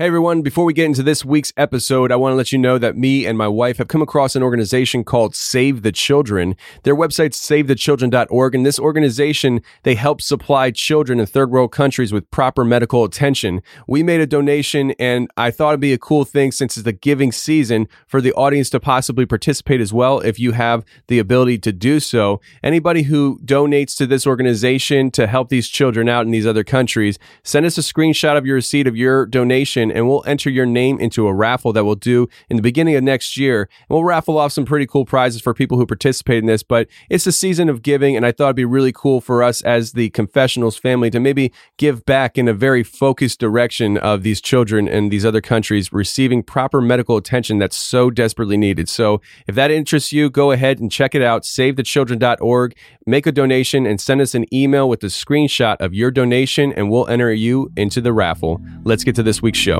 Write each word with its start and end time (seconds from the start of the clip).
Hey 0.00 0.06
everyone, 0.06 0.40
before 0.40 0.64
we 0.64 0.72
get 0.72 0.86
into 0.86 1.02
this 1.02 1.26
week's 1.26 1.52
episode, 1.58 2.10
I 2.10 2.16
want 2.16 2.32
to 2.32 2.36
let 2.36 2.52
you 2.52 2.58
know 2.58 2.78
that 2.78 2.96
me 2.96 3.26
and 3.26 3.36
my 3.36 3.48
wife 3.48 3.76
have 3.76 3.88
come 3.88 4.00
across 4.00 4.34
an 4.34 4.42
organization 4.42 5.04
called 5.04 5.34
Save 5.34 5.82
the 5.82 5.92
Children. 5.92 6.56
Their 6.84 6.96
website's 6.96 7.38
savethechildren.org 7.38 8.54
and 8.54 8.64
this 8.64 8.78
organization, 8.78 9.60
they 9.82 9.96
help 9.96 10.22
supply 10.22 10.70
children 10.70 11.20
in 11.20 11.26
third 11.26 11.50
world 11.50 11.70
countries 11.72 12.14
with 12.14 12.30
proper 12.30 12.64
medical 12.64 13.04
attention. 13.04 13.60
We 13.86 14.02
made 14.02 14.22
a 14.22 14.26
donation 14.26 14.92
and 14.92 15.30
I 15.36 15.50
thought 15.50 15.72
it'd 15.72 15.80
be 15.80 15.92
a 15.92 15.98
cool 15.98 16.24
thing 16.24 16.50
since 16.50 16.78
it's 16.78 16.84
the 16.86 16.94
giving 16.94 17.30
season 17.30 17.86
for 18.06 18.22
the 18.22 18.32
audience 18.32 18.70
to 18.70 18.80
possibly 18.80 19.26
participate 19.26 19.82
as 19.82 19.92
well 19.92 20.20
if 20.20 20.38
you 20.40 20.52
have 20.52 20.82
the 21.08 21.18
ability 21.18 21.58
to 21.58 21.72
do 21.72 22.00
so. 22.00 22.40
Anybody 22.62 23.02
who 23.02 23.38
donates 23.44 23.98
to 23.98 24.06
this 24.06 24.26
organization 24.26 25.10
to 25.10 25.26
help 25.26 25.50
these 25.50 25.68
children 25.68 26.08
out 26.08 26.24
in 26.24 26.32
these 26.32 26.46
other 26.46 26.64
countries, 26.64 27.18
send 27.42 27.66
us 27.66 27.76
a 27.76 27.82
screenshot 27.82 28.38
of 28.38 28.46
your 28.46 28.54
receipt 28.54 28.86
of 28.86 28.96
your 28.96 29.26
donation 29.26 29.89
and 29.90 30.08
we'll 30.08 30.24
enter 30.26 30.50
your 30.50 30.66
name 30.66 30.98
into 31.00 31.26
a 31.26 31.34
raffle 31.34 31.72
that 31.72 31.84
we'll 31.84 31.94
do 31.94 32.28
in 32.48 32.56
the 32.56 32.62
beginning 32.62 32.94
of 32.96 33.02
next 33.02 33.36
year. 33.36 33.62
And 33.62 33.90
we'll 33.90 34.04
raffle 34.04 34.38
off 34.38 34.52
some 34.52 34.64
pretty 34.64 34.86
cool 34.86 35.04
prizes 35.04 35.40
for 35.40 35.54
people 35.54 35.78
who 35.78 35.86
participate 35.86 36.38
in 36.38 36.46
this. 36.46 36.62
But 36.62 36.88
it's 37.08 37.26
a 37.26 37.32
season 37.32 37.68
of 37.68 37.82
giving, 37.82 38.16
and 38.16 38.26
I 38.26 38.32
thought 38.32 38.46
it'd 38.46 38.56
be 38.56 38.64
really 38.64 38.92
cool 38.92 39.20
for 39.20 39.42
us 39.42 39.62
as 39.62 39.92
the 39.92 40.10
Confessionals 40.10 40.76
family 40.76 41.10
to 41.10 41.20
maybe 41.20 41.52
give 41.76 42.04
back 42.04 42.38
in 42.38 42.48
a 42.48 42.54
very 42.54 42.82
focused 42.82 43.40
direction 43.40 43.96
of 43.98 44.22
these 44.22 44.40
children 44.40 44.88
in 44.88 45.08
these 45.08 45.24
other 45.24 45.40
countries 45.40 45.92
receiving 45.92 46.42
proper 46.42 46.80
medical 46.80 47.16
attention 47.16 47.58
that's 47.58 47.76
so 47.76 48.10
desperately 48.10 48.56
needed. 48.56 48.88
So 48.88 49.20
if 49.46 49.54
that 49.54 49.70
interests 49.70 50.12
you, 50.12 50.30
go 50.30 50.50
ahead 50.50 50.80
and 50.80 50.90
check 50.90 51.14
it 51.14 51.22
out, 51.22 51.42
savethechildren.org, 51.42 52.76
make 53.06 53.26
a 53.26 53.32
donation, 53.32 53.86
and 53.86 54.00
send 54.00 54.20
us 54.20 54.34
an 54.34 54.52
email 54.54 54.88
with 54.88 55.02
a 55.04 55.06
screenshot 55.06 55.76
of 55.80 55.94
your 55.94 56.10
donation, 56.10 56.72
and 56.72 56.90
we'll 56.90 57.08
enter 57.08 57.32
you 57.32 57.70
into 57.76 58.00
the 58.00 58.12
raffle. 58.12 58.60
Let's 58.84 59.04
get 59.04 59.14
to 59.16 59.22
this 59.22 59.40
week's 59.42 59.58
show. 59.58 59.79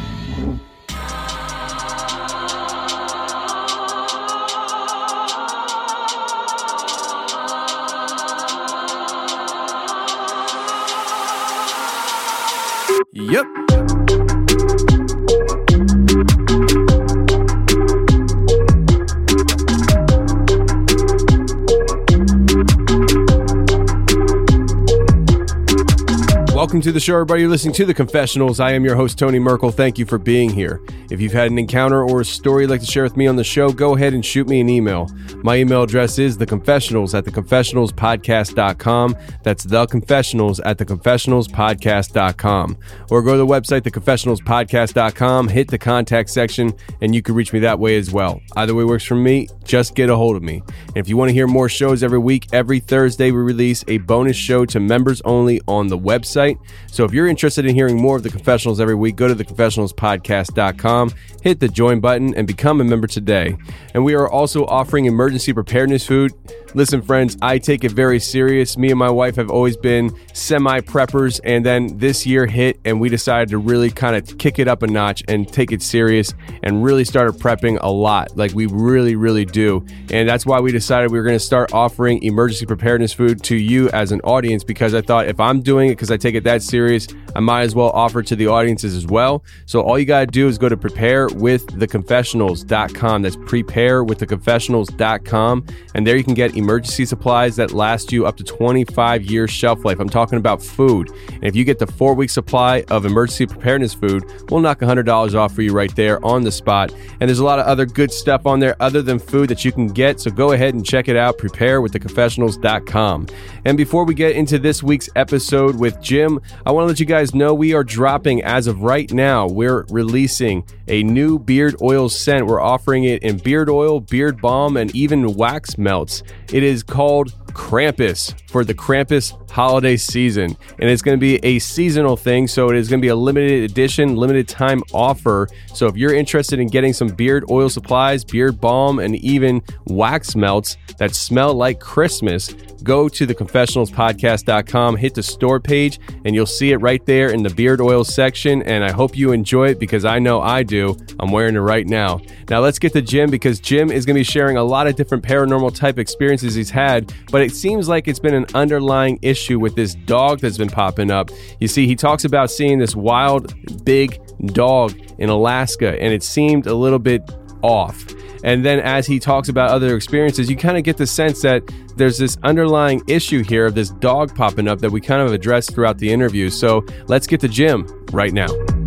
Welcome 26.71 26.83
to 26.83 26.93
the 26.93 27.01
show, 27.01 27.15
everybody. 27.15 27.41
You're 27.41 27.49
listening 27.49 27.73
to 27.73 27.85
The 27.85 27.93
Confessionals. 27.93 28.61
I 28.61 28.71
am 28.71 28.85
your 28.85 28.95
host, 28.95 29.19
Tony 29.19 29.39
Merkel. 29.39 29.71
Thank 29.71 29.99
you 29.99 30.05
for 30.05 30.17
being 30.17 30.49
here. 30.49 30.81
If 31.09 31.19
you've 31.19 31.33
had 31.33 31.51
an 31.51 31.59
encounter 31.59 32.01
or 32.01 32.21
a 32.21 32.25
story 32.25 32.63
you'd 32.63 32.69
like 32.69 32.79
to 32.79 32.85
share 32.85 33.03
with 33.03 33.17
me 33.17 33.27
on 33.27 33.35
the 33.35 33.43
show, 33.43 33.73
go 33.73 33.93
ahead 33.97 34.13
and 34.13 34.25
shoot 34.25 34.47
me 34.47 34.61
an 34.61 34.69
email. 34.69 35.09
My 35.43 35.57
email 35.57 35.81
address 35.81 36.19
is 36.19 36.37
theconfessionals 36.37 37.17
at 37.17 37.25
theconfessionalspodcast.com. 37.25 39.15
That's 39.43 39.65
theconfessionals 39.65 40.59
at 40.63 40.77
theconfessionalspodcast.com. 40.77 42.77
Or 43.09 43.21
go 43.23 43.31
to 43.31 43.37
the 43.37 43.47
website, 43.47 43.81
theconfessionalspodcast.com, 43.81 45.47
hit 45.47 45.69
the 45.69 45.79
contact 45.79 46.29
section, 46.29 46.73
and 47.01 47.15
you 47.15 47.23
can 47.23 47.33
reach 47.33 47.53
me 47.53 47.59
that 47.59 47.79
way 47.79 47.97
as 47.97 48.11
well. 48.11 48.39
Either 48.55 48.75
way 48.75 48.83
works 48.83 49.03
for 49.03 49.15
me. 49.15 49.47
Just 49.63 49.95
get 49.95 50.09
a 50.09 50.15
hold 50.15 50.35
of 50.35 50.43
me. 50.43 50.61
And 50.87 50.97
if 50.97 51.09
you 51.09 51.17
want 51.17 51.29
to 51.29 51.33
hear 51.33 51.47
more 51.47 51.69
shows 51.69 52.03
every 52.03 52.19
week, 52.19 52.47
every 52.53 52.79
Thursday 52.79 53.31
we 53.31 53.39
release 53.39 53.83
a 53.87 53.97
bonus 53.99 54.37
show 54.37 54.65
to 54.65 54.79
members 54.79 55.21
only 55.21 55.61
on 55.67 55.87
the 55.87 55.97
website. 55.97 56.59
So 56.87 57.03
if 57.03 57.13
you're 57.13 57.27
interested 57.27 57.65
in 57.65 57.73
hearing 57.73 57.99
more 57.99 58.15
of 58.15 58.23
the 58.23 58.29
confessionals 58.29 58.79
every 58.79 58.95
week, 58.95 59.15
go 59.15 59.27
to 59.27 59.35
theconfessionalspodcast.com, 59.35 61.13
hit 61.41 61.59
the 61.59 61.67
join 61.67 61.99
button, 61.99 62.35
and 62.35 62.45
become 62.45 62.81
a 62.81 62.83
member 62.83 63.07
today. 63.07 63.57
And 63.93 64.05
we 64.05 64.13
are 64.13 64.29
also 64.29 64.65
offering 64.65 65.05
emergency 65.05 65.30
preparedness 65.39 66.05
food. 66.05 66.33
Listen, 66.73 67.01
friends, 67.01 67.37
I 67.41 67.57
take 67.57 67.83
it 67.83 67.91
very 67.91 68.19
serious. 68.19 68.77
Me 68.77 68.91
and 68.91 68.99
my 68.99 69.09
wife 69.09 69.35
have 69.35 69.49
always 69.49 69.75
been 69.75 70.15
semi 70.33 70.79
preppers, 70.79 71.41
and 71.43 71.65
then 71.65 71.97
this 71.97 72.25
year 72.25 72.45
hit, 72.45 72.79
and 72.85 73.01
we 73.01 73.09
decided 73.09 73.49
to 73.49 73.57
really 73.57 73.89
kind 73.89 74.15
of 74.15 74.37
kick 74.37 74.59
it 74.59 74.67
up 74.67 74.83
a 74.83 74.87
notch 74.87 75.23
and 75.27 75.51
take 75.51 75.71
it 75.71 75.81
serious 75.81 76.35
and 76.63 76.83
really 76.83 77.03
started 77.03 77.33
prepping 77.33 77.79
a 77.81 77.91
lot. 77.91 78.37
Like 78.37 78.53
we 78.53 78.67
really, 78.67 79.15
really 79.15 79.45
do. 79.45 79.83
And 80.11 80.29
that's 80.29 80.45
why 80.45 80.59
we 80.59 80.71
decided 80.71 81.11
we 81.11 81.17
were 81.17 81.25
going 81.25 81.35
to 81.35 81.39
start 81.39 81.73
offering 81.73 82.21
emergency 82.23 82.65
preparedness 82.65 83.13
food 83.13 83.43
to 83.43 83.55
you 83.55 83.89
as 83.89 84.11
an 84.11 84.21
audience 84.21 84.63
because 84.63 84.93
I 84.93 85.01
thought 85.01 85.27
if 85.27 85.39
I'm 85.39 85.61
doing 85.61 85.89
it 85.89 85.93
because 85.93 86.11
I 86.11 86.17
take 86.17 86.35
it 86.35 86.43
that 86.45 86.61
serious, 86.61 87.07
I 87.35 87.39
might 87.39 87.63
as 87.63 87.73
well 87.75 87.89
offer 87.91 88.21
to 88.23 88.35
the 88.35 88.47
audiences 88.47 88.95
as 88.95 89.07
well. 89.07 89.43
So 89.65 89.81
all 89.81 89.99
you 89.99 90.05
got 90.05 90.21
to 90.21 90.27
do 90.27 90.47
is 90.47 90.57
go 90.57 90.69
to 90.69 90.77
preparewiththeconfessionals.com. 90.77 93.21
That's 93.21 93.35
preparewiththeconfessionals.com. 93.37 95.20
And 95.29 96.07
there 96.07 96.17
you 96.17 96.23
can 96.23 96.33
get 96.33 96.55
emergency 96.57 97.05
supplies 97.05 97.55
that 97.57 97.71
last 97.71 98.11
you 98.11 98.25
up 98.25 98.37
to 98.37 98.43
25 98.43 99.23
years 99.25 99.51
shelf 99.51 99.85
life. 99.85 99.99
I'm 99.99 100.09
talking 100.09 100.37
about 100.37 100.61
food. 100.61 101.09
And 101.29 101.43
if 101.43 101.55
you 101.55 101.63
get 101.63 101.79
the 101.79 101.87
four 101.87 102.13
week 102.13 102.29
supply 102.29 102.83
of 102.89 103.05
emergency 103.05 103.45
preparedness 103.45 103.93
food, 103.93 104.23
we'll 104.49 104.61
knock 104.61 104.79
$100 104.79 105.35
off 105.35 105.53
for 105.53 105.61
you 105.61 105.71
right 105.71 105.95
there 105.95 106.23
on 106.25 106.43
the 106.43 106.51
spot. 106.51 106.91
And 107.19 107.29
there's 107.29 107.39
a 107.39 107.45
lot 107.45 107.59
of 107.59 107.67
other 107.67 107.85
good 107.85 108.11
stuff 108.11 108.45
on 108.45 108.59
there 108.59 108.75
other 108.79 109.01
than 109.01 109.19
food 109.19 109.49
that 109.49 109.63
you 109.63 109.71
can 109.71 109.87
get. 109.87 110.19
So 110.19 110.31
go 110.31 110.51
ahead 110.51 110.73
and 110.73 110.85
check 110.85 111.07
it 111.07 111.15
out. 111.15 111.37
Prepare 111.37 111.81
with 111.81 111.91
Preparewiththeconfessionals.com. 111.91 113.27
And 113.65 113.77
before 113.77 114.05
we 114.05 114.13
get 114.13 114.35
into 114.35 114.57
this 114.59 114.81
week's 114.81 115.09
episode 115.15 115.79
with 115.79 116.01
Jim, 116.01 116.39
I 116.65 116.71
want 116.71 116.85
to 116.85 116.87
let 116.87 116.99
you 116.99 117.05
guys 117.05 117.35
know 117.35 117.53
we 117.53 117.73
are 117.73 117.83
dropping 117.83 118.43
as 118.43 118.67
of 118.67 118.81
right 118.81 119.11
now. 119.11 119.47
We're 119.47 119.85
releasing 119.89 120.65
a 120.87 121.03
new 121.03 121.39
beard 121.39 121.75
oil 121.81 122.09
scent. 122.09 122.47
We're 122.47 122.61
offering 122.61 123.03
it 123.03 123.23
in 123.23 123.37
beard 123.37 123.69
oil, 123.69 123.99
beard 123.99 124.41
balm, 124.41 124.77
and 124.77 124.93
even 124.95 125.10
wax 125.37 125.77
melts. 125.77 126.23
It 126.51 126.63
is 126.63 126.83
called 126.83 127.33
Krampus 127.51 128.33
for 128.49 128.63
the 128.63 128.73
Krampus 128.73 129.37
holiday 129.51 129.97
season. 129.97 130.55
And 130.79 130.89
it's 130.89 131.01
going 131.01 131.17
to 131.17 131.21
be 131.21 131.35
a 131.45 131.59
seasonal 131.59 132.17
thing. 132.17 132.47
So 132.47 132.69
it 132.69 132.77
is 132.77 132.89
going 132.89 132.99
to 132.99 133.05
be 133.05 133.09
a 133.09 133.15
limited 133.15 133.69
edition, 133.69 134.15
limited 134.15 134.47
time 134.47 134.81
offer. 134.93 135.47
So 135.73 135.87
if 135.87 135.95
you're 135.95 136.13
interested 136.13 136.59
in 136.59 136.67
getting 136.67 136.93
some 136.93 137.09
beard 137.09 137.45
oil 137.49 137.69
supplies, 137.69 138.23
beard 138.23 138.59
balm, 138.59 138.99
and 138.99 139.15
even 139.17 139.61
wax 139.85 140.35
melts 140.35 140.77
that 140.97 141.13
smell 141.15 141.53
like 141.53 141.79
Christmas, 141.79 142.53
go 142.83 143.07
to 143.09 143.27
theconfessionalspodcast.com, 143.27 144.95
hit 144.95 145.13
the 145.13 145.23
store 145.23 145.59
page, 145.59 145.99
and 146.25 146.33
you'll 146.33 146.45
see 146.45 146.71
it 146.71 146.77
right 146.77 147.05
there 147.05 147.29
in 147.29 147.43
the 147.43 147.49
beard 147.49 147.81
oil 147.81 148.03
section. 148.03 148.61
And 148.63 148.83
I 148.83 148.91
hope 148.91 149.15
you 149.15 149.31
enjoy 149.31 149.69
it 149.69 149.79
because 149.79 150.05
I 150.05 150.19
know 150.19 150.41
I 150.41 150.63
do. 150.63 150.97
I'm 151.19 151.31
wearing 151.31 151.55
it 151.55 151.59
right 151.59 151.85
now. 151.85 152.19
Now 152.49 152.59
let's 152.59 152.79
get 152.79 152.93
to 152.93 153.01
Jim 153.01 153.29
because 153.29 153.59
Jim 153.59 153.91
is 153.91 154.05
going 154.05 154.15
to 154.15 154.19
be 154.19 154.23
sharing 154.23 154.57
a 154.57 154.63
lot 154.63 154.87
of 154.87 154.95
different 154.95 155.23
paranormal 155.23 155.75
type 155.75 155.99
experiences 155.99 156.55
he's 156.55 156.69
had. 156.69 157.13
But 157.31 157.40
but 157.41 157.47
it 157.47 157.55
seems 157.55 157.89
like 157.89 158.07
it's 158.07 158.19
been 158.19 158.35
an 158.35 158.45
underlying 158.53 159.17
issue 159.23 159.59
with 159.59 159.73
this 159.73 159.95
dog 159.95 160.41
that's 160.41 160.59
been 160.59 160.69
popping 160.69 161.09
up. 161.09 161.31
You 161.59 161.67
see, 161.67 161.87
he 161.87 161.95
talks 161.95 162.23
about 162.23 162.51
seeing 162.51 162.77
this 162.77 162.95
wild, 162.95 163.55
big 163.83 164.21
dog 164.53 164.95
in 165.17 165.27
Alaska, 165.27 165.99
and 165.99 166.13
it 166.13 166.21
seemed 166.21 166.67
a 166.67 166.75
little 166.75 166.99
bit 166.99 167.27
off. 167.63 168.13
And 168.43 168.63
then 168.63 168.79
as 168.79 169.07
he 169.07 169.17
talks 169.17 169.49
about 169.49 169.71
other 169.71 169.95
experiences, 169.95 170.51
you 170.51 170.55
kind 170.55 170.77
of 170.77 170.83
get 170.83 170.97
the 170.97 171.07
sense 171.07 171.41
that 171.41 171.63
there's 171.95 172.19
this 172.19 172.37
underlying 172.43 173.01
issue 173.07 173.43
here 173.43 173.65
of 173.65 173.73
this 173.73 173.89
dog 173.89 174.35
popping 174.35 174.67
up 174.67 174.77
that 174.81 174.91
we 174.91 175.01
kind 175.01 175.23
of 175.23 175.33
addressed 175.33 175.73
throughout 175.73 175.97
the 175.97 176.11
interview. 176.13 176.51
So 176.51 176.85
let's 177.07 177.25
get 177.25 177.39
to 177.39 177.47
Jim 177.47 177.87
right 178.11 178.33
now. 178.33 178.80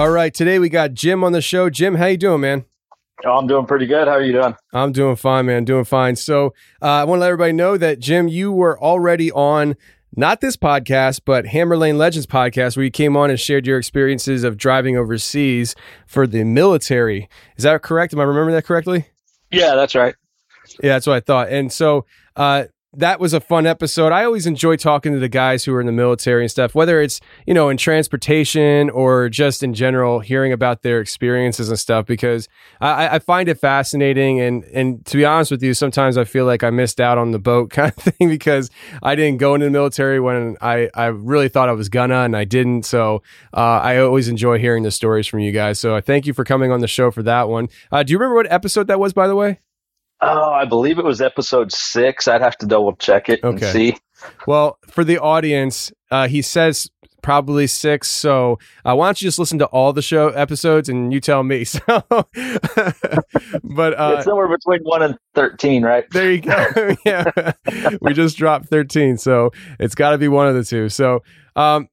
All 0.00 0.08
right, 0.08 0.32
today 0.32 0.58
we 0.58 0.70
got 0.70 0.94
Jim 0.94 1.22
on 1.22 1.32
the 1.32 1.42
show. 1.42 1.68
Jim, 1.68 1.96
how 1.96 2.06
you 2.06 2.16
doing, 2.16 2.40
man? 2.40 2.64
Oh, 3.22 3.36
I'm 3.36 3.46
doing 3.46 3.66
pretty 3.66 3.84
good. 3.84 4.08
How 4.08 4.14
are 4.14 4.22
you 4.22 4.32
doing? 4.32 4.56
I'm 4.72 4.92
doing 4.92 5.14
fine, 5.14 5.44
man. 5.44 5.66
Doing 5.66 5.84
fine. 5.84 6.16
So 6.16 6.54
uh, 6.80 6.86
I 6.86 7.04
want 7.04 7.18
to 7.18 7.20
let 7.20 7.26
everybody 7.26 7.52
know 7.52 7.76
that 7.76 7.98
Jim, 7.98 8.26
you 8.26 8.50
were 8.50 8.80
already 8.82 9.30
on 9.30 9.76
not 10.16 10.40
this 10.40 10.56
podcast, 10.56 11.20
but 11.26 11.48
Hammer 11.48 11.76
Lane 11.76 11.98
Legends 11.98 12.26
podcast, 12.26 12.78
where 12.78 12.84
you 12.84 12.90
came 12.90 13.14
on 13.14 13.28
and 13.28 13.38
shared 13.38 13.66
your 13.66 13.76
experiences 13.76 14.42
of 14.42 14.56
driving 14.56 14.96
overseas 14.96 15.76
for 16.06 16.26
the 16.26 16.44
military. 16.44 17.28
Is 17.58 17.64
that 17.64 17.82
correct? 17.82 18.14
Am 18.14 18.20
I 18.20 18.22
remembering 18.22 18.54
that 18.54 18.64
correctly? 18.64 19.04
Yeah, 19.50 19.74
that's 19.74 19.94
right. 19.94 20.14
Yeah, 20.82 20.94
that's 20.94 21.06
what 21.06 21.16
I 21.16 21.20
thought. 21.20 21.50
And 21.50 21.70
so 21.70 22.06
uh, 22.36 22.64
that 22.92 23.20
was 23.20 23.32
a 23.32 23.40
fun 23.40 23.66
episode. 23.66 24.10
I 24.10 24.24
always 24.24 24.46
enjoy 24.46 24.74
talking 24.74 25.12
to 25.12 25.20
the 25.20 25.28
guys 25.28 25.64
who 25.64 25.72
are 25.74 25.80
in 25.80 25.86
the 25.86 25.92
military 25.92 26.42
and 26.42 26.50
stuff, 26.50 26.74
whether 26.74 27.00
it's, 27.00 27.20
you 27.46 27.54
know, 27.54 27.68
in 27.68 27.76
transportation 27.76 28.90
or 28.90 29.28
just 29.28 29.62
in 29.62 29.74
general, 29.74 30.18
hearing 30.18 30.52
about 30.52 30.82
their 30.82 31.00
experiences 31.00 31.68
and 31.68 31.78
stuff, 31.78 32.04
because 32.04 32.48
I, 32.80 33.16
I 33.16 33.18
find 33.20 33.48
it 33.48 33.60
fascinating. 33.60 34.40
And, 34.40 34.64
and 34.64 35.06
to 35.06 35.16
be 35.16 35.24
honest 35.24 35.52
with 35.52 35.62
you, 35.62 35.72
sometimes 35.72 36.18
I 36.18 36.24
feel 36.24 36.46
like 36.46 36.64
I 36.64 36.70
missed 36.70 37.00
out 37.00 37.16
on 37.16 37.30
the 37.30 37.38
boat 37.38 37.70
kind 37.70 37.92
of 37.96 38.02
thing 38.02 38.28
because 38.28 38.70
I 39.04 39.14
didn't 39.14 39.38
go 39.38 39.54
into 39.54 39.66
the 39.66 39.70
military 39.70 40.18
when 40.18 40.56
I, 40.60 40.90
I 40.92 41.06
really 41.06 41.48
thought 41.48 41.68
I 41.68 41.72
was 41.72 41.88
gonna 41.88 42.22
and 42.22 42.36
I 42.36 42.44
didn't. 42.44 42.84
So 42.86 43.22
uh, 43.54 43.80
I 43.82 43.98
always 43.98 44.26
enjoy 44.26 44.58
hearing 44.58 44.82
the 44.82 44.90
stories 44.90 45.28
from 45.28 45.38
you 45.38 45.52
guys. 45.52 45.78
So 45.78 45.94
I 45.94 46.00
thank 46.00 46.26
you 46.26 46.34
for 46.34 46.44
coming 46.44 46.72
on 46.72 46.80
the 46.80 46.88
show 46.88 47.12
for 47.12 47.22
that 47.22 47.48
one. 47.48 47.68
Uh, 47.92 48.02
do 48.02 48.12
you 48.12 48.18
remember 48.18 48.34
what 48.34 48.50
episode 48.50 48.88
that 48.88 48.98
was, 48.98 49.12
by 49.12 49.28
the 49.28 49.36
way? 49.36 49.60
Oh, 50.22 50.52
I 50.52 50.64
believe 50.66 50.98
it 50.98 51.04
was 51.04 51.20
episode 51.20 51.72
six. 51.72 52.28
I'd 52.28 52.42
have 52.42 52.56
to 52.58 52.66
double 52.66 52.94
check 52.96 53.28
it 53.28 53.40
and 53.42 53.60
see. 53.62 53.96
Well, 54.46 54.78
for 54.86 55.02
the 55.02 55.18
audience, 55.18 55.92
uh, 56.10 56.28
he 56.28 56.42
says 56.42 56.90
probably 57.22 57.66
six. 57.66 58.10
So 58.10 58.58
uh, 58.84 58.94
why 58.94 59.06
don't 59.06 59.20
you 59.20 59.26
just 59.26 59.38
listen 59.38 59.58
to 59.60 59.66
all 59.66 59.92
the 59.92 60.02
show 60.02 60.28
episodes 60.28 60.88
and 60.88 61.12
you 61.12 61.20
tell 61.20 61.42
me? 61.42 61.64
So, 61.70 62.02
but 63.62 63.98
uh, 63.98 64.14
it's 64.16 64.24
somewhere 64.24 64.48
between 64.48 64.80
one 64.82 65.02
and 65.02 65.16
thirteen, 65.34 65.82
right? 65.82 66.04
there 66.10 66.32
you 66.32 66.40
go. 66.40 66.94
yeah, 67.04 67.52
we 68.00 68.12
just 68.12 68.36
dropped 68.36 68.66
thirteen, 68.66 69.16
so 69.16 69.50
it's 69.78 69.94
got 69.94 70.10
to 70.10 70.18
be 70.18 70.28
one 70.28 70.48
of 70.48 70.54
the 70.54 70.64
two. 70.64 70.88
So, 70.88 71.22
um, 71.56 71.88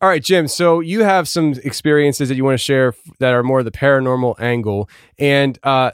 all 0.00 0.08
right, 0.08 0.22
Jim. 0.22 0.48
So 0.48 0.80
you 0.80 1.02
have 1.02 1.28
some 1.28 1.52
experiences 1.64 2.28
that 2.28 2.34
you 2.34 2.44
want 2.44 2.54
to 2.54 2.64
share 2.64 2.94
that 3.20 3.32
are 3.32 3.42
more 3.42 3.62
the 3.62 3.70
paranormal 3.70 4.40
angle, 4.40 4.88
and 5.18 5.58
uh, 5.62 5.92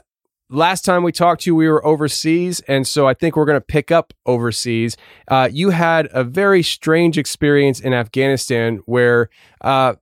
last 0.49 0.83
time 0.83 1.03
we 1.03 1.11
talked 1.11 1.41
to 1.43 1.51
you, 1.51 1.55
we 1.55 1.67
were 1.67 1.85
overseas, 1.85 2.59
and 2.61 2.87
so 2.87 3.07
I 3.07 3.13
think 3.13 3.35
we're 3.35 3.45
going 3.45 3.59
to 3.59 3.65
pick 3.65 3.91
up 3.91 4.13
overseas. 4.25 4.97
Uh, 5.27 5.49
you 5.51 5.69
had 5.69 6.07
a 6.11 6.23
very 6.23 6.63
strange 6.63 7.17
experience 7.17 7.79
in 7.79 7.93
Afghanistan 7.93 8.81
where 8.85 9.29
uh, 9.61 9.95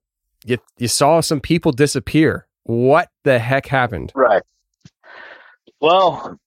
you 0.46 0.58
you 0.78 0.88
saw 0.88 1.22
some 1.22 1.42
people 1.42 1.72
disappear. 1.72 2.48
What 2.64 3.10
the 3.24 3.40
heck 3.40 3.68
happened? 3.68 4.12
Right. 4.16 4.44
Well, 5.80 6.40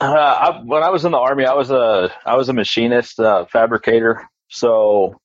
uh, 0.00 0.04
I, 0.04 0.60
when 0.64 0.82
I 0.82 0.90
was 0.90 1.04
in 1.04 1.12
the 1.12 1.18
army, 1.18 1.44
I 1.44 1.54
was 1.54 1.70
a 1.70 2.10
I 2.26 2.36
was 2.36 2.48
a 2.48 2.52
machinist, 2.52 3.20
uh, 3.20 3.46
fabricator. 3.46 4.28
So 4.48 5.20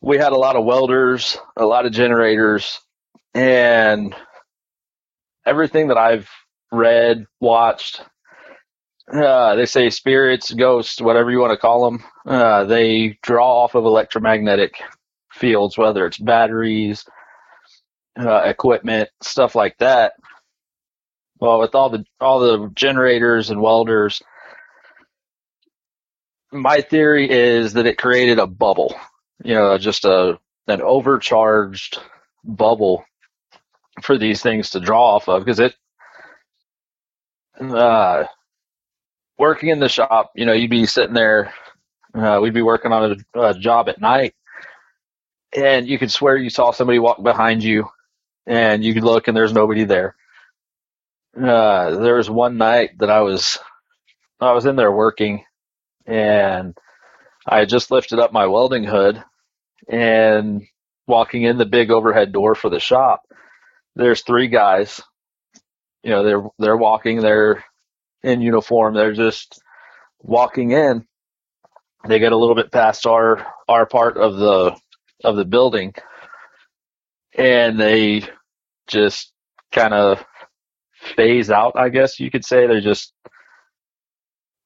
we 0.00 0.18
had 0.18 0.32
a 0.32 0.36
lot 0.36 0.56
of 0.56 0.64
welders, 0.64 1.38
a 1.56 1.64
lot 1.64 1.86
of 1.86 1.92
generators, 1.92 2.80
and 3.34 4.14
everything 5.44 5.88
that 5.88 5.98
I've 5.98 6.28
read, 6.72 7.26
watched. 7.40 8.02
Uh, 9.12 9.54
they 9.56 9.66
say 9.66 9.90
spirits, 9.90 10.52
ghosts, 10.52 11.00
whatever 11.00 11.30
you 11.30 11.38
want 11.38 11.52
to 11.52 11.56
call 11.58 11.84
them. 11.84 12.02
Uh, 12.26 12.64
they 12.64 13.18
draw 13.22 13.64
off 13.64 13.74
of 13.74 13.84
electromagnetic 13.84 14.74
fields, 15.32 15.76
whether 15.76 16.06
it's 16.06 16.18
batteries, 16.18 17.04
uh, 18.18 18.42
equipment, 18.44 19.08
stuff 19.22 19.54
like 19.54 19.76
that. 19.78 20.14
Well, 21.40 21.60
with 21.60 21.74
all 21.74 21.90
the 21.90 22.04
all 22.20 22.40
the 22.40 22.70
generators 22.74 23.50
and 23.50 23.60
welders, 23.60 24.22
my 26.52 26.80
theory 26.80 27.28
is 27.30 27.72
that 27.72 27.86
it 27.86 27.98
created 27.98 28.38
a 28.38 28.46
bubble. 28.46 28.94
You 29.44 29.54
know, 29.54 29.76
just 29.78 30.04
a 30.04 30.38
an 30.68 30.80
overcharged 30.80 31.98
bubble 32.44 33.04
for 34.02 34.16
these 34.16 34.40
things 34.42 34.70
to 34.70 34.80
draw 34.80 35.16
off 35.16 35.28
of 35.28 35.44
because 35.44 35.58
it 35.60 35.74
uh 37.60 38.24
working 39.38 39.70
in 39.70 39.80
the 39.80 39.88
shop 39.88 40.32
you 40.36 40.46
know 40.46 40.52
you'd 40.52 40.70
be 40.70 40.86
sitting 40.86 41.14
there 41.14 41.52
uh, 42.14 42.38
we'd 42.42 42.54
be 42.54 42.62
working 42.62 42.92
on 42.92 43.24
a, 43.34 43.40
a 43.40 43.54
job 43.54 43.88
at 43.88 44.00
night. 44.00 44.34
And 45.56 45.86
you 45.86 45.98
could 45.98 46.10
swear 46.10 46.36
you 46.36 46.50
saw 46.50 46.70
somebody 46.72 46.98
walk 46.98 47.22
behind 47.22 47.62
you 47.62 47.88
and 48.46 48.84
you 48.84 48.94
could 48.94 49.04
look 49.04 49.28
and 49.28 49.36
there's 49.36 49.52
nobody 49.52 49.84
there. 49.84 50.16
Uh 51.36 51.98
there 51.98 52.16
was 52.16 52.28
one 52.28 52.58
night 52.58 52.90
that 52.98 53.08
i 53.10 53.20
was 53.22 53.58
i 54.40 54.52
was 54.52 54.66
in 54.66 54.76
there 54.76 54.92
working 54.92 55.44
and 56.06 56.76
i 57.46 57.64
just 57.64 57.90
lifted 57.90 58.18
up 58.18 58.32
my 58.32 58.46
welding 58.46 58.84
hood 58.84 59.22
and 59.88 60.62
walking 61.06 61.42
in 61.44 61.58
the 61.58 61.66
big 61.66 61.90
overhead 61.90 62.32
door 62.32 62.54
for 62.54 62.70
the 62.70 62.80
shop 62.80 63.22
there's 63.96 64.22
three 64.22 64.48
guys 64.48 65.00
you 66.02 66.10
know 66.10 66.22
they're 66.24 66.42
they're 66.58 66.76
walking 66.76 67.20
they're 67.20 67.64
in 68.22 68.40
uniform 68.40 68.94
they're 68.94 69.14
just 69.14 69.60
walking 70.22 70.70
in. 70.72 71.06
They 72.08 72.18
get 72.18 72.32
a 72.32 72.36
little 72.36 72.54
bit 72.54 72.72
past 72.72 73.06
our 73.06 73.46
our 73.68 73.86
part 73.86 74.16
of 74.16 74.36
the 74.36 74.76
of 75.24 75.36
the 75.36 75.44
building. 75.44 75.94
And 77.36 77.78
they 77.80 78.22
just 78.88 79.32
kind 79.72 79.94
of 79.94 80.22
phase 81.16 81.50
out 81.50 81.72
i 81.76 81.88
guess 81.88 82.20
you 82.20 82.30
could 82.30 82.44
say. 82.44 82.66
They're 82.66 82.80
just 82.80 83.12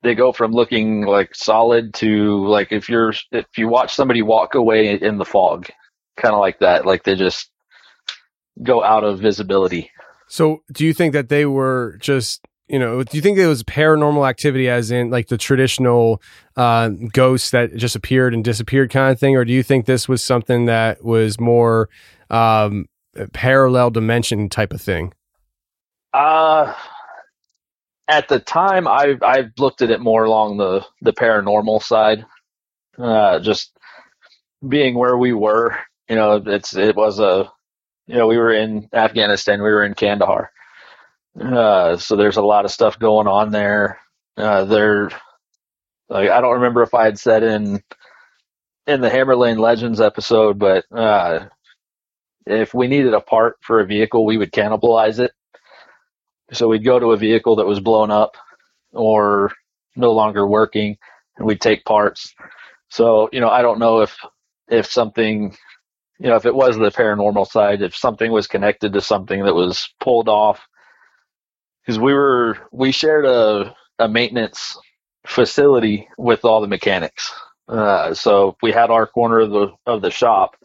they 0.03 0.15
go 0.15 0.33
from 0.33 0.53
looking 0.53 1.03
like 1.07 1.35
solid 1.35 1.95
to 1.95 2.47
like 2.47 2.73
if 2.73 2.89
you're 2.89 3.13
if 3.33 3.47
you 3.57 3.69
watch 3.69 3.95
somebody 3.95 4.23
walk 4.23 4.55
away 4.55 4.95
in 5.01 5.19
the 5.19 5.25
fog 5.25 5.69
kind 6.17 6.35
of 6.35 6.41
like 6.41 6.59
that 6.61 6.87
like 6.87 7.05
they 7.05 7.15
just 7.15 7.51
go 8.63 8.83
out 8.85 9.05
of 9.05 9.21
visibility 9.21 9.91
So, 10.29 10.63
do 10.73 10.85
you 10.85 10.93
think 10.93 11.13
that 11.13 11.29
they 11.29 11.47
were 11.47 11.97
just, 12.01 12.45
you 12.69 12.79
know, 12.79 13.03
do 13.05 13.17
you 13.17 13.23
think 13.23 13.39
it 13.39 13.47
was 13.47 13.63
paranormal 13.63 14.29
activity, 14.29 14.69
as 14.69 14.91
in 14.91 15.11
like 15.11 15.29
the 15.29 15.39
traditional 15.39 16.21
uh, 16.57 16.89
ghosts 17.13 17.51
that 17.51 17.77
just 17.77 17.95
appeared 17.97 18.35
and 18.35 18.43
disappeared 18.45 18.91
kind 18.91 19.13
of 19.13 19.21
thing, 19.21 19.37
or 19.37 19.45
do 19.45 19.53
you 19.53 19.63
think 19.63 19.87
this 19.87 20.09
was 20.09 20.23
something 20.23 20.67
that 20.67 21.05
was 21.05 21.39
more 21.39 21.89
um, 22.31 22.87
parallel 23.33 23.91
dimension 23.91 24.49
type 24.49 24.73
of 24.73 24.81
thing? 24.81 25.13
Uh 26.13 26.75
at 28.09 28.29
the 28.29 28.39
time 28.39 28.89
I 28.89 29.17
I 29.23 29.47
looked 29.59 29.83
at 29.83 29.91
it 29.91 30.01
more 30.01 30.25
along 30.25 30.57
the 30.57 30.85
the 31.03 31.13
paranormal 31.13 31.83
side. 31.83 32.25
Uh 32.99 33.39
just 33.41 33.77
being 34.67 34.95
where 34.95 35.17
we 35.19 35.33
were, 35.35 35.77
you 36.09 36.17
know, 36.17 36.43
it's 36.47 36.75
it 36.75 36.97
was 36.97 37.19
a 37.19 37.51
you 38.07 38.17
know, 38.17 38.27
we 38.27 38.37
were 38.39 38.53
in 38.53 38.89
Afghanistan, 38.93 39.63
we 39.63 39.71
were 39.71 39.85
in 39.85 39.95
Kandahar. 39.95 40.51
Uh 41.41 41.97
so 41.97 42.17
there's 42.17 42.39
a 42.39 42.43
lot 42.43 42.65
of 42.65 42.71
stuff 42.71 42.99
going 42.99 43.27
on 43.27 43.51
there. 43.51 44.01
Uh 44.37 44.65
there 44.65 45.11
like 46.09 46.31
I 46.31 46.41
don't 46.41 46.55
remember 46.55 46.83
if 46.83 46.95
I 46.95 47.05
had 47.05 47.19
said 47.19 47.43
in 47.43 47.83
in 48.87 49.01
the 49.01 49.11
Hammer 49.11 49.37
Lane 49.37 49.59
Legends 49.59 50.01
episode, 50.01 50.59
but 50.59 50.85
uh 50.93 51.49
if 52.47 52.75
we 52.75 52.87
needed 52.89 53.15
a 53.15 53.21
part 53.21 53.57
for 53.63 53.81
a 53.81 53.87
vehicle, 53.87 54.25
we 54.25 54.37
would 54.39 54.53
cannibalize 54.53 55.19
it. 55.19 55.33
So 56.53 56.69
we'd 56.69 56.85
go 56.85 56.99
to 56.99 57.13
a 57.13 57.17
vehicle 57.17 57.57
that 57.57 57.67
was 57.67 57.81
blown 57.81 58.11
up 58.11 58.37
or 58.93 59.53
no 59.97 60.13
longer 60.13 60.47
working, 60.47 60.99
and 61.37 61.47
we'd 61.47 61.61
take 61.61 61.85
parts. 61.85 62.35
So 62.91 63.29
you 63.33 63.41
know, 63.41 63.51
I 63.51 63.63
don't 63.63 63.79
know 63.81 64.01
if 64.03 64.17
if 64.69 64.87
something, 64.87 65.57
you 66.19 66.29
know, 66.29 66.37
if 66.37 66.47
it 66.47 66.55
was 66.55 66.77
the 66.77 66.91
paranormal 66.91 67.47
side, 67.49 67.83
if 67.83 67.97
something 67.97 68.33
was 68.33 68.47
connected 68.47 68.93
to 68.95 69.01
something 69.01 69.45
that 69.45 69.55
was 69.55 69.89
pulled 70.01 70.29
off 70.29 70.67
because 71.83 71.99
we 71.99 72.13
were 72.15 72.59
we 72.73 72.93
shared 72.93 73.25
a 73.27 73.75
a 73.99 74.09
maintenance 74.09 74.77
facility 75.27 76.09
with 76.19 76.45
all 76.45 76.61
the 76.61 76.67
mechanics. 76.67 77.33
Uh, 77.69 78.15
so 78.15 78.57
we 78.63 78.73
had 78.73 78.91
our 78.91 79.07
corner 79.07 79.41
of 79.41 79.51
the 79.51 79.69
of 79.87 80.03
the 80.03 80.11
shop 80.11 80.57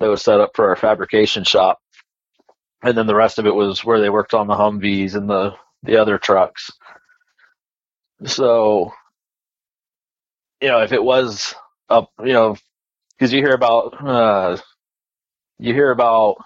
that 0.00 0.08
was 0.08 0.22
set 0.22 0.40
up 0.40 0.52
for 0.54 0.68
our 0.68 0.76
fabrication 0.76 1.44
shop, 1.44 1.80
and 2.82 2.96
then 2.96 3.06
the 3.06 3.14
rest 3.14 3.38
of 3.38 3.46
it 3.46 3.54
was 3.54 3.84
where 3.84 4.00
they 4.00 4.10
worked 4.10 4.34
on 4.34 4.46
the 4.46 4.54
Humvees 4.54 5.14
and 5.14 5.28
the 5.28 5.54
the 5.82 5.96
other 5.98 6.18
trucks. 6.18 6.70
So, 8.26 8.92
you 10.60 10.68
know, 10.68 10.82
if 10.82 10.92
it 10.92 11.02
was 11.02 11.54
up, 11.88 12.10
you 12.24 12.32
know, 12.32 12.56
because 13.18 13.32
you 13.32 13.40
hear 13.40 13.54
about 13.54 13.94
uh, 14.04 14.56
you 15.60 15.74
hear 15.74 15.90
about 15.90 16.36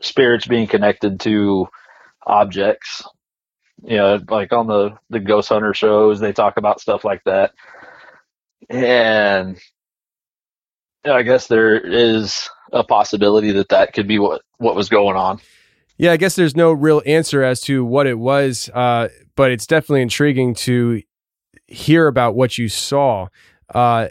spirits 0.00 0.46
being 0.46 0.66
connected 0.66 1.20
to 1.20 1.68
objects. 2.26 3.04
You 3.84 3.96
know, 3.96 4.20
like 4.28 4.52
on 4.52 4.66
the 4.66 4.98
the 5.10 5.20
ghost 5.20 5.48
hunter 5.48 5.74
shows, 5.74 6.20
they 6.20 6.32
talk 6.32 6.56
about 6.56 6.80
stuff 6.80 7.04
like 7.04 7.22
that, 7.24 7.52
and 8.70 9.58
I 11.04 11.22
guess 11.22 11.48
there 11.48 11.78
is 11.78 12.48
a 12.72 12.84
possibility 12.84 13.52
that 13.52 13.70
that 13.70 13.92
could 13.92 14.06
be 14.06 14.18
what 14.18 14.42
what 14.58 14.76
was 14.76 14.88
going 14.88 15.16
on. 15.16 15.40
Yeah, 15.98 16.12
I 16.12 16.16
guess 16.16 16.36
there's 16.36 16.56
no 16.56 16.72
real 16.72 17.02
answer 17.04 17.42
as 17.42 17.60
to 17.62 17.84
what 17.84 18.06
it 18.06 18.18
was, 18.18 18.70
uh, 18.72 19.08
but 19.36 19.50
it's 19.50 19.66
definitely 19.66 20.02
intriguing 20.02 20.54
to 20.54 21.02
hear 21.66 22.06
about 22.06 22.34
what 22.34 22.56
you 22.56 22.68
saw. 22.68 23.28
Uh, 23.72 24.08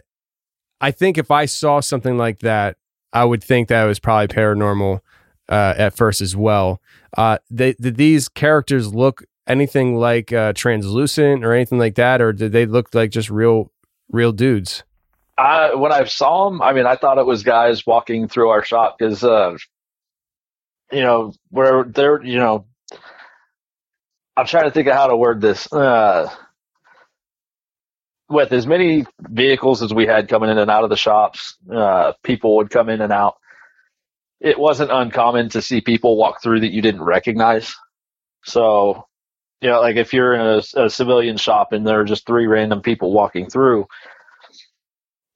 I 0.80 0.92
think 0.92 1.18
if 1.18 1.32
I 1.32 1.46
saw 1.46 1.80
something 1.80 2.18
like 2.18 2.40
that, 2.40 2.78
I 3.14 3.26
would 3.26 3.44
think 3.44 3.68
that 3.68 3.86
was 3.86 4.00
probably 4.00 4.28
paranormal 4.28 5.02
uh, 5.50 5.74
at 5.78 5.96
first 5.96 6.22
as 6.22 6.36
well. 6.36 6.82
Uh, 7.18 7.38
they, 7.50 7.74
did 7.74 7.98
these 7.98 8.30
characters 8.30 8.94
look 8.94 9.24
anything 9.48 9.96
like 9.96 10.32
uh, 10.32 10.54
translucent 10.54 11.44
or 11.44 11.54
anything 11.54 11.78
like 11.78 11.96
that, 11.96 12.22
or 12.22 12.32
did 12.32 12.52
they 12.52 12.66
look 12.66 12.94
like 12.96 13.12
just 13.12 13.30
real, 13.30 13.72
real 14.10 14.32
dudes? 14.32 14.84
I, 15.38 15.74
when 15.74 15.92
I 15.92 16.06
saw 16.06 16.50
them, 16.50 16.62
I 16.62 16.74
mean, 16.74 16.86
I 16.86 16.96
thought 16.96 17.18
it 17.18 17.26
was 17.26 17.44
guys 17.44 17.86
walking 17.86 18.28
through 18.28 18.50
our 18.50 18.64
shop 18.64 18.98
because, 18.98 19.24
uh, 19.24 19.58
you 20.92 21.02
know, 21.02 21.34
where 21.50 21.84
they're, 21.84 22.24
you 22.24 22.38
know, 22.38 22.66
I'm 24.38 24.46
trying 24.46 24.66
to 24.66 24.72
think 24.72 24.88
of 24.88 24.94
how 24.94 25.08
to 25.08 25.18
word 25.18 25.42
this. 25.42 25.72
Uh, 25.72 26.30
with 28.32 28.52
as 28.54 28.66
many 28.66 29.06
vehicles 29.20 29.84
as 29.84 29.94
we 29.94 30.06
had 30.06 30.30
coming 30.30 30.50
in 30.50 30.58
and 30.58 30.72
out 30.72 30.84
of 30.84 30.90
the 30.90 30.98
shops, 30.98 31.58
uh, 31.72 32.14
people 32.24 32.58
would 32.58 32.70
come 32.70 32.90
in 32.90 33.02
and 33.02 33.12
out. 33.12 33.36
It 34.40 34.58
wasn't 34.58 34.92
uncommon 34.92 35.50
to 35.50 35.62
see 35.62 35.82
people 35.82 36.18
walk 36.18 36.42
through 36.42 36.62
that 36.62 36.72
you 36.72 36.82
didn't 36.82 37.04
recognize. 37.04 37.76
So, 38.44 39.06
you 39.62 39.70
know, 39.70 39.82
like 39.82 39.98
if 39.98 40.14
you're 40.14 40.34
in 40.34 40.42
a, 40.42 40.86
a 40.86 40.90
civilian 40.90 41.38
shop 41.38 41.74
and 41.74 41.86
there 41.86 42.00
are 42.00 42.06
just 42.06 42.26
three 42.26 42.48
random 42.48 42.82
people 42.82 43.12
walking 43.12 43.50
through 43.50 43.88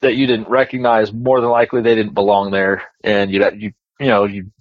that 0.01 0.15
you 0.15 0.27
didn't 0.27 0.49
recognize, 0.49 1.13
more 1.13 1.41
than 1.41 1.49
likely 1.49 1.81
they 1.81 1.95
didn't 1.95 2.13
belong 2.13 2.51
there, 2.51 2.83
and 3.03 3.31
you 3.31 3.43
you 3.55 3.73
you 3.99 4.07
know 4.07 4.25
you 4.25 4.51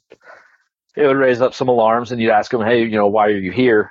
it 0.97 1.07
would 1.07 1.17
raise 1.17 1.41
up 1.41 1.55
some 1.55 1.69
alarms, 1.69 2.13
and 2.13 2.21
you'd 2.21 2.31
ask 2.31 2.51
them, 2.51 2.63
hey, 2.63 2.83
you 2.83 2.97
know, 2.97 3.09
why 3.09 3.27
are 3.27 3.39
you 3.39 3.51
here? 3.51 3.91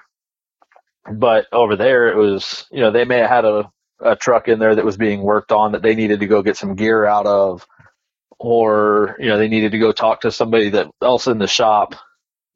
But 1.12 1.48
over 1.52 1.76
there, 1.76 2.08
it 2.08 2.16
was 2.16 2.66
you 2.72 2.80
know 2.82 2.92
they 2.92 3.06
may 3.06 3.18
have 3.18 3.30
had 3.30 3.46
a 3.46 3.72
a 4.04 4.16
truck 4.16 4.48
in 4.48 4.60
there 4.60 4.76
that 4.76 4.86
was 4.86 4.98
being 4.98 5.22
worked 5.22 5.52
on 5.52 5.72
that 5.72 5.82
they 5.82 5.96
needed 5.96 6.20
to 6.20 6.28
go 6.28 6.42
get 6.42 6.58
some 6.58 6.76
gear 6.76 7.06
out 7.06 7.26
of, 7.26 7.66
or 8.40 9.16
you 9.20 9.28
know 9.28 9.38
they 9.38 9.48
needed 9.48 9.72
to 9.72 9.80
go 9.80 9.92
talk 9.92 10.22
to 10.22 10.32
somebody 10.32 10.70
that 10.70 10.88
else 11.02 11.28
in 11.28 11.38
the 11.38 11.48
shop. 11.48 11.96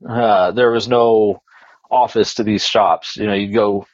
Uh, 0.08 0.52
there 0.52 0.72
was 0.72 0.88
no 0.88 1.42
office 1.90 2.36
to 2.36 2.44
these 2.44 2.66
shops. 2.66 3.18
You 3.18 3.28
know, 3.28 3.34
you'd 3.34 3.54
go 3.54 3.88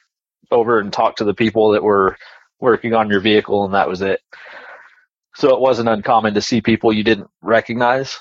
over 0.50 0.78
and 0.78 0.92
talk 0.92 1.16
to 1.16 1.24
the 1.24 1.34
people 1.34 1.72
that 1.72 1.82
were 1.82 2.16
working 2.60 2.94
on 2.94 3.10
your 3.10 3.20
vehicle, 3.20 3.64
and 3.64 3.74
that 3.74 3.88
was 3.88 4.02
it. 4.02 4.20
So 5.36 5.54
it 5.54 5.60
wasn't 5.60 5.88
uncommon 5.88 6.34
to 6.34 6.40
see 6.40 6.60
people 6.60 6.92
you 6.92 7.04
didn't 7.04 7.28
recognize. 7.42 8.18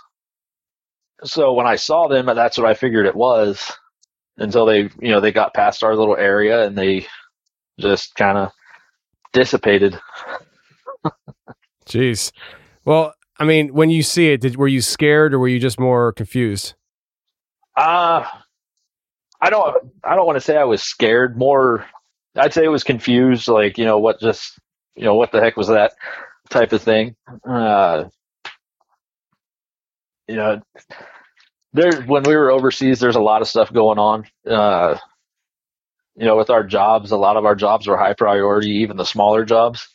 So 1.23 1.53
when 1.53 1.67
I 1.67 1.75
saw 1.75 2.07
them, 2.07 2.25
that's 2.25 2.57
what 2.57 2.67
I 2.67 2.73
figured 2.73 3.05
it 3.05 3.15
was 3.15 3.71
until 4.37 4.65
they, 4.65 4.81
you 4.99 5.11
know, 5.11 5.21
they 5.21 5.31
got 5.31 5.53
past 5.53 5.83
our 5.83 5.95
little 5.95 6.17
area 6.17 6.65
and 6.65 6.77
they 6.77 7.05
just 7.79 8.15
kind 8.15 8.37
of 8.37 8.51
dissipated. 9.33 9.99
Jeez. 11.85 12.31
Well, 12.85 13.13
I 13.39 13.45
mean, 13.45 13.73
when 13.73 13.89
you 13.89 14.03
see 14.03 14.29
it, 14.29 14.41
did, 14.41 14.55
were 14.55 14.67
you 14.67 14.81
scared 14.81 15.33
or 15.33 15.39
were 15.39 15.47
you 15.47 15.59
just 15.59 15.79
more 15.79 16.13
confused? 16.13 16.75
Uh 17.75 18.25
I 19.41 19.49
don't 19.49 19.91
I 20.03 20.15
don't 20.15 20.25
want 20.25 20.37
to 20.37 20.41
say 20.41 20.57
I 20.57 20.63
was 20.63 20.83
scared, 20.83 21.37
more 21.37 21.85
I'd 22.35 22.53
say 22.53 22.63
it 22.63 22.69
was 22.69 22.83
confused 22.83 23.47
like, 23.47 23.77
you 23.77 23.85
know, 23.85 23.97
what 23.97 24.19
just, 24.19 24.57
you 24.95 25.03
know, 25.03 25.15
what 25.15 25.31
the 25.31 25.41
heck 25.41 25.57
was 25.57 25.67
that 25.67 25.93
type 26.49 26.71
of 26.71 26.81
thing. 26.81 27.15
Uh 27.47 28.05
you 30.27 30.35
know, 30.35 30.61
there 31.73 32.03
when 32.03 32.23
we 32.23 32.35
were 32.35 32.51
overseas 32.51 32.99
there's 32.99 33.15
a 33.15 33.21
lot 33.21 33.41
of 33.41 33.47
stuff 33.47 33.73
going 33.73 33.97
on. 33.97 34.25
Uh 34.47 34.97
you 36.15 36.25
know, 36.25 36.37
with 36.37 36.49
our 36.49 36.63
jobs, 36.63 37.11
a 37.11 37.17
lot 37.17 37.37
of 37.37 37.45
our 37.45 37.55
jobs 37.55 37.87
were 37.87 37.97
high 37.97 38.13
priority, 38.13 38.69
even 38.69 38.97
the 38.97 39.05
smaller 39.05 39.45
jobs. 39.45 39.87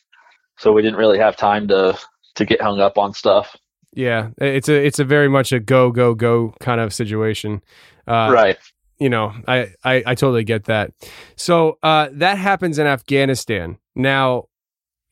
So 0.58 0.72
we 0.72 0.82
didn't 0.82 0.98
really 0.98 1.18
have 1.18 1.37
time 1.37 1.68
to 1.68 1.98
to 2.34 2.44
get 2.44 2.60
hung 2.60 2.80
up 2.80 2.98
on 2.98 3.14
stuff. 3.14 3.56
Yeah, 3.92 4.30
it's 4.38 4.68
a 4.68 4.75
it's 4.75 4.98
a 4.98 5.04
very 5.04 5.28
much 5.28 5.52
a 5.52 5.60
go 5.60 5.90
go 5.90 6.14
go 6.14 6.54
kind 6.60 6.80
of 6.80 6.92
situation. 6.92 7.62
Uh, 8.06 8.30
right. 8.32 8.58
You 8.98 9.08
know, 9.08 9.32
I, 9.46 9.72
I 9.84 10.02
I 10.06 10.14
totally 10.14 10.44
get 10.44 10.64
that. 10.64 10.92
So 11.37 11.78
uh, 11.82 12.08
that 12.12 12.38
happens 12.38 12.78
in 12.78 12.87
Afghanistan. 12.87 13.78
Now, 13.94 14.46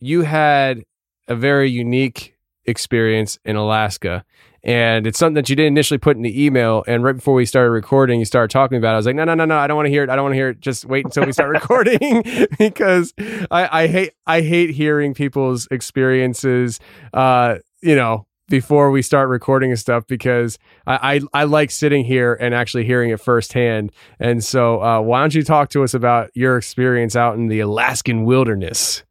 you 0.01 0.23
had 0.23 0.85
a 1.29 1.37
very 1.37 1.71
unique 1.71 2.37
experience 2.65 3.39
in 3.45 3.55
Alaska 3.57 4.25
and 4.67 5.07
it's 5.07 5.17
something 5.17 5.35
that 5.35 5.49
you 5.49 5.55
didn't 5.55 5.69
initially 5.69 5.97
put 5.97 6.17
in 6.17 6.23
the 6.23 6.45
email. 6.45 6.83
And 6.89 7.05
right 7.05 7.15
before 7.15 7.35
we 7.35 7.47
started 7.47 7.71
recording, 7.71 8.19
you 8.19 8.25
started 8.25 8.51
talking 8.51 8.77
about. 8.77 8.91
it. 8.91 8.95
I 8.95 8.97
was 8.97 9.07
like, 9.07 9.15
no, 9.15 9.25
no, 9.25 9.35
no, 9.35 9.45
no, 9.45 9.57
I 9.57 9.69
don't 9.69 9.77
want 9.77 9.87
to 9.87 9.91
hear 9.91 10.03
it. 10.03 10.11
I 10.11 10.17
don't 10.17 10.25
want 10.25 10.33
to 10.33 10.37
hear 10.37 10.49
it. 10.49 10.61
Just 10.61 10.85
wait 10.87 11.05
until 11.05 11.25
we 11.25 11.33
start 11.33 11.51
recording 11.55 12.25
because 12.59 13.15
I, 13.49 13.85
I 13.85 13.87
hate 13.87 14.13
I 14.27 14.41
hate 14.41 14.71
hearing 14.71 15.15
people's 15.15 15.69
experiences. 15.71 16.81
Uh, 17.15 17.59
you 17.81 17.95
know, 17.95 18.27
before 18.49 18.91
we 18.91 19.03
start 19.03 19.29
recording 19.29 19.71
and 19.71 19.79
stuff 19.79 20.05
because 20.09 20.59
I, 20.85 21.21
I, 21.33 21.43
I 21.43 21.45
like 21.45 21.71
sitting 21.71 22.05
here 22.05 22.35
and 22.35 22.53
actually 22.53 22.85
hearing 22.87 23.11
it 23.11 23.21
firsthand. 23.21 23.93
And 24.19 24.43
so, 24.43 24.83
uh, 24.83 25.01
why 25.01 25.21
don't 25.21 25.35
you 25.35 25.45
talk 25.45 25.69
to 25.71 25.85
us 25.85 25.95
about 25.95 26.31
your 26.35 26.57
experience 26.57 27.15
out 27.15 27.37
in 27.37 27.47
the 27.47 27.61
Alaskan 27.61 28.25
wilderness? 28.25 29.05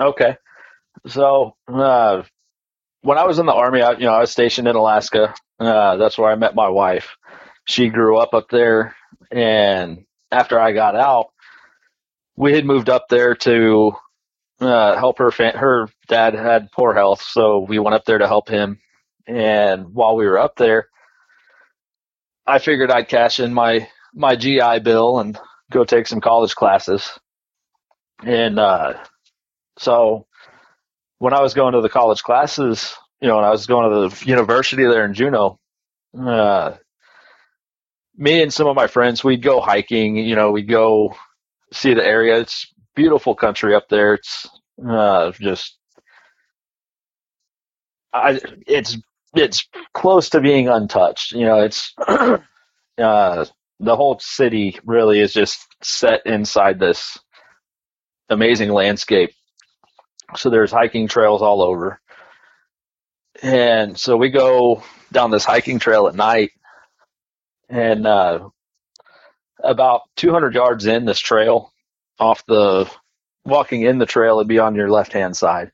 Okay, 0.00 0.36
so 1.08 1.56
uh, 1.66 2.22
when 3.02 3.18
I 3.18 3.24
was 3.24 3.38
in 3.38 3.46
the 3.46 3.52
army, 3.54 3.82
I, 3.82 3.92
you 3.92 4.06
know, 4.06 4.12
I 4.14 4.20
was 4.20 4.30
stationed 4.30 4.68
in 4.68 4.76
Alaska. 4.76 5.34
Uh, 5.60 5.96
that's 5.96 6.18
where 6.18 6.30
I 6.30 6.36
met 6.36 6.54
my 6.54 6.68
wife. 6.68 7.16
She 7.66 7.88
grew 7.88 8.18
up 8.18 8.34
up 8.34 8.48
there, 8.50 8.96
and 9.30 10.04
after 10.30 10.58
I 10.60 10.72
got 10.72 10.96
out, 10.96 11.26
we 12.36 12.54
had 12.54 12.64
moved 12.64 12.88
up 12.88 13.06
there 13.08 13.34
to 13.36 13.92
uh, 14.60 14.96
help 14.96 15.18
her. 15.18 15.30
Fa- 15.30 15.56
her 15.58 15.88
dad 16.08 16.34
had 16.34 16.72
poor 16.72 16.94
health, 16.94 17.22
so 17.22 17.66
we 17.68 17.78
went 17.78 17.94
up 17.94 18.04
there 18.06 18.18
to 18.18 18.26
help 18.28 18.48
him. 18.48 18.80
And 19.26 19.94
while 19.94 20.16
we 20.16 20.26
were 20.26 20.38
up 20.38 20.56
there, 20.56 20.88
I 22.46 22.58
figured 22.58 22.90
I'd 22.90 23.08
cash 23.08 23.40
in 23.40 23.54
my 23.54 23.88
my 24.14 24.36
GI 24.36 24.80
Bill 24.80 25.18
and 25.20 25.38
go 25.70 25.84
take 25.84 26.06
some 26.06 26.20
college 26.20 26.54
classes. 26.54 27.10
And 28.24 28.58
uh, 28.58 28.94
so 29.78 30.27
when 31.18 31.34
I 31.34 31.40
was 31.40 31.54
going 31.54 31.74
to 31.74 31.80
the 31.80 31.88
college 31.88 32.22
classes, 32.22 32.94
you 33.20 33.28
know, 33.28 33.36
when 33.36 33.44
I 33.44 33.50
was 33.50 33.66
going 33.66 33.90
to 33.90 34.16
the 34.16 34.26
university 34.26 34.84
there 34.84 35.04
in 35.04 35.14
Juneau, 35.14 35.58
uh, 36.18 36.74
me 38.16 38.42
and 38.42 38.52
some 38.52 38.66
of 38.66 38.76
my 38.76 38.86
friends, 38.86 39.22
we'd 39.22 39.42
go 39.42 39.60
hiking, 39.60 40.16
you 40.16 40.36
know, 40.36 40.50
we'd 40.52 40.68
go 40.68 41.16
see 41.72 41.94
the 41.94 42.04
area. 42.04 42.38
It's 42.40 42.72
beautiful 42.94 43.34
country 43.34 43.74
up 43.74 43.88
there. 43.88 44.14
It's 44.14 44.48
uh, 44.88 45.32
just, 45.32 45.76
I, 48.12 48.40
it's, 48.66 48.96
it's 49.34 49.68
close 49.94 50.30
to 50.30 50.40
being 50.40 50.68
untouched. 50.68 51.32
You 51.32 51.44
know, 51.44 51.60
it's, 51.60 51.94
uh, 52.08 52.38
the 52.96 53.96
whole 53.96 54.18
city 54.20 54.78
really 54.84 55.20
is 55.20 55.32
just 55.32 55.66
set 55.82 56.26
inside 56.26 56.78
this 56.78 57.18
amazing 58.28 58.70
landscape 58.70 59.30
so 60.36 60.50
there's 60.50 60.70
hiking 60.72 61.08
trails 61.08 61.42
all 61.42 61.62
over. 61.62 62.00
And 63.42 63.98
so 63.98 64.16
we 64.16 64.30
go 64.30 64.82
down 65.12 65.30
this 65.30 65.44
hiking 65.44 65.78
trail 65.78 66.08
at 66.08 66.14
night. 66.14 66.50
And 67.68 68.06
uh, 68.06 68.48
about 69.62 70.02
200 70.16 70.54
yards 70.54 70.86
in 70.86 71.04
this 71.04 71.18
trail 71.20 71.72
off 72.18 72.44
the 72.46 72.90
walking 73.44 73.82
in 73.82 73.98
the 73.98 74.06
trail 74.06 74.38
it'd 74.38 74.48
be 74.48 74.58
on 74.58 74.74
your 74.74 74.90
left 74.90 75.12
hand 75.12 75.36
side. 75.36 75.70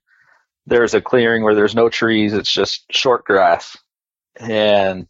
There's 0.66 0.94
a 0.94 1.00
clearing 1.00 1.42
where 1.42 1.54
there's 1.54 1.74
no 1.74 1.88
trees 1.88 2.32
it's 2.32 2.52
just 2.52 2.84
short 2.90 3.24
grass. 3.24 3.76
And 4.36 5.06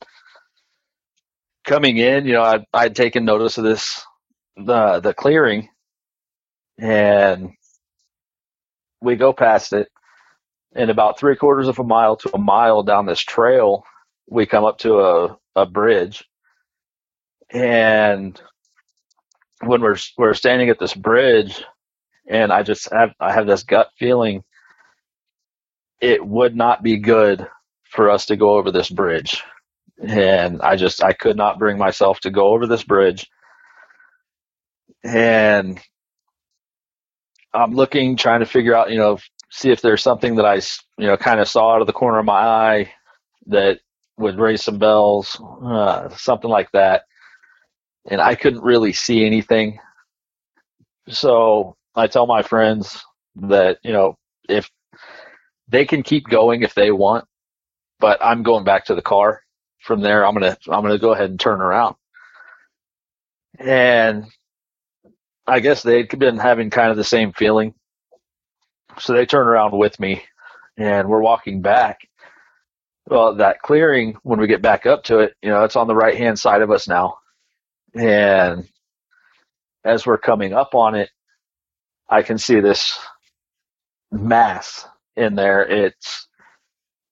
coming 1.64 1.96
in 1.96 2.26
you 2.26 2.34
know 2.34 2.42
i'd, 2.42 2.64
I'd 2.74 2.94
taken 2.94 3.24
notice 3.24 3.56
of 3.56 3.64
this 3.64 4.04
the 4.56 5.00
the 5.00 5.14
clearing, 5.14 5.68
and 6.78 7.50
we 9.04 9.16
go 9.16 9.34
past 9.34 9.74
it. 9.74 9.88
And 10.74 10.90
about 10.90 11.18
three 11.18 11.36
quarters 11.36 11.68
of 11.68 11.78
a 11.80 11.84
mile 11.84 12.16
to 12.18 12.30
a 12.34 12.38
mile 12.38 12.82
down 12.84 13.06
this 13.06 13.20
trail, 13.20 13.84
we 14.28 14.46
come 14.46 14.64
up 14.64 14.78
to 14.80 15.00
a, 15.00 15.38
a 15.56 15.66
bridge. 15.66 16.24
And 17.50 18.40
when 19.62 19.82
we're 19.82 19.96
we're 20.18 20.34
standing 20.34 20.70
at 20.70 20.78
this 20.80 20.94
bridge, 20.94 21.64
and 22.28 22.52
I 22.52 22.62
just 22.64 22.92
have 22.92 23.12
I 23.20 23.32
have 23.32 23.46
this 23.46 23.64
gut 23.64 23.90
feeling 23.98 24.44
it 26.00 26.26
would 26.26 26.56
not 26.56 26.84
be 26.84 26.98
good 26.98 27.48
for 27.90 28.10
us 28.10 28.26
to 28.28 28.36
go 28.36 28.56
over 28.56 28.72
this 28.72 28.90
bridge. 28.90 29.42
And 30.02 30.62
I 30.62 30.76
just 30.76 31.02
I 31.04 31.14
could 31.14 31.36
not 31.36 31.58
bring 31.58 31.78
myself 31.78 32.20
to 32.22 32.30
go 32.30 32.48
over 32.48 32.66
this 32.68 32.84
bridge. 32.84 33.28
And 35.04 35.80
I'm 37.54 37.72
looking, 37.72 38.16
trying 38.16 38.40
to 38.40 38.46
figure 38.46 38.74
out, 38.74 38.90
you 38.90 38.98
know, 38.98 39.18
see 39.50 39.70
if 39.70 39.80
there's 39.80 40.02
something 40.02 40.36
that 40.36 40.44
I, 40.46 40.56
you 40.98 41.06
know, 41.06 41.16
kind 41.16 41.40
of 41.40 41.48
saw 41.48 41.74
out 41.74 41.80
of 41.80 41.86
the 41.86 41.92
corner 41.92 42.18
of 42.18 42.24
my 42.24 42.32
eye 42.40 42.92
that 43.46 43.80
would 44.18 44.38
raise 44.38 44.62
some 44.62 44.78
bells, 44.78 45.40
uh, 45.64 46.08
something 46.10 46.50
like 46.50 46.70
that. 46.72 47.04
And 48.10 48.20
I 48.20 48.34
couldn't 48.34 48.62
really 48.62 48.92
see 48.92 49.24
anything. 49.24 49.78
So 51.08 51.76
I 51.94 52.06
tell 52.06 52.26
my 52.26 52.42
friends 52.42 53.02
that, 53.36 53.78
you 53.82 53.92
know, 53.92 54.16
if 54.48 54.70
they 55.68 55.84
can 55.86 56.02
keep 56.02 56.24
going 56.28 56.62
if 56.62 56.74
they 56.74 56.90
want, 56.90 57.24
but 58.00 58.18
I'm 58.22 58.42
going 58.42 58.64
back 58.64 58.86
to 58.86 58.94
the 58.94 59.02
car. 59.02 59.40
From 59.80 60.00
there, 60.00 60.24
I'm 60.26 60.32
gonna 60.32 60.56
I'm 60.68 60.82
gonna 60.82 60.98
go 60.98 61.12
ahead 61.12 61.28
and 61.28 61.38
turn 61.38 61.60
around. 61.60 61.96
And 63.58 64.24
I 65.46 65.60
guess 65.60 65.82
they'd 65.82 66.18
been 66.18 66.38
having 66.38 66.70
kind 66.70 66.90
of 66.90 66.96
the 66.96 67.04
same 67.04 67.32
feeling, 67.32 67.74
so 68.98 69.12
they 69.12 69.26
turn 69.26 69.46
around 69.46 69.76
with 69.76 69.98
me, 70.00 70.22
and 70.76 71.08
we're 71.08 71.20
walking 71.20 71.60
back. 71.60 72.00
Well, 73.06 73.34
that 73.36 73.60
clearing 73.60 74.16
when 74.22 74.40
we 74.40 74.46
get 74.46 74.62
back 74.62 74.86
up 74.86 75.04
to 75.04 75.18
it, 75.18 75.34
you 75.42 75.50
know, 75.50 75.64
it's 75.64 75.76
on 75.76 75.86
the 75.86 75.94
right 75.94 76.16
hand 76.16 76.38
side 76.38 76.62
of 76.62 76.70
us 76.70 76.88
now, 76.88 77.18
and 77.94 78.66
as 79.84 80.06
we're 80.06 80.18
coming 80.18 80.54
up 80.54 80.74
on 80.74 80.94
it, 80.94 81.10
I 82.08 82.22
can 82.22 82.38
see 82.38 82.60
this 82.60 82.98
mass 84.10 84.86
in 85.16 85.34
there. 85.34 85.62
It's 85.62 86.26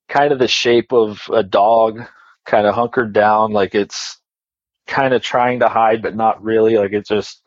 kind 0.09 0.33
of 0.33 0.39
the 0.39 0.49
shape 0.49 0.93
of 0.93 1.21
a 1.31 1.43
dog, 1.43 2.01
kind 2.47 2.67
of 2.67 2.75
hunkered 2.75 3.13
down, 3.13 3.53
like 3.53 3.75
it's 3.75 4.19
kind 4.87 5.13
of 5.13 5.23
trying 5.23 5.61
to 5.61 5.69
hide, 5.69 6.01
but 6.01 6.17
not 6.17 6.43
really. 6.43 6.79
Like 6.79 6.93
it's 6.93 7.11
just, 7.11 7.42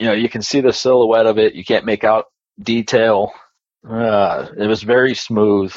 you 0.00 0.06
know, 0.06 0.12
you 0.14 0.28
can 0.28 0.42
see 0.42 0.60
the 0.60 0.72
silhouette 0.72 1.26
of 1.26 1.38
it. 1.38 1.54
You 1.54 1.64
can't 1.64 1.84
make 1.84 2.04
out 2.04 2.26
detail. 2.60 3.32
Uh, 3.88 4.48
it 4.58 4.66
was 4.66 4.82
very 4.82 5.14
smooth. 5.14 5.74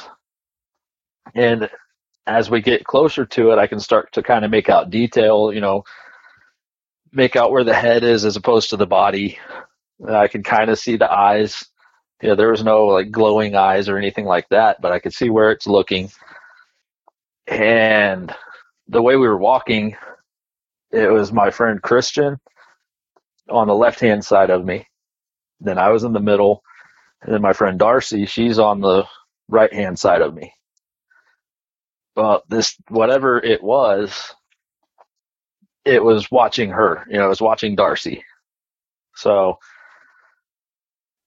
And 1.35 1.69
as 2.25 2.49
we 2.49 2.61
get 2.61 2.85
closer 2.85 3.25
to 3.25 3.51
it, 3.51 3.59
I 3.59 3.67
can 3.67 3.79
start 3.79 4.13
to 4.13 4.23
kind 4.23 4.45
of 4.45 4.51
make 4.51 4.69
out 4.69 4.89
detail, 4.89 5.53
you 5.53 5.61
know, 5.61 5.83
make 7.11 7.35
out 7.35 7.51
where 7.51 7.63
the 7.63 7.75
head 7.75 8.03
is 8.03 8.25
as 8.25 8.37
opposed 8.37 8.71
to 8.71 8.77
the 8.77 8.87
body. 8.87 9.37
I 10.07 10.27
can 10.27 10.41
kind 10.41 10.71
of 10.71 10.79
see 10.79 10.97
the 10.97 11.11
eyes 11.11 11.63
you 12.23 12.29
know, 12.29 12.35
there 12.35 12.51
was 12.51 12.63
no 12.63 12.85
like 12.85 13.11
glowing 13.11 13.53
eyes 13.53 13.89
or 13.89 13.97
anything 13.97 14.23
like 14.23 14.47
that, 14.47 14.79
but 14.79 14.93
I 14.93 14.99
could 14.99 15.13
see 15.13 15.29
where 15.29 15.51
it's 15.51 15.67
looking. 15.67 16.09
And 17.47 18.33
the 18.87 19.01
way 19.01 19.17
we 19.17 19.27
were 19.27 19.37
walking, 19.37 19.97
it 20.89 21.11
was 21.11 21.33
my 21.33 21.51
friend 21.51 21.81
Christian 21.81 22.39
on 23.49 23.67
the 23.67 23.75
left 23.75 23.99
hand 23.99 24.23
side 24.23 24.49
of 24.49 24.65
me. 24.65 24.87
Then 25.59 25.77
I 25.77 25.89
was 25.89 26.03
in 26.03 26.13
the 26.13 26.19
middle. 26.19 26.63
And 27.21 27.33
then 27.33 27.41
my 27.41 27.53
friend 27.53 27.79
Darcy, 27.79 28.25
she's 28.25 28.59
on 28.59 28.81
the 28.81 29.05
right 29.47 29.73
hand 29.73 29.97
side 29.97 30.21
of 30.21 30.33
me. 30.33 30.53
Well, 32.15 32.43
this, 32.49 32.75
whatever 32.89 33.39
it 33.39 33.63
was, 33.63 34.33
it 35.85 36.03
was 36.03 36.29
watching 36.31 36.69
her, 36.69 37.05
you 37.09 37.17
know, 37.17 37.25
it 37.25 37.29
was 37.29 37.41
watching 37.41 37.75
Darcy. 37.75 38.23
So 39.15 39.57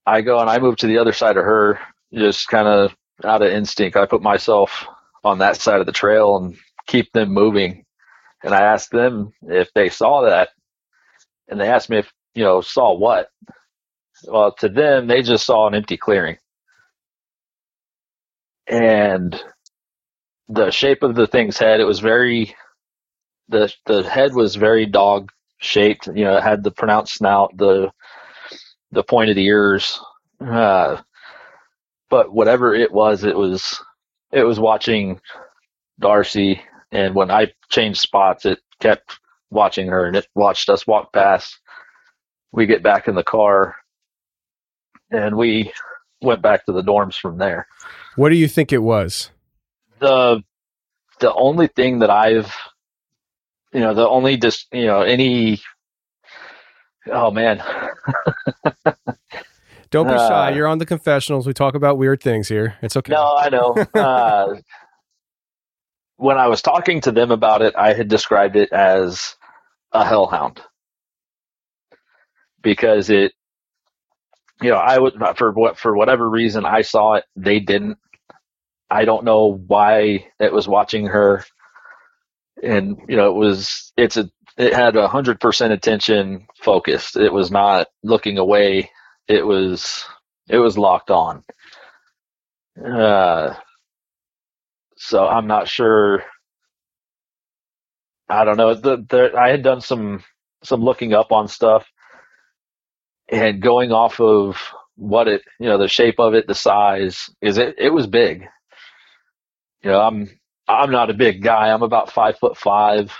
I 0.06 0.20
go 0.20 0.38
and 0.38 0.48
I 0.48 0.58
move 0.58 0.76
to 0.76 0.86
the 0.86 0.98
other 0.98 1.12
side 1.12 1.36
of 1.36 1.44
her, 1.44 1.80
just 2.14 2.48
kind 2.48 2.68
of 2.68 2.96
out 3.24 3.42
of 3.42 3.50
instinct. 3.50 3.96
I 3.96 4.06
put 4.06 4.22
myself 4.22 4.86
on 5.24 5.38
that 5.38 5.56
side 5.56 5.80
of 5.80 5.86
the 5.86 5.92
trail 5.92 6.36
and 6.36 6.56
keep 6.86 7.12
them 7.12 7.30
moving. 7.30 7.84
And 8.44 8.54
I 8.54 8.60
asked 8.60 8.92
them 8.92 9.32
if 9.42 9.72
they 9.74 9.88
saw 9.88 10.22
that, 10.22 10.50
and 11.48 11.60
they 11.60 11.68
asked 11.68 11.90
me 11.90 11.98
if 11.98 12.12
you 12.34 12.44
know 12.44 12.60
saw 12.60 12.94
what. 12.96 13.28
Well, 14.26 14.52
to 14.60 14.68
them, 14.68 15.06
they 15.06 15.22
just 15.22 15.46
saw 15.46 15.66
an 15.68 15.74
empty 15.74 15.96
clearing, 15.96 16.38
and 18.66 19.40
the 20.48 20.70
shape 20.70 21.02
of 21.02 21.14
the 21.14 21.26
thing's 21.26 21.58
head. 21.58 21.80
It 21.80 21.84
was 21.86 22.00
very 22.00 22.54
the 23.48 23.72
the 23.86 24.02
head 24.08 24.34
was 24.34 24.56
very 24.56 24.86
dog 24.86 25.30
shaped. 25.58 26.06
You 26.08 26.24
know, 26.24 26.36
it 26.36 26.42
had 26.42 26.62
the 26.64 26.70
pronounced 26.70 27.14
snout, 27.14 27.56
the 27.56 27.90
the 28.92 29.02
point 29.04 29.30
of 29.30 29.36
the 29.36 29.44
ears. 29.46 30.00
Uh, 30.40 31.00
but 32.10 32.32
whatever 32.32 32.74
it 32.74 32.92
was, 32.92 33.24
it 33.24 33.36
was 33.36 33.82
it 34.32 34.44
was 34.44 34.60
watching 34.60 35.20
Darcy, 36.00 36.60
and 36.92 37.14
when 37.14 37.30
I 37.30 37.52
changed 37.70 38.00
spots, 38.00 38.46
it 38.46 38.58
kept 38.80 39.18
watching 39.50 39.88
her, 39.88 40.06
and 40.06 40.16
it 40.16 40.26
watched 40.34 40.68
us 40.68 40.86
walk 40.86 41.12
past. 41.12 41.58
We 42.52 42.66
get 42.66 42.82
back 42.82 43.08
in 43.08 43.14
the 43.14 43.24
car, 43.24 43.76
and 45.10 45.36
we 45.36 45.72
went 46.20 46.42
back 46.42 46.66
to 46.66 46.72
the 46.72 46.82
dorms 46.82 47.18
from 47.18 47.38
there. 47.38 47.66
What 48.16 48.30
do 48.30 48.36
you 48.36 48.48
think 48.48 48.72
it 48.72 48.78
was? 48.78 49.30
The 49.98 50.42
the 51.20 51.32
only 51.34 51.68
thing 51.68 52.00
that 52.00 52.10
I've 52.10 52.54
you 53.72 53.80
know 53.80 53.94
the 53.94 54.08
only 54.08 54.36
just 54.36 54.66
you 54.72 54.86
know 54.86 55.02
any 55.02 55.60
Oh 57.10 57.30
man. 57.30 57.62
Don't 59.90 60.08
be 60.08 60.14
shy. 60.14 60.48
Uh, 60.48 60.54
You're 60.54 60.66
on 60.66 60.78
the 60.78 60.86
confessionals. 60.86 61.46
We 61.46 61.52
talk 61.52 61.74
about 61.74 61.98
weird 61.98 62.20
things 62.22 62.48
here. 62.48 62.74
It's 62.82 62.96
okay. 62.96 63.12
No, 63.12 63.36
I 63.36 63.48
know. 63.48 63.74
Uh, 63.94 64.56
when 66.16 66.38
I 66.38 66.48
was 66.48 66.62
talking 66.62 67.00
to 67.02 67.12
them 67.12 67.30
about 67.30 67.62
it, 67.62 67.74
I 67.76 67.92
had 67.94 68.08
described 68.08 68.56
it 68.56 68.72
as 68.72 69.36
a 69.92 70.04
hellhound 70.04 70.60
because 72.62 73.10
it, 73.10 73.32
you 74.62 74.70
know, 74.70 74.76
I 74.76 74.98
would 74.98 75.14
for 75.36 75.52
what 75.52 75.78
for 75.78 75.96
whatever 75.96 76.28
reason 76.28 76.64
I 76.64 76.82
saw 76.82 77.14
it, 77.14 77.24
they 77.36 77.60
didn't. 77.60 77.98
I 78.90 79.04
don't 79.04 79.24
know 79.24 79.62
why 79.66 80.28
it 80.40 80.52
was 80.52 80.68
watching 80.68 81.06
her, 81.06 81.44
and 82.62 82.98
you 83.08 83.16
know, 83.16 83.28
it 83.30 83.34
was 83.36 83.92
it's 83.96 84.16
a 84.16 84.30
it 84.56 84.72
had 84.74 84.96
a 84.96 85.08
hundred 85.08 85.40
percent 85.40 85.72
attention 85.72 86.46
focused. 86.62 87.16
It 87.16 87.32
was 87.32 87.50
not 87.50 87.88
looking 88.02 88.38
away. 88.38 88.90
It 89.28 89.46
was 89.46 90.04
it 90.48 90.58
was 90.58 90.78
locked 90.78 91.10
on. 91.10 91.44
Uh, 92.82 93.54
so 94.96 95.26
I'm 95.26 95.46
not 95.46 95.68
sure. 95.68 96.22
I 98.28 98.44
don't 98.44 98.56
know. 98.56 98.74
The, 98.74 99.04
the, 99.08 99.32
I 99.38 99.50
had 99.50 99.62
done 99.62 99.80
some 99.80 100.24
some 100.64 100.82
looking 100.82 101.12
up 101.14 101.32
on 101.32 101.48
stuff, 101.48 101.86
and 103.28 103.62
going 103.62 103.92
off 103.92 104.20
of 104.20 104.58
what 104.96 105.28
it, 105.28 105.42
you 105.60 105.68
know, 105.68 105.78
the 105.78 105.88
shape 105.88 106.18
of 106.18 106.34
it, 106.34 106.46
the 106.46 106.54
size, 106.54 107.30
is 107.40 107.58
it 107.58 107.76
it 107.78 107.90
was 107.90 108.06
big. 108.06 108.46
You 109.82 109.90
know, 109.90 110.00
I'm 110.00 110.28
I'm 110.68 110.90
not 110.90 111.10
a 111.10 111.14
big 111.14 111.42
guy. 111.42 111.70
I'm 111.70 111.82
about 111.82 112.12
five 112.12 112.38
foot 112.38 112.56
five 112.56 113.12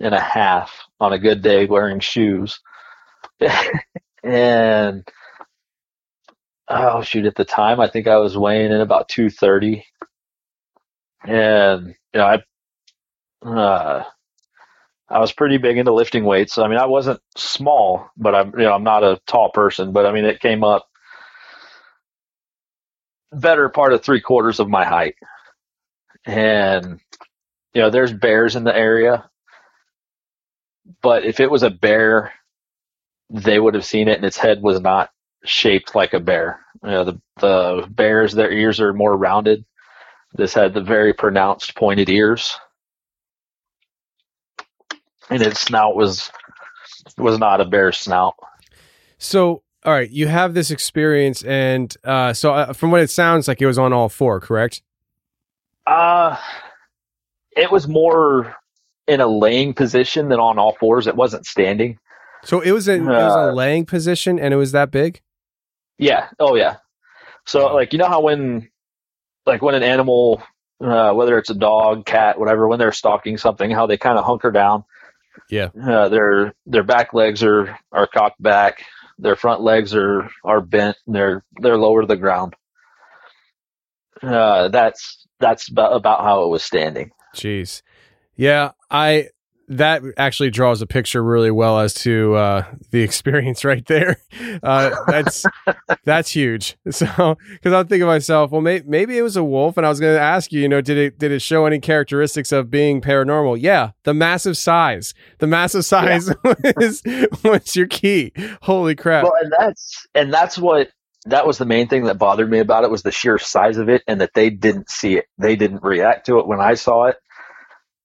and 0.00 0.14
a 0.14 0.20
half 0.20 0.72
on 1.00 1.12
a 1.12 1.18
good 1.18 1.42
day 1.42 1.66
wearing 1.66 2.00
shoes. 2.00 2.60
and 4.24 5.08
oh 6.68 7.02
shoot, 7.02 7.26
at 7.26 7.36
the 7.36 7.44
time 7.44 7.80
I 7.80 7.88
think 7.88 8.06
I 8.08 8.16
was 8.18 8.36
weighing 8.36 8.72
in 8.72 8.80
about 8.80 9.08
two 9.08 9.30
thirty. 9.30 9.84
And 11.24 11.94
you 12.14 12.20
know, 12.20 12.26
I 12.26 12.42
uh 13.48 14.04
I 15.10 15.18
was 15.20 15.32
pretty 15.32 15.56
big 15.58 15.78
into 15.78 15.92
lifting 15.92 16.24
weights. 16.24 16.58
I 16.58 16.68
mean 16.68 16.78
I 16.78 16.86
wasn't 16.86 17.20
small, 17.36 18.08
but 18.16 18.34
I'm 18.34 18.52
you 18.58 18.64
know, 18.64 18.72
I'm 18.72 18.84
not 18.84 19.04
a 19.04 19.20
tall 19.26 19.50
person, 19.50 19.92
but 19.92 20.06
I 20.06 20.12
mean 20.12 20.24
it 20.24 20.40
came 20.40 20.64
up 20.64 20.86
better 23.32 23.68
part 23.68 23.92
of 23.92 24.02
three 24.02 24.20
quarters 24.20 24.60
of 24.60 24.68
my 24.68 24.84
height. 24.84 25.14
And 26.26 27.00
you 27.74 27.82
know, 27.82 27.90
there's 27.90 28.12
bears 28.12 28.56
in 28.56 28.64
the 28.64 28.76
area 28.76 29.30
but 31.02 31.24
if 31.24 31.40
it 31.40 31.50
was 31.50 31.62
a 31.62 31.70
bear, 31.70 32.32
they 33.30 33.58
would 33.60 33.74
have 33.74 33.84
seen 33.84 34.08
it, 34.08 34.16
and 34.16 34.24
its 34.24 34.38
head 34.38 34.62
was 34.62 34.80
not 34.80 35.10
shaped 35.44 35.94
like 35.94 36.14
a 36.14 36.20
bear. 36.20 36.60
You 36.82 36.90
know, 36.90 37.04
the 37.04 37.20
the 37.40 37.86
bears, 37.90 38.32
their 38.32 38.52
ears 38.52 38.80
are 38.80 38.92
more 38.92 39.16
rounded. 39.16 39.64
This 40.34 40.54
had 40.54 40.74
the 40.74 40.80
very 40.82 41.12
pronounced 41.12 41.74
pointed 41.74 42.08
ears, 42.08 42.56
and 45.30 45.42
its 45.42 45.60
snout 45.60 45.96
was 45.96 46.30
was 47.16 47.16
was 47.16 47.38
not 47.38 47.60
a 47.60 47.64
bear 47.64 47.92
snout. 47.92 48.34
So, 49.18 49.62
all 49.84 49.92
right, 49.92 50.10
you 50.10 50.28
have 50.28 50.54
this 50.54 50.70
experience, 50.70 51.42
and 51.42 51.94
uh, 52.04 52.32
so 52.32 52.52
uh, 52.54 52.72
from 52.72 52.90
what 52.90 53.00
it 53.00 53.10
sounds 53.10 53.48
like, 53.48 53.60
it 53.60 53.66
was 53.66 53.78
on 53.78 53.92
all 53.92 54.08
four, 54.08 54.40
correct? 54.40 54.82
Uh 55.86 56.36
it 57.56 57.72
was 57.72 57.88
more 57.88 58.54
in 59.06 59.20
a 59.20 59.26
laying 59.26 59.72
position 59.72 60.28
than 60.28 60.38
on 60.38 60.58
all 60.58 60.76
fours. 60.78 61.06
It 61.06 61.16
wasn't 61.16 61.46
standing. 61.46 61.98
So 62.44 62.60
it 62.60 62.72
was 62.72 62.86
in 62.86 63.04
it 63.04 63.06
was 63.06 63.34
Uh, 63.34 63.50
a 63.50 63.54
laying 63.54 63.86
position, 63.86 64.38
and 64.38 64.52
it 64.52 64.58
was 64.58 64.72
that 64.72 64.90
big. 64.90 65.22
Yeah. 65.96 66.28
Oh 66.38 66.54
yeah. 66.54 66.76
So 67.46 67.74
like 67.74 67.92
you 67.94 67.98
know 67.98 68.06
how 68.06 68.20
when 68.20 68.68
like 69.48 69.62
when 69.62 69.74
an 69.74 69.82
animal 69.82 70.42
uh, 70.80 71.12
whether 71.12 71.38
it's 71.38 71.50
a 71.50 71.54
dog, 71.54 72.06
cat, 72.06 72.38
whatever, 72.38 72.68
when 72.68 72.78
they're 72.78 72.92
stalking 72.92 73.36
something, 73.36 73.70
how 73.70 73.86
they 73.86 73.96
kind 73.96 74.18
of 74.18 74.24
hunker 74.24 74.50
down. 74.50 74.84
Yeah. 75.50 75.68
Uh, 75.80 76.08
their 76.08 76.54
their 76.66 76.82
back 76.82 77.14
legs 77.14 77.42
are 77.42 77.78
are 77.92 78.06
cocked 78.06 78.42
back. 78.42 78.84
Their 79.18 79.36
front 79.36 79.60
legs 79.60 79.94
are 79.94 80.30
are 80.44 80.60
bent. 80.60 80.96
And 81.06 81.14
they're 81.14 81.44
they're 81.60 81.78
lower 81.78 82.02
to 82.02 82.06
the 82.06 82.16
ground. 82.16 82.54
Uh, 84.22 84.68
that's 84.68 85.26
that's 85.40 85.68
about, 85.68 85.94
about 85.94 86.22
how 86.22 86.44
it 86.44 86.48
was 86.48 86.62
standing. 86.62 87.12
Jeez. 87.34 87.82
Yeah, 88.36 88.72
I 88.90 89.28
that 89.68 90.02
actually 90.16 90.50
draws 90.50 90.80
a 90.80 90.86
picture 90.86 91.22
really 91.22 91.50
well 91.50 91.78
as 91.78 91.94
to 91.94 92.34
uh, 92.34 92.64
the 92.90 93.00
experience 93.02 93.64
right 93.64 93.84
there. 93.86 94.18
Uh, 94.62 94.90
that's 95.06 95.44
that's 96.04 96.30
huge. 96.30 96.76
So, 96.98 97.36
because 97.52 97.72
I'm 97.72 97.86
thinking 97.86 98.00
to 98.00 98.06
myself, 98.06 98.50
well, 98.50 98.60
may- 98.60 98.82
maybe 98.84 99.16
it 99.18 99.22
was 99.22 99.36
a 99.36 99.44
wolf, 99.44 99.76
and 99.76 99.86
I 99.86 99.88
was 99.88 100.00
going 100.00 100.16
to 100.16 100.20
ask 100.20 100.50
you, 100.52 100.60
you 100.60 100.68
know, 100.68 100.80
did 100.80 100.96
it 100.96 101.18
did 101.18 101.30
it 101.30 101.40
show 101.40 101.64
any 101.64 101.78
characteristics 101.78 102.50
of 102.50 102.70
being 102.70 103.00
paranormal? 103.00 103.58
Yeah, 103.60 103.92
the 104.02 104.14
massive 104.14 104.56
size. 104.56 105.14
The 105.38 105.46
massive 105.46 105.84
size 105.84 106.28
was 106.44 107.02
was 107.44 107.76
your 107.76 107.86
key. 107.86 108.32
Holy 108.62 108.96
crap! 108.96 109.24
Well, 109.24 109.34
and 109.40 109.52
that's 109.56 110.06
and 110.14 110.32
that's 110.32 110.58
what 110.58 110.90
that 111.26 111.46
was 111.46 111.58
the 111.58 111.66
main 111.66 111.88
thing 111.88 112.04
that 112.04 112.18
bothered 112.18 112.50
me 112.50 112.58
about 112.58 112.84
it 112.84 112.90
was 112.90 113.02
the 113.02 113.12
sheer 113.12 113.38
size 113.38 113.76
of 113.76 113.88
it 113.88 114.02
and 114.06 114.20
that 114.20 114.34
they 114.34 114.50
didn't 114.50 114.90
see 114.90 115.16
it. 115.18 115.26
They 115.36 115.56
didn't 115.56 115.82
react 115.82 116.26
to 116.26 116.38
it 116.38 116.46
when 116.46 116.60
I 116.60 116.74
saw 116.74 117.04
it. 117.04 117.16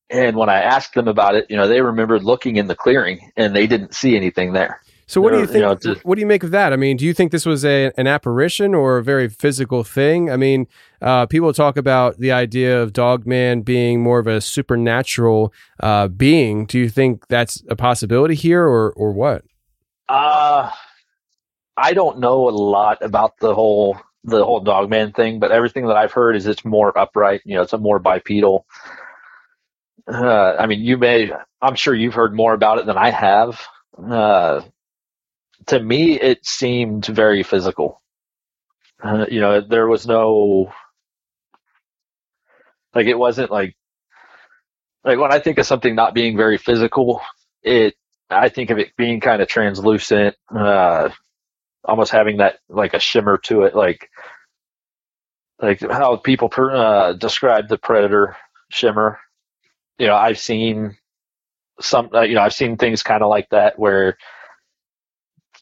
And 0.09 0.35
when 0.37 0.49
I 0.49 0.61
asked 0.61 0.93
them 0.93 1.07
about 1.07 1.35
it, 1.35 1.47
you 1.49 1.57
know, 1.57 1.67
they 1.67 1.81
remembered 1.81 2.23
looking 2.23 2.57
in 2.57 2.67
the 2.67 2.75
clearing 2.75 3.31
and 3.35 3.55
they 3.55 3.67
didn't 3.67 3.93
see 3.93 4.15
anything 4.15 4.53
there. 4.53 4.81
So 5.05 5.19
what 5.21 5.33
do 5.33 5.39
you 5.39 5.45
think? 5.45 5.55
you 5.57 5.61
know, 5.61 5.75
just- 5.75 6.05
what 6.05 6.15
do 6.15 6.21
you 6.21 6.27
make 6.27 6.43
of 6.43 6.51
that? 6.51 6.71
I 6.71 6.75
mean, 6.75 6.97
do 6.97 7.05
you 7.05 7.13
think 7.13 7.31
this 7.31 7.45
was 7.45 7.65
a 7.65 7.91
an 7.97 8.07
apparition 8.07 8.73
or 8.73 8.97
a 8.97 9.03
very 9.03 9.27
physical 9.27 9.83
thing? 9.83 10.31
I 10.31 10.37
mean, 10.37 10.65
uh, 11.01 11.25
people 11.25 11.51
talk 11.53 11.77
about 11.77 12.19
the 12.19 12.31
idea 12.31 12.81
of 12.81 12.93
Dogman 12.93 13.63
being 13.63 14.01
more 14.01 14.19
of 14.19 14.27
a 14.27 14.39
supernatural 14.39 15.53
uh, 15.81 16.07
being. 16.07 16.65
Do 16.65 16.79
you 16.79 16.89
think 16.89 17.27
that's 17.27 17.61
a 17.69 17.75
possibility 17.75 18.35
here, 18.35 18.63
or 18.63 18.93
or 18.93 19.11
what? 19.11 19.43
Uh 20.09 20.71
I 21.75 21.93
don't 21.93 22.19
know 22.19 22.47
a 22.47 22.51
lot 22.51 23.01
about 23.01 23.37
the 23.39 23.53
whole 23.53 23.97
the 24.23 24.45
whole 24.45 24.61
dogman 24.61 25.11
thing, 25.11 25.39
but 25.39 25.51
everything 25.51 25.87
that 25.87 25.97
I've 25.97 26.13
heard 26.13 26.35
is 26.35 26.47
it's 26.47 26.63
more 26.63 26.97
upright. 26.97 27.41
You 27.43 27.55
know, 27.55 27.61
it's 27.61 27.73
a 27.73 27.77
more 27.77 27.99
bipedal. 27.99 28.65
Uh, 30.07 30.55
I 30.59 30.65
mean, 30.67 30.81
you 30.81 30.97
may. 30.97 31.31
I'm 31.61 31.75
sure 31.75 31.93
you've 31.95 32.13
heard 32.13 32.35
more 32.35 32.53
about 32.53 32.79
it 32.79 32.85
than 32.85 32.97
I 32.97 33.09
have. 33.09 33.61
Uh, 33.97 34.61
to 35.67 35.79
me, 35.79 36.19
it 36.19 36.45
seemed 36.45 37.05
very 37.05 37.43
physical. 37.43 38.01
Uh, 39.03 39.25
you 39.29 39.39
know, 39.39 39.61
there 39.61 39.87
was 39.87 40.07
no 40.07 40.73
like 42.95 43.07
it 43.07 43.17
wasn't 43.17 43.51
like 43.51 43.75
like 45.03 45.19
when 45.19 45.31
I 45.33 45.39
think 45.39 45.57
of 45.57 45.65
something 45.65 45.95
not 45.95 46.13
being 46.13 46.37
very 46.37 46.57
physical, 46.57 47.21
it 47.63 47.95
I 48.29 48.49
think 48.49 48.69
of 48.69 48.79
it 48.79 48.95
being 48.97 49.19
kind 49.19 49.41
of 49.41 49.47
translucent, 49.47 50.35
uh, 50.55 51.09
almost 51.85 52.11
having 52.11 52.37
that 52.37 52.59
like 52.69 52.93
a 52.93 52.99
shimmer 52.99 53.37
to 53.45 53.63
it, 53.63 53.75
like 53.75 54.09
like 55.61 55.79
how 55.81 56.15
people 56.17 56.49
per, 56.49 56.71
uh, 56.75 57.13
describe 57.13 57.67
the 57.67 57.77
predator 57.77 58.35
shimmer. 58.69 59.19
You 60.03 60.09
know, 60.09 60.17
I've 60.17 60.37
seen 60.37 60.97
some. 61.79 62.09
Uh, 62.13 62.23
you 62.23 62.35
know, 62.35 62.41
I've 62.41 62.53
seen 62.53 62.75
things 62.75 63.03
kind 63.03 63.23
of 63.23 63.29
like 63.29 63.47
that 63.51 63.79
where 63.79 64.17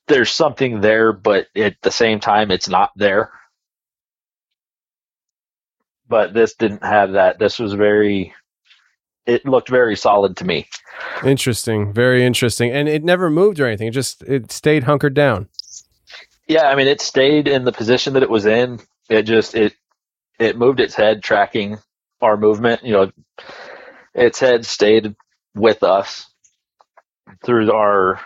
there's 0.08 0.32
something 0.32 0.82
there, 0.82 1.13
but 1.13 1.45
at 1.56 1.75
the 1.84 1.91
same 1.91 2.19
time, 2.19 2.49
it's 2.49 2.67
not 2.67 2.89
there. 2.95 3.30
But 6.10 6.34
this 6.34 6.56
didn't 6.56 6.84
have 6.84 7.12
that. 7.12 7.38
This 7.38 7.60
was 7.60 7.73
very. 7.73 8.34
It 9.27 9.45
looked 9.45 9.69
very 9.69 9.95
solid 9.95 10.38
to 10.38 10.43
me. 10.43 10.67
Interesting, 11.23 11.93
very 11.93 12.25
interesting, 12.25 12.71
and 12.71 12.89
it 12.89 13.04
never 13.04 13.30
moved 13.30 13.60
or 13.60 13.67
anything. 13.67 13.89
It 13.89 13.91
just 13.91 14.23
it 14.23 14.51
stayed 14.51 14.86
hunkered 14.86 15.13
down. 15.13 15.49
Yeah, 16.47 16.63
I 16.63 16.73
mean, 16.73 16.88
it 16.88 16.99
stayed 16.99 17.47
in 17.47 17.63
the 17.63 17.71
position 17.71 18.13
that 18.13 18.23
it 18.23 18.30
was 18.32 18.47
in. 18.47 18.80
It 19.08 19.21
just 19.21 19.54
it 19.54 19.75
it 20.39 20.58
moved 20.58 20.80
its 20.80 20.95
head, 20.95 21.21
tracking 21.21 21.77
our 22.21 22.38
movement. 22.38 22.84
You 22.84 22.93
know, 22.93 23.12
its 24.13 24.39
head 24.39 24.65
stayed 24.65 25.15
with 25.56 25.84
us 25.84 26.28
through 27.45 27.71
our 27.71 28.19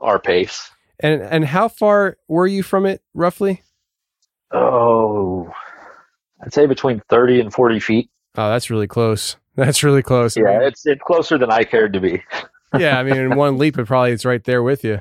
our 0.00 0.18
pace. 0.18 0.70
And 1.00 1.22
and 1.22 1.44
how 1.44 1.68
far 1.68 2.18
were 2.28 2.46
you 2.46 2.62
from 2.62 2.86
it 2.86 3.02
roughly? 3.14 3.62
Oh, 4.52 5.52
I'd 6.42 6.52
say 6.54 6.66
between 6.66 7.00
thirty 7.08 7.40
and 7.40 7.52
forty 7.52 7.80
feet. 7.80 8.10
Oh, 8.36 8.50
that's 8.50 8.70
really 8.70 8.86
close. 8.86 9.36
That's 9.56 9.82
really 9.82 10.02
close. 10.02 10.36
I 10.36 10.42
Yeah, 10.42 10.58
mean, 10.58 10.62
it's 10.62 10.84
it's 10.86 11.02
closer 11.02 11.38
than 11.38 11.50
I 11.50 11.64
cared 11.64 11.94
to 11.94 12.00
be. 12.00 12.22
yeah. 12.72 12.98
I 12.98 13.02
mean, 13.02 13.16
in 13.16 13.34
one 13.34 13.58
leap, 13.58 13.78
it 13.78 13.86
probably 13.86 14.12
it's 14.12 14.24
right 14.24 14.42
there 14.44 14.62
with 14.62 14.84
you. 14.84 15.00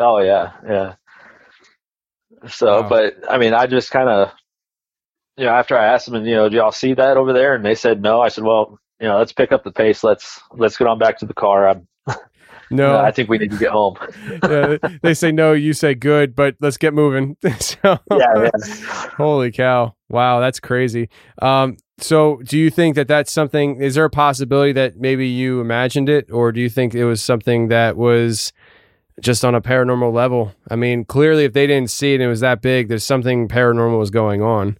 Oh 0.00 0.18
yeah, 0.20 0.52
yeah. 0.66 0.94
So, 2.48 2.82
Wow. 2.82 2.88
but 2.88 3.14
I 3.28 3.38
mean, 3.38 3.54
I 3.54 3.66
just 3.66 3.90
kind 3.90 4.08
of, 4.08 4.32
you 5.36 5.44
know, 5.46 5.52
after 5.52 5.76
I 5.76 5.86
asked 5.86 6.10
them, 6.10 6.24
you 6.26 6.34
know, 6.34 6.48
do 6.48 6.56
y'all 6.56 6.72
see 6.72 6.94
that 6.94 7.16
over 7.16 7.32
there? 7.32 7.54
And 7.54 7.64
they 7.64 7.74
said 7.74 8.02
no. 8.02 8.20
I 8.20 8.28
said, 8.28 8.44
well, 8.44 8.78
you 9.00 9.08
know, 9.08 9.18
let's 9.18 9.32
pick 9.32 9.52
up 9.52 9.64
the 9.64 9.72
pace. 9.72 10.02
Let's 10.02 10.40
let's 10.52 10.76
get 10.76 10.86
on 10.86 10.98
back 10.98 11.18
to 11.18 11.26
the 11.26 11.34
car. 11.34 11.68
I'm, 11.68 11.86
No, 12.70 12.96
I 13.04 13.10
think 13.10 13.28
we 13.28 13.38
need 13.38 13.52
to 13.52 13.58
get 13.58 13.70
home. 13.70 13.96
yeah, 14.42 14.76
they 15.02 15.14
say 15.14 15.32
no, 15.32 15.52
you 15.52 15.72
say 15.72 15.94
good, 15.94 16.34
but 16.34 16.56
let's 16.60 16.76
get 16.76 16.94
moving. 16.94 17.36
so, 17.60 17.98
yeah, 18.10 18.26
yeah. 18.36 18.50
holy 19.16 19.52
cow! 19.52 19.94
Wow, 20.08 20.40
that's 20.40 20.60
crazy. 20.60 21.08
Um, 21.40 21.76
so, 21.98 22.40
do 22.44 22.58
you 22.58 22.70
think 22.70 22.96
that 22.96 23.08
that's 23.08 23.32
something? 23.32 23.80
Is 23.80 23.94
there 23.94 24.04
a 24.04 24.10
possibility 24.10 24.72
that 24.72 24.96
maybe 24.96 25.28
you 25.28 25.60
imagined 25.60 26.08
it, 26.08 26.30
or 26.30 26.52
do 26.52 26.60
you 26.60 26.68
think 26.68 26.94
it 26.94 27.04
was 27.04 27.22
something 27.22 27.68
that 27.68 27.96
was 27.96 28.52
just 29.20 29.44
on 29.44 29.54
a 29.54 29.60
paranormal 29.60 30.12
level? 30.12 30.52
I 30.70 30.76
mean, 30.76 31.04
clearly, 31.04 31.44
if 31.44 31.52
they 31.52 31.66
didn't 31.66 31.90
see 31.90 32.12
it 32.12 32.16
and 32.16 32.24
it 32.24 32.28
was 32.28 32.40
that 32.40 32.62
big, 32.62 32.88
there's 32.88 33.04
something 33.04 33.48
paranormal 33.48 33.98
was 33.98 34.10
going 34.10 34.42
on. 34.42 34.78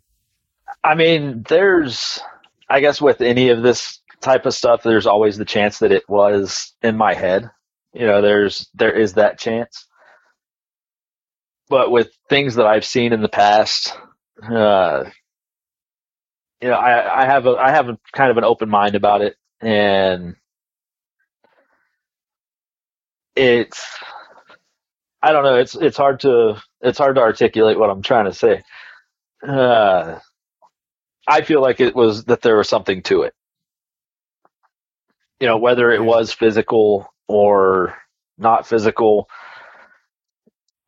I 0.85 0.94
mean, 0.94 1.44
there's, 1.48 2.20
I 2.68 2.81
guess, 2.81 3.00
with 3.00 3.20
any 3.20 3.48
of 3.48 3.62
this 3.62 4.00
type 4.20 4.46
of 4.46 4.55
stuff, 4.55 4.83
there's 4.83 5.07
always 5.07 5.37
the 5.37 5.44
chance 5.44 5.81
that 5.81 5.92
it 5.92 6.09
was 6.09 6.74
in 6.83 6.96
my 6.96 7.14
head. 7.14 7.50
You 7.92 8.07
know, 8.07 8.22
there's 8.22 8.68
there 8.74 8.92
is 8.92 9.14
that 9.14 9.38
chance. 9.38 9.87
But 11.68 11.90
with 11.90 12.11
things 12.29 12.57
that 12.57 12.66
I've 12.66 12.85
seen 12.85 13.12
in 13.12 13.22
the 13.22 13.29
past, 13.29 13.96
uh, 14.42 15.05
you 16.61 16.68
know, 16.68 16.74
I, 16.74 17.22
I 17.22 17.26
have 17.26 17.46
a 17.46 17.57
I 17.57 17.70
have 17.70 17.88
a 17.88 17.98
kind 18.12 18.31
of 18.31 18.37
an 18.38 18.44
open 18.44 18.68
mind 18.68 18.94
about 18.94 19.22
it, 19.22 19.37
and 19.61 20.37
it's 23.37 23.85
I 25.22 25.33
don't 25.33 25.44
know. 25.44 25.57
It's 25.57 25.74
it's 25.74 25.96
hard 25.96 26.20
to 26.20 26.62
it's 26.81 26.98
hard 26.98 27.16
to 27.16 27.22
articulate 27.22 27.79
what 27.79 27.90
I'm 27.90 28.02
trying 28.02 28.26
to 28.26 28.33
say. 28.33 28.62
Uh, 29.46 30.18
I 31.29 31.42
feel 31.42 31.62
like 31.62 31.81
it 31.81 31.94
was 31.96 32.24
that 32.26 32.42
there 32.42 32.57
was 32.57 32.68
something 32.68 33.02
to 33.05 33.22
it. 33.22 33.35
You 35.40 35.46
know, 35.46 35.59
whether 35.59 35.90
it 35.90 36.03
was 36.03 36.33
physical 36.33 37.12
or 37.29 37.96
not 38.38 38.66
physical, 38.66 39.29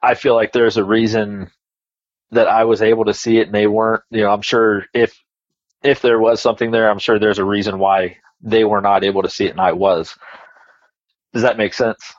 I 0.03 0.15
feel 0.15 0.35
like 0.35 0.53
there's 0.53 0.77
a 0.77 0.85
reason 0.85 1.51
that 2.31 2.49
I 2.49 2.65
was 2.65 2.83
able 2.83 3.07
to 3.07 3.15
see 3.15 3.39
it 3.39 3.47
and 3.47 3.55
they 3.55 3.67
weren't. 3.67 4.03
You 4.11 4.23
know, 4.23 4.31
I'm 4.31 4.43
sure 4.43 4.87
if 4.95 5.19
if 5.83 6.03
there 6.03 6.19
was 6.19 6.41
something 6.41 6.71
there, 6.71 6.91
I'm 6.91 6.99
sure 6.99 7.19
there's 7.19 7.39
a 7.39 7.45
reason 7.45 7.79
why 7.79 8.19
they 8.41 8.65
were 8.65 8.81
not 8.81 9.05
able 9.05 9.23
to 9.23 9.31
see 9.31 9.47
it 9.47 9.53
and 9.53 9.61
I 9.61 9.73
was. 9.73 10.17
Does 11.33 11.43
that 11.43 11.59
make 11.59 11.75
sense? 11.75 12.15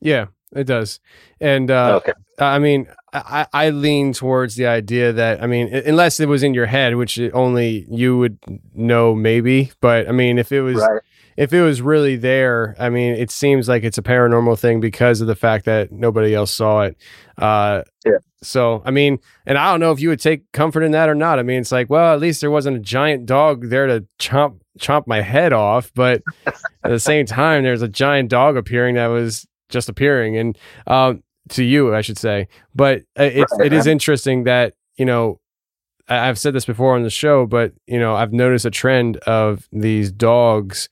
Yeah, 0.00 0.26
it 0.52 0.64
does. 0.64 1.00
And 1.40 1.70
uh, 1.70 2.00
okay. 2.02 2.12
I 2.38 2.58
mean, 2.58 2.88
I, 3.12 3.46
I 3.52 3.70
lean 3.70 4.12
towards 4.12 4.56
the 4.56 4.66
idea 4.66 5.12
that 5.12 5.42
I 5.42 5.46
mean, 5.46 5.68
unless 5.74 6.20
it 6.20 6.28
was 6.28 6.42
in 6.42 6.54
your 6.54 6.66
head, 6.66 6.96
which 6.96 7.18
only 7.32 7.86
you 7.90 8.18
would 8.18 8.38
know, 8.74 9.14
maybe. 9.14 9.72
But 9.80 10.08
I 10.08 10.12
mean, 10.12 10.38
if 10.38 10.52
it 10.52 10.62
was 10.62 10.76
Right. 10.76 11.02
If 11.36 11.52
it 11.52 11.62
was 11.62 11.82
really 11.82 12.16
there, 12.16 12.74
I 12.78 12.88
mean, 12.88 13.14
it 13.14 13.30
seems 13.30 13.68
like 13.68 13.84
it's 13.84 13.98
a 13.98 14.02
paranormal 14.02 14.58
thing 14.58 14.80
because 14.80 15.20
of 15.20 15.26
the 15.26 15.34
fact 15.34 15.64
that 15.66 15.92
nobody 15.92 16.34
else 16.34 16.52
saw 16.52 16.82
it. 16.82 16.96
Uh, 17.38 17.82
Yeah. 18.04 18.18
So 18.42 18.82
I 18.84 18.90
mean, 18.90 19.18
and 19.46 19.58
I 19.58 19.70
don't 19.70 19.80
know 19.80 19.90
if 19.92 20.00
you 20.00 20.10
would 20.10 20.20
take 20.20 20.50
comfort 20.52 20.82
in 20.82 20.92
that 20.92 21.08
or 21.08 21.14
not. 21.14 21.38
I 21.38 21.42
mean, 21.42 21.60
it's 21.60 21.72
like, 21.72 21.90
well, 21.90 22.12
at 22.14 22.20
least 22.20 22.40
there 22.40 22.50
wasn't 22.50 22.76
a 22.76 22.80
giant 22.80 23.26
dog 23.26 23.70
there 23.70 23.86
to 23.86 24.06
chomp 24.18 24.60
chomp 24.78 25.06
my 25.06 25.20
head 25.20 25.52
off. 25.52 25.90
But 25.94 26.22
at 26.46 26.90
the 26.90 27.00
same 27.00 27.26
time, 27.26 27.64
there's 27.64 27.82
a 27.82 27.88
giant 27.88 28.28
dog 28.30 28.56
appearing 28.56 28.94
that 28.96 29.06
was 29.06 29.46
just 29.68 29.88
appearing 29.88 30.36
and 30.36 30.56
um 30.86 31.22
to 31.48 31.64
you 31.64 31.92
I 31.92 32.00
should 32.00 32.18
say 32.18 32.46
but 32.74 33.00
uh, 33.18 33.24
it's 33.24 33.52
Right, 33.58 33.66
it 33.66 33.72
is 33.72 33.88
interesting 33.88 34.44
that 34.44 34.74
you 34.96 35.04
know 35.04 35.40
I've 36.08 36.38
said 36.38 36.54
this 36.54 36.64
before 36.64 36.94
on 36.94 37.02
the 37.02 37.10
show 37.10 37.46
but 37.46 37.72
you 37.88 37.98
know 37.98 38.14
I've 38.14 38.32
noticed 38.32 38.64
a 38.64 38.70
trend 38.70 39.16
of 39.18 39.68
these 39.72 40.12
dogs 40.12 40.88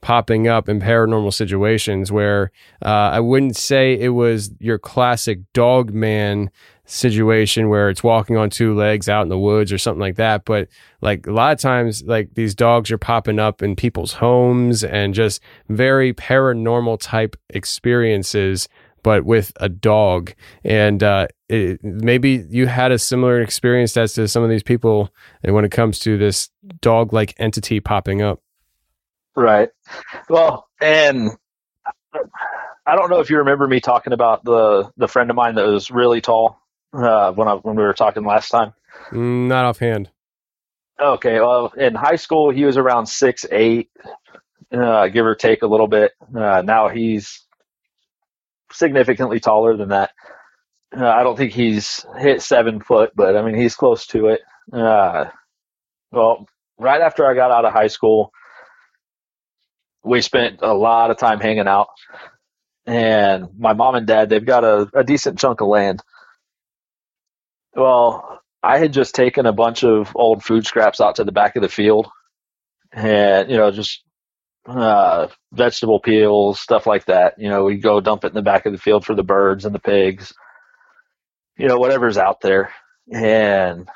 popping 0.00 0.48
up 0.48 0.68
in 0.68 0.80
paranormal 0.80 1.32
situations 1.32 2.12
where 2.12 2.50
uh, 2.84 3.10
I 3.12 3.20
wouldn't 3.20 3.56
say 3.56 3.98
it 3.98 4.10
was 4.10 4.50
your 4.60 4.78
classic 4.78 5.40
dog 5.52 5.92
man 5.92 6.50
situation 6.84 7.68
where 7.68 7.90
it's 7.90 8.02
walking 8.02 8.36
on 8.36 8.48
two 8.48 8.74
legs 8.74 9.08
out 9.08 9.22
in 9.22 9.28
the 9.28 9.38
woods 9.38 9.70
or 9.70 9.76
something 9.76 10.00
like 10.00 10.16
that 10.16 10.46
but 10.46 10.68
like 11.02 11.26
a 11.26 11.30
lot 11.30 11.52
of 11.52 11.58
times 11.58 12.02
like 12.04 12.32
these 12.32 12.54
dogs 12.54 12.90
are 12.90 12.96
popping 12.96 13.38
up 13.38 13.62
in 13.62 13.76
people's 13.76 14.14
homes 14.14 14.82
and 14.82 15.12
just 15.12 15.42
very 15.68 16.14
paranormal 16.14 16.98
type 16.98 17.36
experiences 17.50 18.68
but 19.02 19.24
with 19.24 19.52
a 19.56 19.68
dog. 19.68 20.34
And 20.64 21.02
uh 21.02 21.28
it, 21.48 21.82
maybe 21.82 22.44
you 22.50 22.66
had 22.66 22.92
a 22.92 22.98
similar 22.98 23.40
experience 23.40 23.96
as 23.96 24.12
to 24.14 24.28
some 24.28 24.42
of 24.42 24.50
these 24.50 24.62
people 24.62 25.10
and 25.42 25.54
when 25.54 25.64
it 25.64 25.70
comes 25.70 25.98
to 26.00 26.18
this 26.18 26.50
dog 26.82 27.12
like 27.14 27.34
entity 27.38 27.80
popping 27.80 28.20
up 28.20 28.42
Right. 29.38 29.68
Well, 30.28 30.66
and 30.80 31.30
I 32.84 32.96
don't 32.96 33.08
know 33.08 33.20
if 33.20 33.30
you 33.30 33.38
remember 33.38 33.68
me 33.68 33.78
talking 33.78 34.12
about 34.12 34.44
the 34.44 34.90
the 34.96 35.06
friend 35.06 35.30
of 35.30 35.36
mine 35.36 35.54
that 35.54 35.64
was 35.64 35.92
really 35.92 36.20
tall 36.20 36.60
uh, 36.92 37.30
when 37.32 37.46
I 37.46 37.54
when 37.54 37.76
we 37.76 37.84
were 37.84 37.94
talking 37.94 38.24
last 38.24 38.48
time. 38.48 38.74
Mm, 39.12 39.46
not 39.46 39.64
offhand 39.64 40.10
Okay. 41.00 41.38
Well, 41.38 41.72
in 41.78 41.94
high 41.94 42.16
school 42.16 42.50
he 42.50 42.64
was 42.64 42.76
around 42.76 43.06
six 43.06 43.46
eight, 43.52 43.90
uh, 44.72 45.06
give 45.06 45.24
or 45.24 45.36
take 45.36 45.62
a 45.62 45.68
little 45.68 45.86
bit. 45.86 46.14
Uh, 46.36 46.62
now 46.62 46.88
he's 46.88 47.46
significantly 48.72 49.38
taller 49.38 49.76
than 49.76 49.90
that. 49.90 50.10
Uh, 50.96 51.06
I 51.06 51.22
don't 51.22 51.36
think 51.36 51.52
he's 51.52 52.04
hit 52.18 52.42
seven 52.42 52.80
foot, 52.80 53.12
but 53.14 53.36
I 53.36 53.42
mean 53.42 53.54
he's 53.54 53.76
close 53.76 54.04
to 54.08 54.30
it. 54.30 54.40
Uh, 54.72 55.26
well, 56.10 56.48
right 56.76 57.00
after 57.00 57.24
I 57.24 57.34
got 57.34 57.52
out 57.52 57.64
of 57.64 57.72
high 57.72 57.86
school, 57.86 58.32
we 60.04 60.20
spent 60.20 60.60
a 60.62 60.72
lot 60.72 61.10
of 61.10 61.18
time 61.18 61.40
hanging 61.40 61.68
out. 61.68 61.88
And 62.86 63.48
my 63.58 63.74
mom 63.74 63.94
and 63.94 64.06
dad, 64.06 64.30
they've 64.30 64.44
got 64.44 64.64
a, 64.64 64.88
a 64.94 65.04
decent 65.04 65.38
chunk 65.38 65.60
of 65.60 65.68
land. 65.68 66.00
Well, 67.74 68.40
I 68.62 68.78
had 68.78 68.92
just 68.92 69.14
taken 69.14 69.46
a 69.46 69.52
bunch 69.52 69.84
of 69.84 70.12
old 70.16 70.42
food 70.42 70.66
scraps 70.66 71.00
out 71.00 71.16
to 71.16 71.24
the 71.24 71.32
back 71.32 71.56
of 71.56 71.62
the 71.62 71.68
field 71.68 72.08
and, 72.92 73.50
you 73.50 73.56
know, 73.56 73.70
just 73.70 74.02
uh, 74.66 75.28
vegetable 75.52 76.00
peels, 76.00 76.60
stuff 76.60 76.86
like 76.86 77.06
that. 77.06 77.34
You 77.38 77.48
know, 77.50 77.64
we 77.64 77.76
go 77.76 78.00
dump 78.00 78.24
it 78.24 78.28
in 78.28 78.34
the 78.34 78.42
back 78.42 78.66
of 78.66 78.72
the 78.72 78.78
field 78.78 79.04
for 79.04 79.14
the 79.14 79.22
birds 79.22 79.64
and 79.64 79.74
the 79.74 79.80
pigs, 79.80 80.32
you 81.56 81.68
know, 81.68 81.78
whatever's 81.78 82.18
out 82.18 82.40
there. 82.40 82.72
And 83.12 83.88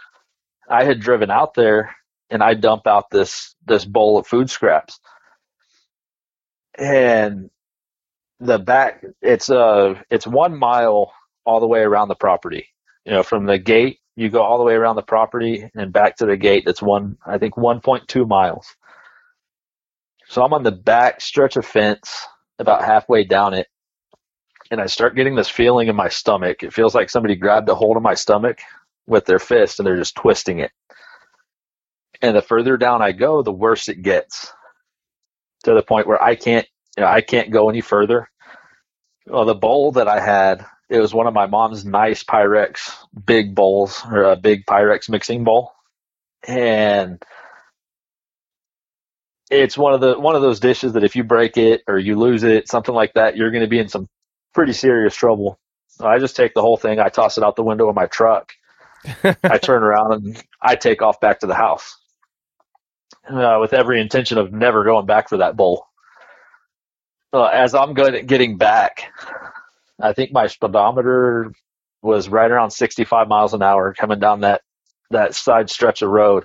I 0.69 0.85
had 0.85 1.01
driven 1.01 1.31
out 1.31 1.55
there 1.55 1.95
and 2.31 2.43
I 2.43 2.55
dump 2.55 2.87
out 2.87 3.11
this 3.11 3.55
this 3.67 3.85
bowl 3.85 4.19
of 4.19 4.27
food 4.27 4.51
scraps. 4.51 4.99
And 6.79 7.51
the 8.41 8.59
back 8.59 9.05
it's 9.23 9.51
uh 9.51 9.95
it's 10.11 10.27
one 10.27 10.57
mile 10.59 11.13
all 11.45 11.61
the 11.61 11.67
way 11.67 11.81
around 11.81 12.09
the 12.09 12.15
property. 12.15 12.69
You 13.05 13.13
know, 13.13 13.23
from 13.23 13.47
the 13.47 13.59
gate 13.59 13.99
you 14.17 14.29
go 14.31 14.43
all 14.43 14.59
the 14.59 14.65
way 14.65 14.75
around 14.75 14.97
the 14.97 15.03
property 15.03 15.71
and 15.75 15.93
back 15.93 16.17
to 16.17 16.27
the 16.27 16.37
gate 16.37 16.65
that's 16.67 16.83
one 16.83 17.19
I 17.27 17.39
think 17.39 17.57
one 17.57 17.81
point 17.81 18.09
two 18.09 18.27
miles. 18.27 18.67
So 20.29 20.43
I'm 20.43 20.55
on 20.55 20.63
the 20.63 20.73
back 20.73 21.21
stretch 21.21 21.57
of 21.57 21.67
fence 21.67 22.27
about 22.59 22.85
halfway 22.85 23.25
down 23.25 23.55
it 23.55 23.69
and 24.71 24.81
I 24.81 24.87
start 24.87 25.17
getting 25.17 25.37
this 25.37 25.49
feeling 25.51 25.89
in 25.89 25.97
my 25.97 26.09
stomach. 26.09 26.63
It 26.63 26.73
feels 26.75 26.95
like 26.95 27.11
somebody 27.11 27.37
grabbed 27.37 27.69
a 27.69 27.75
hold 27.75 27.97
of 27.97 28.03
my 28.03 28.15
stomach 28.15 28.61
with 29.07 29.27
their 29.27 29.39
fist 29.39 29.79
and 29.81 29.87
they're 29.87 29.97
just 29.99 30.17
twisting 30.17 30.61
it. 30.61 30.73
And 32.23 32.37
the 32.37 32.43
further 32.43 32.77
down 32.77 33.03
I 33.03 33.13
go, 33.13 33.43
the 33.43 33.53
worse 33.53 33.89
it 33.89 34.03
gets. 34.03 34.53
To 35.63 35.75
the 35.75 35.83
point 35.83 36.07
where 36.07 36.23
I 36.23 36.35
can't 36.35 36.67
you 36.97 37.03
know, 37.03 37.09
I 37.09 37.21
can't 37.21 37.51
go 37.51 37.69
any 37.69 37.81
further. 37.81 38.29
Well, 39.27 39.45
the 39.45 39.55
bowl 39.55 39.93
that 39.93 40.09
I 40.09 40.21
had, 40.21 40.67
it 40.91 41.01
was 41.01 41.15
one 41.15 41.27
of 41.27 41.35
my 41.35 41.47
mom's 41.47 41.85
nice 41.85 42.25
Pyrex 42.25 42.93
big 43.25 43.55
bowls 43.55 44.03
or 44.11 44.25
a 44.25 44.37
big 44.37 44.67
Pyrex 44.67 45.09
mixing 45.09 45.45
bowl. 45.45 45.73
And 46.47 47.23
it's 49.51 49.79
one 49.79 49.95
of 49.95 50.01
the 50.01 50.19
one 50.19 50.35
of 50.35 50.43
those 50.43 50.61
dishes 50.61 50.95
that 50.95 51.05
if 51.05 51.15
you 51.15 51.25
break 51.25 51.57
it 51.57 51.83
or 51.87 51.99
you 51.99 52.19
lose 52.19 52.43
it, 52.43 52.69
something 52.69 52.95
like 52.95 53.15
that, 53.15 53.37
you're 53.37 53.51
going 53.51 53.63
to 53.63 53.69
be 53.69 53.79
in 53.79 53.89
some 53.89 54.09
pretty 54.55 54.73
serious 54.73 55.15
trouble. 55.15 55.59
So 55.89 56.07
I 56.07 56.19
just 56.19 56.37
take 56.37 56.55
the 56.55 56.63
whole 56.63 56.77
thing, 56.77 56.99
I 56.99 57.09
toss 57.09 57.39
it 57.39 57.45
out 57.45 57.57
the 57.57 57.63
window 57.63 57.89
of 57.89 57.95
my 57.95 58.07
truck. 58.07 58.53
I 59.45 59.59
turn 59.59 59.83
around 59.83 60.13
and 60.13 60.43
I 60.61 60.77
take 60.77 61.03
off 61.03 61.21
back 61.21 61.41
to 61.41 61.47
the 61.47 61.55
house 61.55 61.97
uh, 63.29 63.59
with 63.61 63.73
every 63.73 64.01
intention 64.01 64.39
of 64.39 64.53
never 64.53 64.85
going 64.85 65.07
back 65.07 65.29
for 65.29 65.39
that 65.39 65.57
bowl. 65.57 65.87
Uh, 67.33 67.47
as 67.47 67.75
I'm 67.75 67.95
good 67.95 68.27
getting 68.27 68.59
back, 68.59 69.13
I 70.01 70.13
think 70.13 70.33
my 70.33 70.49
speedometer 70.49 71.53
was 72.03 72.29
right 72.29 72.51
around 72.51 72.71
65 72.73 73.29
miles 73.29 73.55
an 73.55 73.63
hour 73.63 73.95
coming 73.95 74.21
down 74.21 74.41
that 74.41 74.63
that 75.11 75.35
side 75.35 75.71
stretch 75.71 76.03
of 76.03 76.11
road 76.11 76.45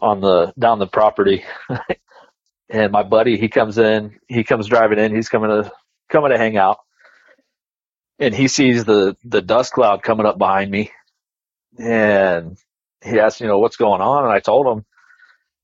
on 0.00 0.20
the 0.20 0.52
down 0.58 0.78
the 0.78 0.86
property. 0.86 1.44
and 2.70 2.92
my 2.92 3.02
buddy, 3.02 3.38
he 3.38 3.48
comes 3.48 3.78
in, 3.78 4.18
he 4.28 4.44
comes 4.44 4.66
driving 4.68 4.98
in, 4.98 5.14
he's 5.14 5.28
coming 5.28 5.50
to 5.50 5.72
coming 6.10 6.30
to 6.30 6.38
hang 6.38 6.56
out, 6.56 6.78
and 8.18 8.34
he 8.34 8.48
sees 8.48 8.84
the 8.84 9.16
the 9.24 9.42
dust 9.42 9.72
cloud 9.72 10.02
coming 10.02 10.26
up 10.26 10.38
behind 10.38 10.70
me, 10.70 10.90
and 11.78 12.58
he 13.04 13.18
asked, 13.20 13.40
you 13.40 13.46
know, 13.46 13.58
what's 13.58 13.76
going 13.76 14.00
on, 14.02 14.24
and 14.24 14.32
I 14.32 14.40
told 14.40 14.66
him. 14.66 14.84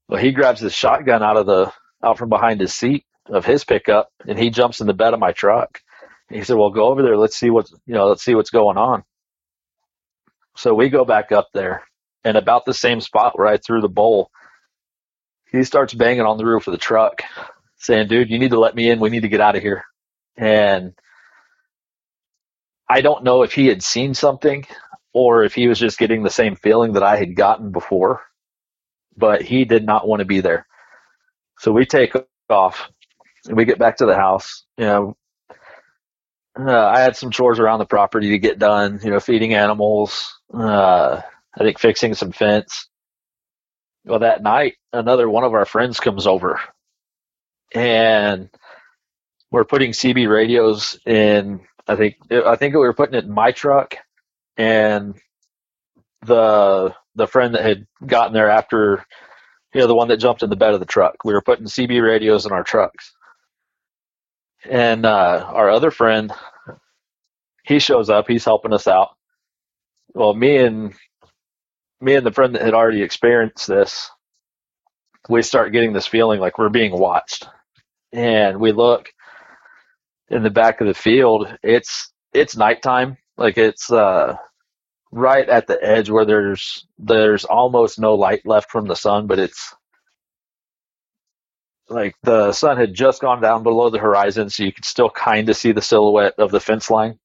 Well, 0.08 0.20
he 0.20 0.32
grabs 0.32 0.60
his 0.60 0.74
shotgun 0.74 1.22
out 1.22 1.36
of 1.36 1.46
the 1.46 1.72
out 2.02 2.18
from 2.18 2.28
behind 2.28 2.60
his 2.60 2.74
seat 2.74 3.04
of 3.26 3.44
his 3.44 3.64
pickup, 3.64 4.08
and 4.26 4.38
he 4.38 4.50
jumps 4.50 4.80
in 4.80 4.86
the 4.86 4.94
bed 4.94 5.14
of 5.14 5.20
my 5.20 5.32
truck. 5.32 5.80
He 6.28 6.42
said, 6.44 6.56
"Well, 6.56 6.70
go 6.70 6.86
over 6.86 7.02
there. 7.02 7.16
Let's 7.16 7.36
see 7.36 7.50
what's 7.50 7.72
you 7.86 7.94
know, 7.94 8.06
let's 8.06 8.24
see 8.24 8.34
what's 8.34 8.50
going 8.50 8.76
on." 8.76 9.04
So 10.56 10.74
we 10.74 10.88
go 10.88 11.04
back 11.04 11.32
up 11.32 11.48
there, 11.52 11.84
and 12.24 12.36
about 12.36 12.64
the 12.64 12.74
same 12.74 13.00
spot 13.00 13.38
where 13.38 13.46
I 13.48 13.56
threw 13.56 13.80
the 13.80 13.88
bowl, 13.88 14.30
he 15.50 15.64
starts 15.64 15.94
banging 15.94 16.22
on 16.22 16.38
the 16.38 16.46
roof 16.46 16.66
of 16.66 16.72
the 16.72 16.78
truck, 16.78 17.22
saying, 17.78 18.08
"Dude, 18.08 18.30
you 18.30 18.38
need 18.38 18.50
to 18.50 18.60
let 18.60 18.74
me 18.74 18.90
in. 18.90 19.00
We 19.00 19.10
need 19.10 19.22
to 19.22 19.28
get 19.28 19.40
out 19.40 19.56
of 19.56 19.62
here." 19.62 19.84
And 20.36 20.94
I 22.88 23.00
don't 23.00 23.24
know 23.24 23.42
if 23.42 23.52
he 23.52 23.66
had 23.66 23.82
seen 23.82 24.14
something 24.14 24.66
or 25.12 25.42
if 25.44 25.54
he 25.54 25.66
was 25.66 25.78
just 25.78 25.98
getting 25.98 26.22
the 26.22 26.30
same 26.30 26.56
feeling 26.56 26.92
that 26.92 27.02
I 27.02 27.16
had 27.16 27.34
gotten 27.34 27.72
before, 27.72 28.22
but 29.16 29.42
he 29.42 29.64
did 29.64 29.84
not 29.84 30.06
want 30.06 30.20
to 30.20 30.26
be 30.26 30.40
there. 30.40 30.66
So 31.58 31.72
we 31.72 31.86
take 31.86 32.14
off 32.50 32.90
and 33.46 33.56
we 33.56 33.64
get 33.64 33.78
back 33.78 33.98
to 33.98 34.06
the 34.06 34.14
house. 34.14 34.64
You 34.76 34.84
know, 34.86 35.16
uh, 36.58 36.86
I 36.86 37.00
had 37.00 37.16
some 37.16 37.30
chores 37.30 37.58
around 37.58 37.78
the 37.80 37.86
property 37.86 38.30
to 38.30 38.38
get 38.38 38.58
done, 38.58 39.00
you 39.02 39.10
know, 39.10 39.20
feeding 39.20 39.54
animals, 39.54 40.40
uh, 40.52 41.20
I 41.54 41.64
think 41.64 41.78
fixing 41.78 42.14
some 42.14 42.32
fence. 42.32 42.88
Well, 44.04 44.20
that 44.20 44.42
night, 44.42 44.74
another 44.92 45.28
one 45.28 45.44
of 45.44 45.52
our 45.54 45.64
friends 45.64 46.00
comes 46.00 46.26
over 46.26 46.60
and 47.74 48.48
we're 49.50 49.64
putting 49.64 49.92
CB 49.92 50.28
radios 50.28 50.98
in. 51.06 51.60
I 51.88 51.96
think, 51.96 52.16
I 52.30 52.56
think 52.56 52.74
we 52.74 52.80
were 52.80 52.94
putting 52.94 53.14
it 53.14 53.24
in 53.24 53.32
my 53.32 53.52
truck 53.52 53.96
and 54.56 55.14
the, 56.24 56.94
the 57.14 57.26
friend 57.26 57.54
that 57.54 57.64
had 57.64 57.86
gotten 58.04 58.32
there 58.32 58.50
after, 58.50 59.04
you 59.74 59.80
know, 59.80 59.86
the 59.86 59.94
one 59.94 60.08
that 60.08 60.18
jumped 60.18 60.42
in 60.42 60.50
the 60.50 60.56
bed 60.56 60.74
of 60.74 60.80
the 60.80 60.86
truck, 60.86 61.16
we 61.24 61.32
were 61.32 61.42
putting 61.42 61.66
CB 61.66 62.02
radios 62.02 62.46
in 62.46 62.52
our 62.52 62.64
trucks. 62.64 63.12
And, 64.68 65.06
uh, 65.06 65.48
our 65.52 65.70
other 65.70 65.90
friend, 65.90 66.32
he 67.64 67.78
shows 67.78 68.10
up, 68.10 68.26
he's 68.28 68.44
helping 68.44 68.72
us 68.72 68.86
out. 68.86 69.10
Well, 70.14 70.34
me 70.34 70.56
and, 70.58 70.94
me 72.00 72.14
and 72.14 72.26
the 72.26 72.32
friend 72.32 72.54
that 72.54 72.62
had 72.62 72.74
already 72.74 73.02
experienced 73.02 73.66
this, 73.66 74.10
we 75.28 75.42
start 75.42 75.72
getting 75.72 75.92
this 75.92 76.06
feeling 76.06 76.40
like 76.40 76.58
we're 76.58 76.68
being 76.68 76.92
watched. 76.98 77.48
And 78.12 78.60
we 78.60 78.72
look 78.72 79.10
in 80.28 80.42
the 80.42 80.50
back 80.50 80.80
of 80.80 80.86
the 80.86 80.94
field, 80.94 81.56
it's 81.62 82.12
it's 82.32 82.56
nighttime. 82.56 83.16
Like 83.36 83.58
it's 83.58 83.90
uh 83.90 84.36
right 85.12 85.48
at 85.48 85.66
the 85.66 85.82
edge 85.82 86.10
where 86.10 86.24
there's 86.26 86.86
there's 86.98 87.44
almost 87.44 87.98
no 87.98 88.14
light 88.14 88.46
left 88.46 88.70
from 88.70 88.86
the 88.86 88.96
sun, 88.96 89.26
but 89.26 89.38
it's 89.38 89.74
like 91.88 92.16
the 92.22 92.52
sun 92.52 92.78
had 92.78 92.94
just 92.94 93.22
gone 93.22 93.40
down 93.42 93.62
below 93.62 93.90
the 93.90 93.98
horizon, 93.98 94.50
so 94.50 94.64
you 94.64 94.72
could 94.72 94.84
still 94.84 95.10
kind 95.10 95.48
of 95.48 95.56
see 95.56 95.72
the 95.72 95.82
silhouette 95.82 96.34
of 96.38 96.50
the 96.50 96.60
fence 96.60 96.90
line. 96.90 97.18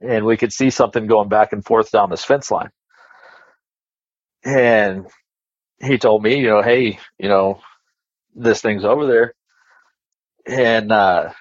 And 0.00 0.26
we 0.26 0.36
could 0.36 0.52
see 0.52 0.70
something 0.70 1.06
going 1.06 1.28
back 1.28 1.52
and 1.52 1.64
forth 1.64 1.90
down 1.90 2.10
this 2.10 2.24
fence 2.24 2.50
line. 2.50 2.70
And 4.44 5.06
he 5.80 5.98
told 5.98 6.22
me, 6.22 6.38
you 6.40 6.48
know, 6.48 6.62
hey, 6.62 6.98
you 7.18 7.28
know, 7.28 7.60
this 8.34 8.62
thing's 8.62 8.84
over 8.84 9.06
there. 9.06 9.34
And 10.46 10.92
uh 10.92 11.32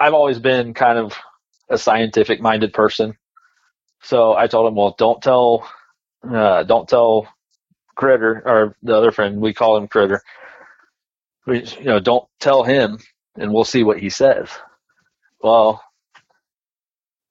I've 0.00 0.14
always 0.14 0.38
been 0.38 0.74
kind 0.74 0.98
of 0.98 1.14
a 1.70 1.78
scientific 1.78 2.40
minded 2.40 2.72
person. 2.74 3.16
So 4.02 4.34
I 4.34 4.46
told 4.46 4.68
him, 4.68 4.74
well, 4.74 4.94
don't 4.98 5.22
tell, 5.22 5.68
uh, 6.28 6.62
don't 6.64 6.88
tell 6.88 7.28
Critter 7.94 8.42
or 8.44 8.76
the 8.82 8.96
other 8.96 9.12
friend. 9.12 9.40
We 9.40 9.52
call 9.52 9.76
him 9.76 9.88
Critter. 9.88 10.22
We, 11.46 11.64
you 11.64 11.84
know, 11.84 12.00
don't 12.00 12.26
tell 12.38 12.62
him, 12.62 12.98
and 13.36 13.52
we'll 13.52 13.64
see 13.64 13.82
what 13.84 13.98
he 13.98 14.10
says. 14.10 14.48
Well, 15.42 15.82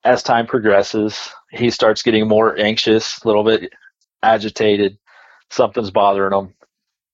as 0.03 0.23
time 0.23 0.47
progresses, 0.47 1.31
he 1.51 1.69
starts 1.69 2.03
getting 2.03 2.27
more 2.27 2.57
anxious, 2.57 3.21
a 3.23 3.27
little 3.27 3.43
bit 3.43 3.73
agitated. 4.23 4.97
Something's 5.49 5.91
bothering 5.91 6.33
him. 6.33 6.53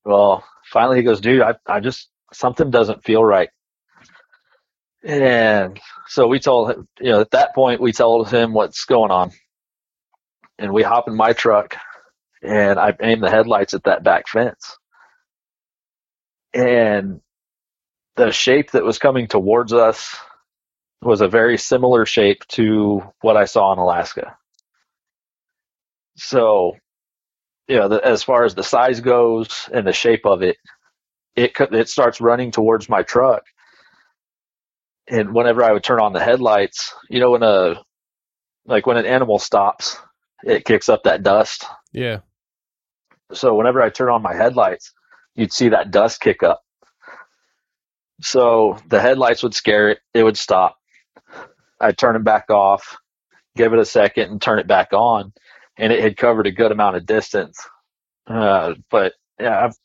Well, 0.04 0.44
finally 0.72 0.98
he 0.98 1.04
goes, 1.04 1.22
dude, 1.22 1.42
I, 1.42 1.56
I 1.66 1.80
just, 1.80 2.10
something 2.34 2.70
doesn't 2.70 3.04
feel 3.04 3.24
right. 3.24 3.50
And 5.04 5.80
so 6.08 6.28
we 6.28 6.40
told 6.40 6.72
him, 6.72 6.88
you 7.00 7.12
know, 7.12 7.22
at 7.22 7.32
that 7.32 7.54
point, 7.56 7.82
we 7.82 7.92
told 7.92 8.30
him 8.30 8.54
what's 8.54 8.86
going 8.86 9.12
on. 9.12 9.32
And 10.58 10.74
we 10.74 10.84
hop 10.84 11.08
in 11.08 11.16
my 11.16 11.34
truck 11.34 11.78
and 12.42 12.80
I 12.80 12.94
aim 13.02 13.20
the 13.20 13.30
headlights 13.30 13.74
at 13.74 13.84
that 13.84 14.04
back 14.04 14.28
fence. 14.28 14.78
And 16.54 17.22
the 18.16 18.32
shape 18.32 18.72
that 18.72 18.84
was 18.84 19.00
coming 19.00 19.28
towards 19.28 19.74
us 19.74 20.16
was 21.02 21.22
a 21.22 21.28
very 21.28 21.58
similar 21.58 22.06
shape 22.06 22.46
to 22.50 23.02
what 23.22 23.38
I 23.38 23.46
saw 23.46 23.74
in 23.74 23.80
Alaska. 23.80 24.38
So, 26.18 26.78
you 27.68 27.76
know, 27.78 27.90
the, 27.90 28.06
as 28.06 28.24
far 28.24 28.46
as 28.46 28.56
the 28.56 28.64
size 28.64 29.02
goes 29.02 29.70
and 29.74 29.86
the 29.86 29.94
shape 29.94 30.26
of 30.26 30.42
it, 30.42 30.58
it 31.36 31.52
it 31.60 31.90
starts 31.90 32.22
running 32.22 32.52
towards 32.52 32.88
my 32.88 33.04
truck. 33.04 33.44
And 35.08 35.34
whenever 35.36 35.64
I 35.64 35.74
would 35.74 35.84
turn 35.84 36.00
on 36.00 36.14
the 36.14 36.24
headlights, 36.24 36.94
you 37.10 37.20
know, 37.20 37.32
when 37.32 37.44
a 37.44 37.84
like 38.66 38.88
when 38.88 38.98
an 38.98 39.06
animal 39.06 39.40
stops, 39.40 39.98
it 40.44 40.66
kicks 40.66 40.90
up 40.90 41.04
that 41.04 41.24
dust. 41.24 41.66
Yeah. 41.94 42.20
So 43.34 43.56
whenever 43.56 43.82
I 43.82 43.90
turn 43.90 44.10
on 44.10 44.22
my 44.22 44.34
headlights, 44.34 44.94
you'd 45.36 45.54
see 45.54 45.70
that 45.70 45.92
dust 45.92 46.22
kick 46.22 46.44
up. 46.44 46.62
So 48.22 48.78
the 48.88 49.02
headlights 49.02 49.44
would 49.44 49.54
scare 49.54 49.90
it, 49.90 50.00
it 50.14 50.24
would 50.24 50.38
stop. 50.38 50.78
I'd 51.82 51.98
turn 51.98 52.14
them 52.14 52.24
back 52.24 52.50
off, 52.50 52.98
give 53.58 53.74
it 53.74 53.80
a 53.80 53.86
second, 53.86 54.32
and 54.32 54.42
turn 54.42 54.60
it 54.60 54.68
back 54.68 54.94
on, 54.94 55.34
and 55.78 55.92
it 55.92 56.02
had 56.02 56.16
covered 56.16 56.48
a 56.48 56.52
good 56.52 56.72
amount 56.72 56.96
of 56.96 57.06
distance. 57.06 57.60
Uh, 58.28 58.76
but 58.90 59.14
yeah, 59.40 59.66
I've, 59.66 59.76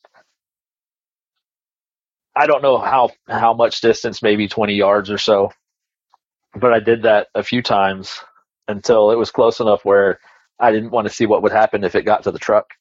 I 2.37 2.47
don't 2.47 2.63
know 2.63 2.79
how 2.79 3.11
how 3.29 3.53
much 3.53 3.81
distance, 3.81 4.23
maybe 4.23 4.47
20 4.47 4.75
yards 4.75 5.11
or 5.11 5.19
so. 5.19 5.51
But 6.55 6.73
I 6.73 6.81
did 6.81 7.03
that 7.03 7.29
a 7.35 7.43
few 7.43 7.63
times 7.63 8.21
until 8.69 9.11
it 9.11 9.17
was 9.17 9.31
close 9.31 9.61
enough 9.61 9.85
where 9.85 10.21
I 10.61 10.71
didn't 10.73 10.91
want 10.91 11.09
to 11.09 11.15
see 11.15 11.27
what 11.27 11.43
would 11.43 11.53
happen 11.53 11.85
if 11.85 11.95
it 11.95 12.03
got 12.05 12.25
to 12.25 12.31
the 12.31 12.39
truck. 12.39 12.75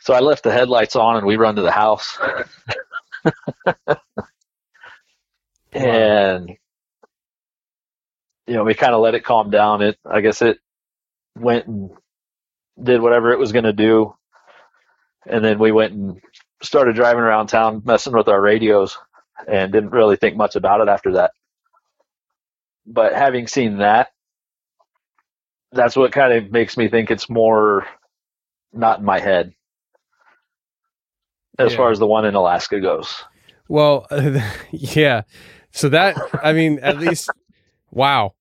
So 0.00 0.12
I 0.14 0.20
left 0.20 0.42
the 0.42 0.52
headlights 0.52 0.96
on 0.96 1.16
and 1.16 1.26
we 1.26 1.36
run 1.36 1.56
to 1.56 1.62
the 1.62 1.70
house. 1.70 2.18
and 5.72 6.50
you 8.48 8.54
know, 8.54 8.64
we 8.64 8.74
kind 8.74 8.94
of 8.94 9.00
let 9.00 9.14
it 9.14 9.24
calm 9.24 9.50
down. 9.50 9.80
It 9.82 9.98
I 10.04 10.20
guess 10.20 10.42
it 10.42 10.58
went 11.38 11.66
and 11.66 11.90
did 12.82 13.00
whatever 13.00 13.32
it 13.32 13.38
was 13.38 13.52
going 13.52 13.64
to 13.64 13.72
do. 13.72 14.14
And 15.26 15.44
then 15.44 15.60
we 15.60 15.70
went 15.70 15.92
and 15.92 16.20
started 16.62 16.96
driving 16.96 17.22
around 17.22 17.46
town 17.46 17.82
messing 17.84 18.12
with 18.12 18.28
our 18.28 18.40
radios 18.40 18.98
and 19.46 19.72
didn't 19.72 19.90
really 19.90 20.16
think 20.16 20.36
much 20.36 20.56
about 20.56 20.80
it 20.80 20.88
after 20.88 21.12
that. 21.12 21.30
But 22.86 23.12
having 23.12 23.46
seen 23.46 23.78
that, 23.78 24.10
that's 25.72 25.96
what 25.96 26.12
kind 26.12 26.32
of 26.32 26.50
makes 26.52 26.76
me 26.76 26.88
think 26.88 27.10
it's 27.10 27.28
more 27.28 27.86
not 28.72 28.98
in 29.00 29.04
my 29.04 29.18
head 29.20 29.52
as 31.58 31.72
Yeah. 31.72 31.76
far 31.76 31.90
as 31.90 31.98
the 31.98 32.06
one 32.06 32.24
in 32.24 32.34
Alaska 32.34 32.80
goes. 32.80 33.22
Well, 33.68 34.06
yeah. 34.70 35.22
So 35.72 35.88
that 35.90 36.16
I 36.42 36.52
mean, 36.52 36.78
at 36.80 36.98
least 36.98 37.30
wow. 37.90 38.34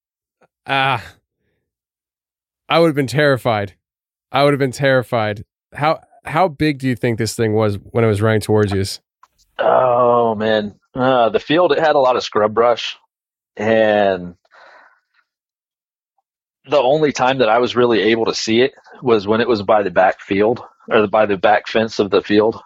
Ah. 0.67 1.03
I 2.69 2.79
would 2.79 2.87
have 2.87 2.95
been 2.95 3.07
terrified. 3.07 3.73
I 4.31 4.43
would 4.43 4.53
have 4.53 4.59
been 4.59 4.71
terrified. 4.71 5.43
How 5.73 5.99
how 6.23 6.47
big 6.47 6.79
do 6.79 6.87
you 6.87 6.95
think 6.95 7.17
this 7.17 7.35
thing 7.35 7.53
was 7.53 7.75
when 7.75 8.03
it 8.03 8.07
was 8.07 8.21
running 8.21 8.41
towards 8.41 8.71
you? 8.71 8.83
Oh 9.59 10.35
man, 10.35 10.75
uh, 10.95 11.29
the 11.29 11.39
field 11.39 11.71
it 11.73 11.79
had 11.79 11.95
a 11.95 11.99
lot 11.99 12.15
of 12.15 12.23
scrub 12.23 12.53
brush, 12.53 12.97
and 13.57 14.35
the 16.71 16.79
only 16.81 17.13
time 17.13 17.39
that 17.39 17.49
I 17.49 17.59
was 17.59 17.75
really 17.77 18.01
able 18.01 18.25
to 18.25 18.35
see 18.35 18.61
it 18.61 18.73
was 19.03 19.27
when 19.27 19.41
it 19.41 19.49
was 19.49 19.63
by 19.63 19.83
the 19.83 19.91
back 19.91 20.21
field 20.21 20.61
or 20.89 21.07
by 21.07 21.27
the 21.27 21.37
back 21.37 21.67
fence 21.67 21.99
of 21.99 22.11
the 22.11 22.23
field, 22.23 22.61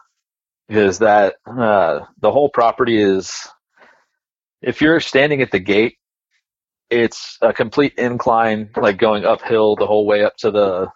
Is 0.70 1.00
that 1.00 1.36
uh, 1.46 2.02
the 2.22 2.32
whole 2.32 2.50
property 2.50 3.02
is. 3.02 3.48
If 4.62 4.82
you're 4.82 5.00
standing 5.00 5.42
at 5.44 5.52
the 5.52 5.60
gate, 5.60 5.98
it's 6.90 7.38
a 7.42 7.54
complete 7.54 7.94
incline, 7.98 8.72
like 8.76 8.98
going 8.98 9.26
uphill 9.26 9.76
the 9.76 9.88
whole 9.88 10.08
way 10.08 10.24
up 10.24 10.38
to 10.38 10.52
the 10.52 10.88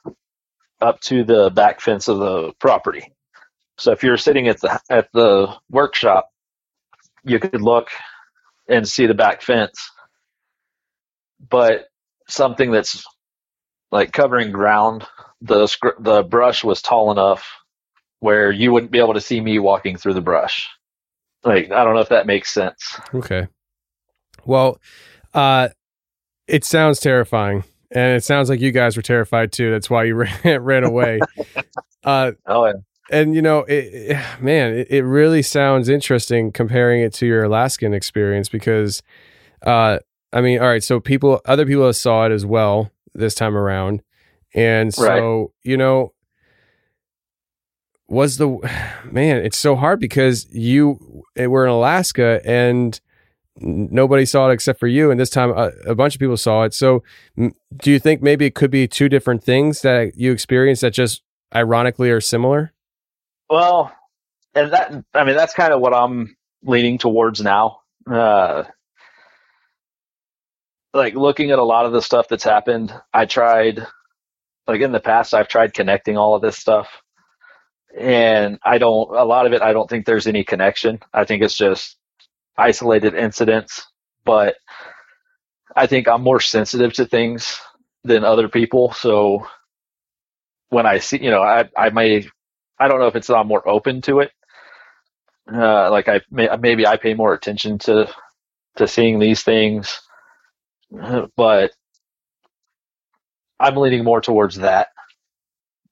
up 0.82 1.02
to 1.02 1.24
the 1.24 1.52
back 1.52 1.82
fence 1.82 2.08
of 2.08 2.20
the 2.20 2.54
property. 2.60 3.14
So 3.78 3.92
if 3.92 4.04
you're 4.04 4.18
sitting 4.18 4.48
at 4.48 4.62
the 4.62 4.80
at 4.90 5.10
the 5.14 5.56
workshop, 5.70 6.30
you 7.24 7.40
could 7.40 7.62
look 7.62 7.90
and 8.68 8.88
see 8.88 9.08
the 9.08 9.14
back 9.14 9.44
fence. 9.44 9.92
But 11.50 11.89
something 12.30 12.72
that's 12.72 13.04
like 13.92 14.12
covering 14.14 14.52
ground, 14.52 15.06
the 15.42 15.68
the 16.00 16.24
brush 16.24 16.64
was 16.64 16.82
tall 16.82 17.12
enough 17.12 17.48
where 18.20 18.52
you 18.52 18.72
wouldn't 18.72 18.92
be 18.92 19.00
able 19.00 19.14
to 19.14 19.22
see 19.22 19.40
me 19.42 19.60
walking 19.60 19.98
through 19.98 20.14
the 20.14 20.22
brush. 20.22 20.68
Like 21.44 21.72
I 21.72 21.84
don't 21.84 21.96
know 21.96 22.02
if 22.02 22.10
that 22.10 22.28
makes 22.28 22.52
sense. 22.54 23.00
Okay. 23.14 23.48
Well, 24.46 24.80
uh 25.34 25.70
it 26.48 26.66
sounds 26.66 27.00
terrifying. 27.00 27.64
And 27.92 28.16
it 28.18 28.24
sounds 28.24 28.50
like 28.50 28.60
you 28.60 28.72
guys 28.72 28.96
were 28.98 29.02
terrified 29.04 29.52
too. 29.52 29.72
That's 29.72 29.90
why 29.90 30.04
you 30.06 30.16
ran, 30.44 30.62
ran 30.62 30.84
away. 30.84 31.20
uh 32.04 32.34
Oh 32.46 32.66
yeah. 32.66 32.74
and 33.12 33.34
you 33.34 33.42
know, 33.42 33.60
it, 33.62 33.86
it- 33.94 34.18
man, 34.42 34.74
it, 34.74 34.88
it 34.92 35.04
really 35.04 35.42
sounds 35.42 35.90
interesting 35.90 36.52
comparing 36.52 37.02
it 37.02 37.14
to 37.16 37.26
your 37.26 37.44
Alaskan 37.46 37.94
experience 37.94 38.50
because, 38.50 39.02
uh, 39.66 40.00
I 40.32 40.42
mean, 40.42 40.60
all 40.60 40.68
right, 40.68 40.84
so 40.84 41.00
people, 41.00 41.42
other 41.46 41.66
people 41.66 41.92
saw 41.94 42.26
it 42.26 42.32
as 42.32 42.46
well 42.46 42.92
this 43.14 43.34
time 43.34 43.58
around, 43.58 44.04
and 44.54 44.94
so 44.94 45.54
you 45.64 45.78
know, 45.78 46.14
was 48.08 48.38
the 48.38 48.48
man? 49.12 49.38
It's 49.38 49.58
so 49.58 49.76
hard 49.76 50.00
because 50.00 50.48
you 50.52 51.24
eh, 51.36 51.48
were 51.48 51.66
in 51.66 51.72
Alaska 51.72 52.42
and 52.46 53.00
nobody 53.62 54.26
saw 54.26 54.50
it 54.50 54.54
except 54.54 54.80
for 54.80 54.88
you, 54.88 55.12
and 55.12 55.20
this 55.20 55.30
time 55.30 55.52
a, 55.52 55.72
a 55.88 55.96
bunch 55.96 56.16
of 56.16 56.20
people 56.20 56.38
saw 56.38 56.64
it. 56.64 56.74
So, 56.74 57.04
m- 57.38 57.54
do 57.78 57.92
you 57.92 58.00
think 58.00 58.22
maybe 58.22 58.46
it 58.46 58.56
could 58.56 58.72
be 58.72 58.88
two 58.88 59.10
different 59.10 59.44
things 59.44 59.82
that 59.82 60.16
you 60.16 60.32
experienced 60.32 60.82
that 60.82 60.94
just 60.94 61.24
ironically 61.56 62.10
are 62.12 62.22
similar? 62.22 62.74
Well, 63.50 63.92
and 64.56 64.72
that 64.74 65.04
I 65.14 65.24
mean 65.24 65.36
that's 65.36 65.54
kind 65.54 65.74
of 65.74 65.82
what 65.82 65.94
I'm 65.94 66.36
leaning 66.64 66.98
towards 66.98 67.42
now. 67.42 67.80
Uh, 68.10 68.64
like 70.94 71.16
looking 71.16 71.52
at 71.52 71.60
a 71.60 71.64
lot 71.64 71.86
of 71.86 71.92
the 71.94 72.02
stuff 72.02 72.28
that's 72.30 72.44
happened, 72.44 72.94
I 73.14 73.26
tried 73.26 73.86
like 74.68 74.82
in 74.82 74.92
the 74.92 75.00
past 75.00 75.34
I've 75.34 75.48
tried 75.50 75.74
connecting 75.74 76.18
all 76.18 76.36
of 76.36 76.42
this 76.42 76.58
stuff. 76.58 76.90
And 77.98 78.60
I 78.64 78.78
don't 78.78 79.10
a 79.16 79.26
lot 79.26 79.48
of 79.48 79.54
it 79.54 79.62
I 79.62 79.74
don't 79.74 79.90
think 79.90 80.06
there's 80.06 80.28
any 80.28 80.44
connection. 80.44 81.00
I 81.14 81.26
think 81.26 81.44
it's 81.44 81.58
just 81.58 81.98
isolated 82.58 83.16
incidents, 83.16 83.86
but 84.26 84.56
I 85.76 85.88
think 85.88 86.08
I'm 86.08 86.22
more 86.24 86.40
sensitive 86.40 86.94
to 86.94 87.06
things 87.06 87.60
than 88.04 88.24
other 88.24 88.50
people, 88.50 88.92
so 88.94 89.48
when 90.70 90.86
I 90.86 91.00
see, 91.00 91.22
you 91.24 91.32
know, 91.32 91.42
I 91.42 91.70
I 91.78 91.90
may 91.90 92.28
I 92.80 92.88
don't 92.88 93.00
know 93.00 93.08
if 93.08 93.16
it's 93.16 93.30
I'm 93.30 93.48
more 93.48 93.68
open 93.68 94.02
to 94.04 94.20
it. 94.20 94.32
Uh, 95.52 95.90
like 95.92 96.08
I 96.08 96.22
may, 96.32 96.50
maybe 96.60 96.86
I 96.86 96.98
pay 96.98 97.14
more 97.14 97.34
attention 97.34 97.80
to 97.80 98.08
to 98.78 98.88
seeing 98.88 99.20
these 99.20 99.44
things, 99.44 100.02
but 101.36 101.72
I'm 103.60 103.76
leaning 103.76 104.04
more 104.04 104.22
towards 104.22 104.58
that. 104.58 104.90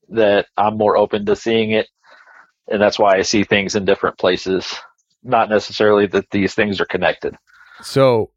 That 0.09 0.47
I'm 0.55 0.77
more 0.77 0.95
open 0.95 1.25
to 1.25 1.35
seeing 1.35 1.71
it, 1.71 1.87
and 2.69 2.81
that's 2.81 2.97
why 2.97 3.17
I 3.17 3.23
see 3.23 3.43
things 3.43 3.75
in 3.75 3.83
different 3.83 4.17
places. 4.17 4.73
Not 5.21 5.49
necessarily 5.49 6.07
that 6.07 6.29
these 6.31 6.53
things 6.55 6.79
are 6.79 6.85
connected. 6.85 7.35
So, 7.81 8.31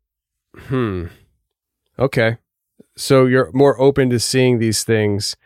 hmm. 0.56 1.06
Okay. 1.98 2.38
So 2.96 3.26
you're 3.26 3.50
more 3.52 3.80
open 3.80 4.10
to 4.10 4.18
seeing 4.18 4.58
these 4.58 4.82
things. 4.82 5.36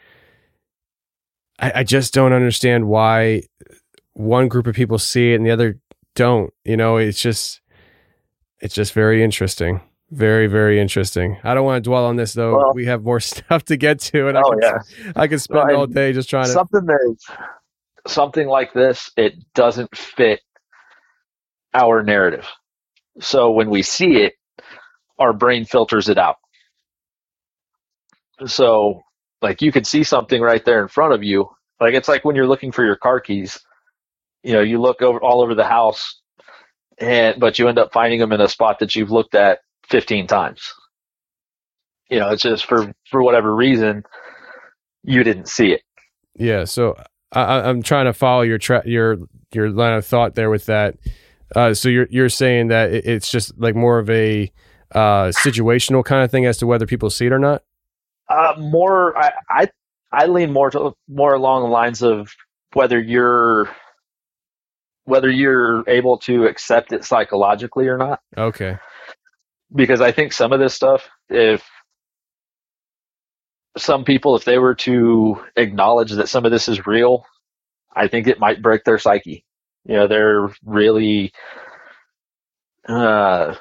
I, 1.58 1.72
I 1.76 1.84
just 1.84 2.14
don't 2.14 2.32
understand 2.32 2.88
why 2.88 3.42
one 4.14 4.48
group 4.48 4.66
of 4.66 4.74
people 4.74 4.98
see 4.98 5.32
it 5.32 5.36
and 5.36 5.46
the 5.46 5.50
other 5.50 5.78
don't. 6.14 6.52
You 6.64 6.76
know, 6.76 6.96
it's 6.96 7.20
just 7.20 7.60
it's 8.60 8.74
just 8.74 8.92
very 8.92 9.22
interesting. 9.22 9.80
Very, 10.14 10.46
very 10.46 10.78
interesting. 10.80 11.38
I 11.42 11.54
don't 11.54 11.64
want 11.64 11.82
to 11.82 11.88
dwell 11.88 12.04
on 12.06 12.14
this 12.16 12.34
though. 12.34 12.56
Well- 12.56 12.72
we 12.74 12.86
have 12.86 13.02
more 13.02 13.18
stuff 13.32 13.64
to 13.64 13.76
get 13.76 13.98
to, 14.00 14.28
and 14.28 14.38
I 14.38 14.42
Oh, 14.44 14.50
could, 14.50 14.60
yeah. 14.62 14.78
I 15.16 15.26
could 15.26 15.40
spend 15.40 15.64
Right. 15.66 15.74
all 15.74 15.86
day 15.86 16.12
just 16.12 16.30
trying 16.30 16.44
to. 16.44 16.50
something 16.50 16.86
that 16.86 17.16
something 18.06 18.46
like 18.46 18.72
this 18.74 19.10
it 19.16 19.32
doesn't 19.54 19.96
fit 19.96 20.40
our 21.72 22.02
narrative 22.02 22.46
so 23.18 23.50
when 23.50 23.70
we 23.70 23.80
see 23.82 24.16
it 24.16 24.34
our 25.18 25.32
brain 25.32 25.64
filters 25.64 26.10
it 26.10 26.18
out 26.18 26.36
so 28.46 29.00
like 29.40 29.62
you 29.62 29.72
could 29.72 29.86
see 29.86 30.04
something 30.04 30.42
right 30.42 30.66
there 30.66 30.82
in 30.82 30.88
front 30.88 31.14
of 31.14 31.22
you 31.22 31.48
like 31.80 31.94
it's 31.94 32.08
like 32.08 32.26
when 32.26 32.36
you're 32.36 32.46
looking 32.46 32.70
for 32.72 32.84
your 32.84 32.96
car 32.96 33.20
keys 33.20 33.58
you 34.42 34.52
know 34.52 34.60
you 34.60 34.78
look 34.78 35.00
over 35.00 35.18
all 35.22 35.40
over 35.40 35.54
the 35.54 35.64
house 35.64 36.20
and 36.98 37.40
but 37.40 37.58
you 37.58 37.68
end 37.68 37.78
up 37.78 37.90
finding 37.90 38.20
them 38.20 38.32
in 38.32 38.40
a 38.42 38.48
spot 38.48 38.78
that 38.80 38.94
you've 38.94 39.10
looked 39.10 39.34
at 39.34 39.60
15 39.88 40.26
times 40.26 40.72
you 42.10 42.18
know 42.18 42.30
it's 42.30 42.42
just 42.42 42.66
for 42.66 42.92
for 43.10 43.22
whatever 43.22 43.54
reason 43.54 44.02
you 45.02 45.22
didn't 45.24 45.48
see 45.48 45.72
it 45.72 45.82
Yeah, 46.36 46.64
so 46.64 46.96
I, 47.32 47.42
I- 47.42 47.68
I'm 47.68 47.82
trying 47.82 48.06
to 48.06 48.12
follow 48.12 48.42
your 48.42 48.58
tra- 48.58 48.82
your 48.86 49.18
your 49.52 49.70
line 49.70 49.92
of 49.94 50.04
thought 50.06 50.34
there 50.34 50.50
with 50.50 50.66
that. 50.66 50.96
Uh, 51.54 51.74
so 51.74 51.88
you're 51.88 52.08
you're 52.10 52.28
saying 52.28 52.68
that 52.68 52.92
it's 52.92 53.30
just 53.30 53.56
like 53.58 53.74
more 53.76 53.98
of 53.98 54.08
a 54.10 54.50
uh, 54.92 55.26
situational 55.28 56.04
kind 56.04 56.24
of 56.24 56.30
thing 56.30 56.46
as 56.46 56.56
to 56.58 56.66
whether 56.66 56.86
people 56.86 57.10
see 57.10 57.26
it 57.26 57.32
or 57.32 57.38
not. 57.38 57.62
Uh, 58.28 58.54
more, 58.58 59.16
I, 59.18 59.32
I, 59.50 59.68
I 60.12 60.26
lean 60.26 60.52
more 60.52 60.70
to 60.70 60.92
more 61.08 61.34
along 61.34 61.62
the 61.62 61.68
lines 61.68 62.02
of 62.02 62.32
whether 62.72 62.98
you're 62.98 63.68
whether 65.04 65.30
you're 65.30 65.84
able 65.88 66.16
to 66.18 66.46
accept 66.46 66.92
it 66.92 67.04
psychologically 67.04 67.86
or 67.88 67.98
not. 67.98 68.20
Okay. 68.36 68.78
Because 69.72 70.00
I 70.00 70.12
think 70.12 70.32
some 70.32 70.52
of 70.52 70.60
this 70.60 70.74
stuff, 70.74 71.08
if 71.28 71.64
some 73.76 74.04
people, 74.04 74.36
if 74.36 74.44
they 74.44 74.58
were 74.58 74.74
to 74.76 75.42
acknowledge 75.56 76.12
that 76.12 76.28
some 76.28 76.44
of 76.44 76.52
this 76.52 76.68
is 76.68 76.86
real, 76.86 77.24
I 77.94 78.08
think 78.08 78.26
it 78.26 78.40
might 78.40 78.62
break 78.62 78.84
their 78.84 78.98
psyche. 78.98 79.44
You 79.84 79.96
know, 79.96 80.06
they're 80.08 80.50
really 80.64 81.32
uh, 82.88 83.54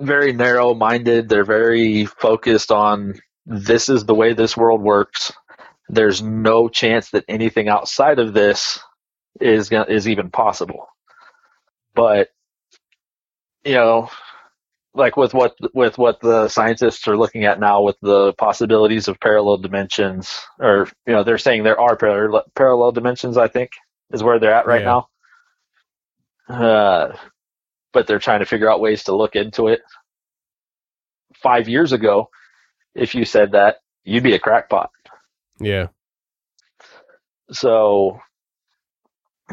very 0.00 0.32
narrow 0.32 0.74
minded. 0.74 1.28
They're 1.28 1.44
very 1.44 2.06
focused 2.06 2.70
on 2.72 3.14
this 3.46 3.88
is 3.88 4.04
the 4.04 4.14
way 4.14 4.32
this 4.32 4.56
world 4.56 4.82
works. 4.82 5.32
There's 5.88 6.22
no 6.22 6.68
chance 6.68 7.10
that 7.10 7.24
anything 7.28 7.68
outside 7.68 8.18
of 8.18 8.34
this 8.34 8.80
is 9.40 9.70
is 9.72 10.08
even 10.08 10.30
possible. 10.30 10.86
But 11.94 12.28
you 13.64 13.74
know, 13.74 14.10
like 14.98 15.16
with 15.16 15.32
what 15.34 15.56
with 15.74 15.96
what 15.98 16.20
the 16.20 16.48
scientists 16.48 17.08
are 17.08 17.16
looking 17.16 17.44
at 17.44 17.60
now 17.60 17.82
with 17.82 17.96
the 18.02 18.32
possibilities 18.34 19.08
of 19.08 19.20
parallel 19.20 19.58
dimensions 19.58 20.40
or 20.60 20.88
you 21.06 21.14
know 21.14 21.24
they're 21.24 21.38
saying 21.38 21.62
there 21.62 21.80
are 21.80 21.96
parallel 21.96 22.44
parallel 22.54 22.92
dimensions 22.92 23.36
i 23.38 23.48
think 23.48 23.70
is 24.12 24.22
where 24.22 24.38
they're 24.40 24.54
at 24.54 24.66
right 24.66 24.82
Yeah. 24.82 25.02
now 26.48 26.54
uh, 26.54 27.16
but 27.92 28.06
they're 28.06 28.18
trying 28.18 28.40
to 28.40 28.46
figure 28.46 28.70
out 28.70 28.80
ways 28.80 29.04
to 29.04 29.16
look 29.16 29.36
into 29.36 29.68
it 29.68 29.80
five 31.34 31.68
years 31.68 31.92
ago 31.92 32.28
if 32.94 33.14
you 33.14 33.24
said 33.24 33.52
that 33.52 33.76
you'd 34.04 34.22
be 34.24 34.34
a 34.34 34.38
crackpot 34.40 34.90
Yeah. 35.60 35.88
so 37.52 38.18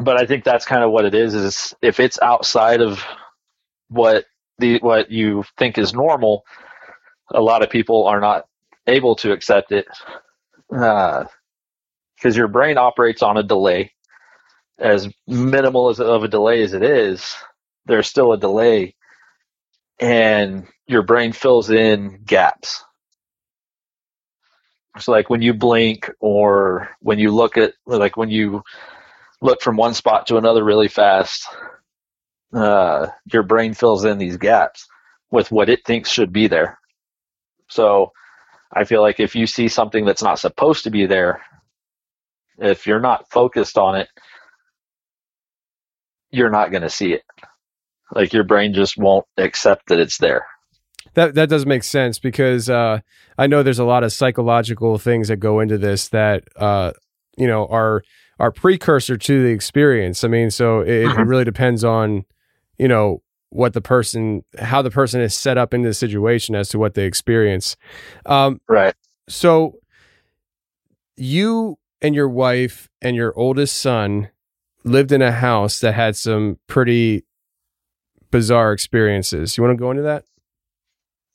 but 0.02 0.20
i 0.20 0.26
think 0.26 0.44
that's 0.44 0.66
kind 0.66 0.82
of 0.84 0.90
what 0.90 1.04
it 1.04 1.14
is 1.14 1.34
is 1.34 1.74
if 1.82 2.00
it's 2.00 2.18
outside 2.20 2.80
of 2.82 3.02
what 3.88 4.24
the 4.58 4.78
what 4.78 5.10
you 5.10 5.44
think 5.58 5.78
is 5.78 5.94
normal 5.94 6.44
a 7.32 7.40
lot 7.40 7.62
of 7.62 7.70
people 7.70 8.06
are 8.06 8.20
not 8.20 8.46
able 8.86 9.16
to 9.16 9.32
accept 9.32 9.72
it 9.72 9.86
uh, 10.74 11.24
because 12.16 12.36
your 12.36 12.48
brain 12.48 12.78
operates 12.78 13.22
on 13.22 13.36
a 13.36 13.42
delay. 13.42 13.92
As 14.78 15.08
minimal 15.26 15.88
as 15.88 16.00
of 16.00 16.22
a 16.22 16.28
delay 16.28 16.62
as 16.62 16.74
it 16.74 16.82
is 16.82 17.34
there's 17.86 18.08
still 18.08 18.32
a 18.32 18.38
delay 18.38 18.94
and 20.00 20.66
your 20.86 21.02
brain 21.02 21.32
fills 21.32 21.70
in 21.70 22.20
gaps. 22.24 22.84
So 24.98 25.12
like 25.12 25.30
when 25.30 25.40
you 25.40 25.54
blink 25.54 26.10
or 26.20 26.90
when 27.00 27.18
you 27.18 27.30
look 27.30 27.56
at 27.56 27.72
like 27.86 28.16
when 28.18 28.28
you 28.28 28.62
look 29.40 29.62
from 29.62 29.76
one 29.76 29.94
spot 29.94 30.26
to 30.26 30.36
another 30.36 30.62
really 30.64 30.88
fast 30.88 31.46
uh, 32.52 33.08
your 33.32 33.42
brain 33.42 33.74
fills 33.74 34.04
in 34.04 34.18
these 34.18 34.36
gaps 34.36 34.86
with 35.30 35.50
what 35.50 35.68
it 35.68 35.84
thinks 35.84 36.10
should 36.10 36.32
be 36.32 36.46
there. 36.48 36.78
So 37.68 38.12
i 38.72 38.82
feel 38.82 39.00
like 39.00 39.20
if 39.20 39.36
you 39.36 39.46
see 39.46 39.68
something 39.68 40.04
that's 40.04 40.24
not 40.24 40.40
supposed 40.40 40.82
to 40.82 40.90
be 40.90 41.06
there 41.06 41.40
if 42.58 42.84
you're 42.84 42.98
not 42.98 43.30
focused 43.30 43.78
on 43.78 43.94
it 43.94 44.08
you're 46.30 46.50
not 46.50 46.70
going 46.70 46.82
to 46.82 46.90
see 46.90 47.12
it. 47.12 47.24
Like 48.14 48.32
your 48.32 48.44
brain 48.44 48.74
just 48.74 48.96
won't 48.96 49.26
accept 49.36 49.88
that 49.88 49.98
it's 49.98 50.18
there. 50.18 50.46
That 51.14 51.34
that 51.34 51.48
does 51.48 51.66
make 51.66 51.82
sense 51.82 52.18
because 52.18 52.68
uh, 52.68 53.00
I 53.38 53.46
know 53.46 53.62
there's 53.62 53.78
a 53.78 53.84
lot 53.84 54.04
of 54.04 54.12
psychological 54.12 54.98
things 54.98 55.28
that 55.28 55.38
go 55.38 55.60
into 55.60 55.78
this 55.78 56.08
that 56.08 56.44
uh, 56.56 56.92
you 57.36 57.46
know 57.46 57.66
are 57.66 58.02
are 58.38 58.52
precursor 58.52 59.16
to 59.16 59.42
the 59.42 59.48
experience. 59.48 60.22
I 60.24 60.28
mean, 60.28 60.50
so 60.50 60.80
it, 60.80 61.06
it 61.18 61.26
really 61.26 61.44
depends 61.44 61.84
on 61.84 62.26
you 62.78 62.88
know 62.88 63.22
what 63.50 63.72
the 63.72 63.80
person 63.80 64.44
how 64.58 64.82
the 64.82 64.90
person 64.90 65.20
is 65.20 65.34
set 65.34 65.56
up 65.56 65.72
into 65.72 65.88
the 65.88 65.94
situation 65.94 66.54
as 66.54 66.68
to 66.68 66.78
what 66.78 66.94
they 66.94 67.04
experience. 67.04 67.76
Um, 68.26 68.60
right 68.68 68.94
so 69.28 69.78
you 71.16 71.78
and 72.02 72.14
your 72.14 72.28
wife 72.28 72.88
and 73.00 73.16
your 73.16 73.36
oldest 73.36 73.76
son 73.76 74.30
lived 74.84 75.12
in 75.12 75.22
a 75.22 75.32
house 75.32 75.80
that 75.80 75.94
had 75.94 76.16
some 76.16 76.58
pretty 76.66 77.24
bizarre 78.30 78.72
experiences. 78.72 79.56
You 79.56 79.64
want 79.64 79.76
to 79.76 79.80
go 79.80 79.90
into 79.90 80.02
that? 80.02 80.24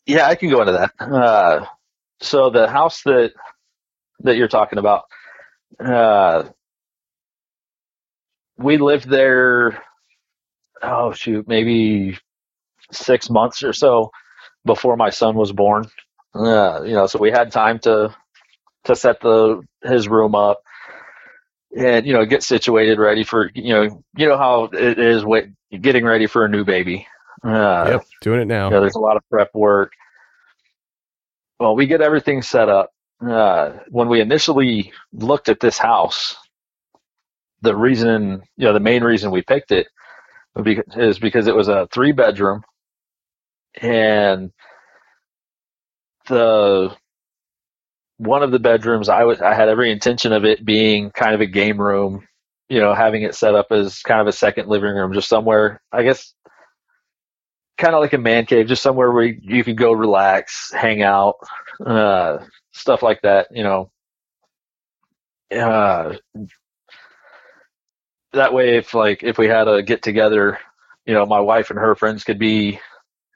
Yeah, 0.06 0.28
I 0.28 0.36
can 0.36 0.50
go 0.50 0.62
into 0.62 0.74
that. 0.74 0.92
Uh, 1.00 1.66
so 2.22 2.50
the 2.50 2.68
house 2.68 3.02
that 3.04 3.34
that 4.22 4.38
you're 4.38 4.48
talking 4.48 4.78
about, 4.80 5.06
uh, 5.80 6.44
we 8.58 8.78
lived 8.78 9.10
there. 9.10 9.84
Oh 10.82 11.12
shoot, 11.14 11.48
maybe 11.48 12.18
six 12.92 13.30
months 13.30 13.64
or 13.64 13.74
so 13.74 14.12
before 14.66 14.98
my 14.98 15.10
son 15.10 15.36
was 15.36 15.52
born. 15.52 15.86
Uh, 16.34 16.82
you 16.84 16.94
know, 16.94 17.08
so 17.08 17.20
we 17.20 17.32
had 17.32 17.52
time 17.52 17.80
to 17.80 18.16
to 18.86 18.96
set 18.96 19.22
the 19.22 19.62
his 19.84 20.08
room 20.08 20.34
up 20.34 20.62
and 21.76 22.06
you 22.06 22.14
know 22.14 22.26
get 22.26 22.44
situated, 22.44 23.00
ready 23.00 23.24
for 23.24 23.52
you 23.54 23.74
know 23.74 24.04
you 24.16 24.28
know 24.28 24.38
how 24.38 24.66
it 24.66 25.00
is 25.00 25.24
wait, 25.26 25.50
getting 25.80 26.06
ready 26.06 26.28
for 26.28 26.46
a 26.46 26.50
new 26.50 26.64
baby. 26.64 27.08
Uh, 27.44 27.86
yep, 27.92 28.06
doing 28.22 28.42
it 28.42 28.48
now. 28.48 28.66
you 28.66 28.72
know, 28.72 28.82
there's 28.82 28.96
a 28.96 29.00
lot 29.00 29.18
of 29.18 29.24
prep 29.30 29.54
work. 29.54 29.94
Well, 31.60 31.76
we 31.76 31.86
get 31.86 32.02
everything 32.02 32.42
set 32.42 32.70
up. 32.70 32.92
Uh, 33.26 33.74
when 33.90 34.10
we 34.10 34.20
initially 34.20 34.92
looked 35.14 35.48
at 35.48 35.60
this 35.60 35.78
house, 35.78 36.36
the 37.62 37.76
reason, 37.76 38.42
you 38.58 38.66
know, 38.66 38.74
the 38.74 38.80
main 38.80 39.04
reason 39.04 39.30
we 39.30 39.44
picked 39.44 39.72
it 39.72 39.88
is 40.56 41.20
because 41.20 41.48
it 41.48 41.56
was 41.56 41.68
a 41.68 41.88
three 41.92 42.12
bedroom 42.12 42.64
and 43.80 44.52
the 46.28 46.96
one 48.18 48.44
of 48.44 48.52
the 48.52 48.60
bedrooms 48.60 49.10
I 49.10 49.24
was 49.24 49.42
I 49.42 49.54
had 49.54 49.70
every 49.70 49.92
intention 49.92 50.34
of 50.34 50.46
it 50.46 50.64
being 50.64 51.10
kind 51.12 51.34
of 51.34 51.42
a 51.42 51.48
game 51.48 51.80
room, 51.82 52.28
you 52.70 52.80
know, 52.80 52.94
having 52.94 53.24
it 53.24 53.36
set 53.36 53.56
up 53.56 53.72
as 53.72 54.02
kind 54.02 54.22
of 54.22 54.28
a 54.28 54.32
second 54.32 54.68
living 54.68 54.94
room, 54.94 55.14
just 55.14 55.30
somewhere 55.30 55.82
I 55.92 56.04
guess 56.04 56.34
kind 57.78 57.96
of 57.96 58.02
like 58.02 58.14
a 58.14 58.18
man 58.18 58.46
cave, 58.46 58.68
just 58.68 58.84
somewhere 58.84 59.12
where 59.12 59.24
you 59.26 59.64
could 59.64 59.78
go 59.78 59.92
relax, 59.92 60.72
hang 60.72 61.02
out, 61.02 61.36
uh, 61.86 62.38
stuff 62.74 63.02
like 63.02 63.22
that. 63.24 63.48
You 63.52 63.64
know, 63.64 63.92
uh, 65.52 66.16
that 68.34 68.54
way, 68.54 68.78
if 68.78 68.94
like 68.94 69.24
if 69.24 69.38
we 69.38 69.48
had 69.48 69.68
a 69.68 69.84
get 69.84 70.02
together, 70.04 70.60
you 71.06 71.14
know, 71.14 71.26
my 71.26 71.40
wife 71.40 71.70
and 71.70 71.80
her 71.80 71.96
friends 71.96 72.24
could 72.24 72.40
be 72.40 72.80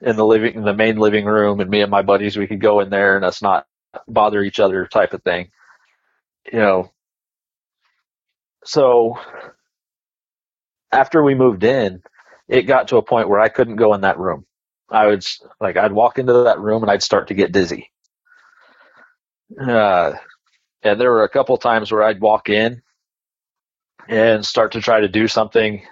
in 0.02 0.16
the 0.16 0.26
living, 0.26 0.54
in 0.54 0.64
the 0.64 0.74
main 0.74 0.96
living 0.98 1.24
room, 1.26 1.60
and 1.60 1.70
me 1.70 1.82
and 1.82 1.90
my 1.90 2.02
buddies 2.02 2.36
we 2.36 2.46
could 2.46 2.60
go 2.60 2.80
in 2.80 2.90
there 2.90 3.16
and 3.16 3.24
us 3.24 3.42
not 3.42 3.66
bother 4.08 4.42
each 4.42 4.60
other, 4.60 4.86
type 4.86 5.12
of 5.14 5.22
thing. 5.22 5.50
You 6.52 6.58
know, 6.60 6.92
so 8.64 9.18
after 10.92 11.22
we 11.22 11.34
moved 11.34 11.64
in 11.64 12.02
it 12.48 12.62
got 12.62 12.88
to 12.88 12.96
a 12.96 13.02
point 13.02 13.28
where 13.28 13.40
I 13.40 13.48
couldn't 13.48 13.76
go 13.76 13.94
in 13.94 14.02
that 14.02 14.18
room. 14.18 14.46
I 14.90 15.06
would 15.06 15.24
like 15.60 15.76
I'd 15.76 15.92
walk 15.92 16.18
into 16.18 16.32
that 16.44 16.60
room 16.60 16.82
and 16.82 16.90
I'd 16.90 17.02
start 17.02 17.28
to 17.28 17.34
get 17.34 17.52
dizzy. 17.52 17.90
Uh, 19.60 20.12
and 20.82 21.00
there 21.00 21.10
were 21.12 21.24
a 21.24 21.28
couple 21.28 21.56
times 21.58 21.92
where 21.92 22.02
I'd 22.02 22.20
walk 22.20 22.48
in 22.50 22.82
and 24.08 24.44
start 24.44 24.72
to 24.72 24.80
try 24.80 25.00
to 25.00 25.08
do 25.08 25.28
something, 25.28 25.82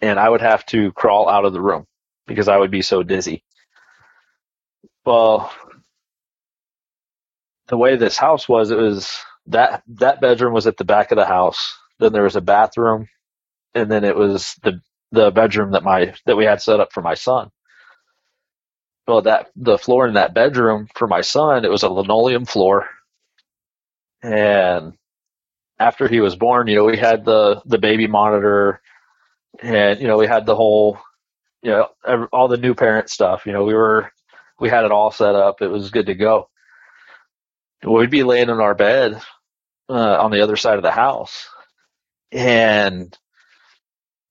and 0.00 0.18
I 0.20 0.28
would 0.28 0.42
have 0.42 0.66
to 0.66 0.92
crawl 0.92 1.28
out 1.28 1.44
of 1.46 1.52
the 1.52 1.60
room 1.62 1.86
because 2.26 2.48
I 2.48 2.58
would 2.58 2.70
be 2.70 2.82
so 2.82 3.02
dizzy. 3.02 3.44
Well, 5.04 5.52
the 7.68 7.76
way 7.78 7.96
this 7.96 8.18
house 8.18 8.48
was, 8.48 8.70
it 8.70 8.78
was 8.78 9.18
that 9.46 9.82
that 9.88 10.20
bedroom 10.20 10.54
was 10.54 10.66
at 10.66 10.76
the 10.76 10.84
back 10.84 11.12
of 11.12 11.16
the 11.16 11.26
house. 11.26 11.76
Then 11.98 12.12
there 12.12 12.24
was 12.24 12.36
a 12.36 12.40
bathroom, 12.42 13.08
and 13.74 13.90
then 13.90 14.04
it 14.04 14.16
was 14.16 14.54
the 14.62 14.80
the 15.12 15.30
bedroom 15.30 15.72
that 15.72 15.84
my 15.84 16.14
that 16.26 16.36
we 16.36 16.44
had 16.46 16.62
set 16.62 16.80
up 16.80 16.92
for 16.92 17.02
my 17.02 17.14
son. 17.14 17.50
Well, 19.08 19.22
that 19.22 19.48
the 19.56 19.78
floor 19.78 20.06
in 20.08 20.14
that 20.14 20.34
bedroom 20.34 20.88
for 20.96 21.08
my 21.08 21.22
son, 21.22 21.64
it 21.64 21.70
was 21.70 21.82
a 21.84 21.90
linoleum 21.90 22.46
floor, 22.46 22.88
and 24.22 24.94
after 25.80 26.06
he 26.06 26.20
was 26.20 26.36
born, 26.36 26.68
you 26.68 26.76
know, 26.76 26.84
we 26.84 26.98
had 26.98 27.24
the 27.24 27.62
the 27.64 27.78
baby 27.78 28.06
monitor, 28.06 28.80
and 29.60 29.98
you 30.00 30.06
know, 30.06 30.18
we 30.18 30.26
had 30.28 30.44
the 30.46 30.54
whole, 30.54 30.98
you 31.62 31.70
know, 31.70 31.88
every, 32.06 32.26
all 32.32 32.46
the 32.48 32.58
new 32.58 32.74
parent 32.74 33.08
stuff. 33.10 33.46
You 33.46 33.52
know, 33.52 33.64
we 33.64 33.74
were 33.74 34.12
we 34.60 34.68
had 34.68 34.84
it 34.84 34.92
all 34.92 35.10
set 35.10 35.34
up. 35.34 35.62
It 35.62 35.68
was 35.68 35.90
good 35.90 36.06
to 36.06 36.14
go. 36.14 36.48
We'd 37.82 38.10
be 38.10 38.22
laying 38.24 38.50
in 38.50 38.60
our 38.60 38.74
bed 38.74 39.20
uh, 39.88 40.18
on 40.22 40.30
the 40.30 40.42
other 40.42 40.56
side 40.56 40.76
of 40.76 40.82
the 40.82 40.90
house, 40.90 41.48
and 42.30 43.16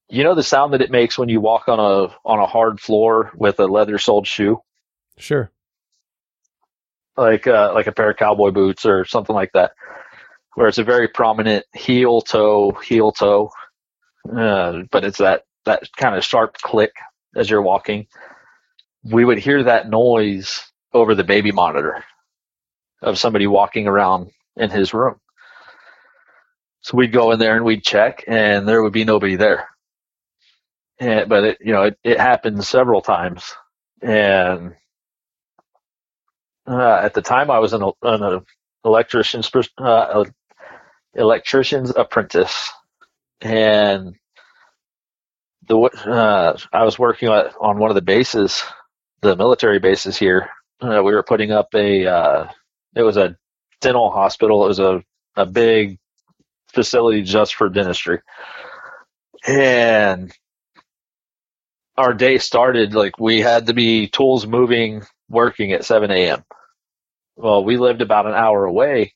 you 0.07 0.23
know 0.23 0.35
the 0.35 0.43
sound 0.43 0.73
that 0.73 0.81
it 0.83 0.91
makes 0.91 1.17
when 1.17 1.29
you 1.29 1.41
walk 1.41 1.67
on 1.67 1.79
a 1.79 2.13
on 2.23 2.39
a 2.39 2.45
hard 2.45 2.79
floor 2.79 3.31
with 3.35 3.59
a 3.59 3.65
leather 3.65 3.97
soled 3.97 4.27
shoe, 4.27 4.61
Sure. 5.17 5.49
like 7.17 7.47
uh, 7.47 7.71
like 7.73 7.87
a 7.87 7.91
pair 7.91 8.11
of 8.11 8.17
cowboy 8.17 8.51
boots 8.51 8.85
or 8.85 9.03
something 9.05 9.35
like 9.35 9.51
that, 9.53 9.71
where 10.59 10.67
it's 10.67 10.77
a 10.77 10.83
very 10.83 11.07
prominent 11.07 11.65
heel 11.73 12.19
toe 12.19 12.71
heel 12.83 13.13
toe, 13.13 13.49
uh, 14.35 14.81
but 14.91 15.05
it's 15.05 15.19
that 15.19 15.43
that 15.63 15.83
kind 15.95 16.17
of 16.17 16.25
sharp 16.25 16.57
click 16.57 16.91
as 17.33 17.49
you're 17.49 17.61
walking. 17.61 18.07
We 19.05 19.23
would 19.23 19.37
hear 19.37 19.63
that 19.63 19.89
noise 19.89 20.59
over 20.91 21.15
the 21.15 21.23
baby 21.23 21.53
monitor 21.53 22.03
of 23.01 23.17
somebody 23.17 23.47
walking 23.47 23.87
around 23.87 24.31
in 24.57 24.69
his 24.69 24.93
room. 24.93 25.21
So 26.81 26.97
we'd 26.97 27.13
go 27.13 27.31
in 27.31 27.39
there 27.39 27.55
and 27.55 27.63
we'd 27.63 27.85
check, 27.85 28.25
and 28.27 28.67
there 28.67 28.83
would 28.83 28.91
be 28.91 29.05
nobody 29.05 29.37
there. 29.37 29.69
And, 30.99 31.29
but 31.29 31.43
it, 31.45 31.57
you 31.61 31.71
know, 31.71 31.83
it, 31.83 31.97
it 32.03 32.19
happened 32.19 32.65
several 32.65 33.01
times, 33.01 33.49
and 34.01 34.75
uh, 36.67 36.99
at 37.01 37.13
the 37.13 37.21
time 37.21 37.49
I 37.49 37.59
was 37.59 37.71
an, 37.71 37.89
an 38.01 38.41
electrician's 38.83 39.49
uh, 39.77 40.25
electrician's 41.15 41.91
apprentice, 41.95 42.71
and 43.41 44.15
the 45.67 45.77
uh, 45.79 46.57
I 46.73 46.83
was 46.83 46.99
working 46.99 47.29
on, 47.29 47.47
on 47.61 47.77
one 47.77 47.91
of 47.91 47.95
the 47.95 48.01
bases, 48.01 48.63
the 49.21 49.35
military 49.35 49.79
bases 49.79 50.17
here. 50.17 50.49
Uh, 50.81 51.01
we 51.03 51.13
were 51.13 51.23
putting 51.23 51.51
up 51.51 51.69
a 51.75 52.05
uh, 52.07 52.49
it 52.95 53.03
was 53.03 53.17
a 53.17 53.37
dental 53.81 54.11
hospital. 54.11 54.65
It 54.65 54.69
was 54.69 54.79
a 54.79 55.03
a 55.35 55.45
big 55.45 55.99
facility 56.73 57.23
just 57.23 57.55
for 57.55 57.69
dentistry, 57.69 58.19
and 59.47 60.31
our 61.97 62.13
day 62.13 62.37
started 62.37 62.93
like 62.95 63.19
we 63.19 63.41
had 63.41 63.67
to 63.67 63.73
be 63.73 64.07
tools 64.07 64.47
moving, 64.47 65.03
working 65.29 65.73
at 65.73 65.85
7 65.85 66.09
a.m. 66.11 66.43
Well, 67.35 67.63
we 67.63 67.77
lived 67.77 68.01
about 68.01 68.25
an 68.25 68.33
hour 68.33 68.65
away, 68.65 69.13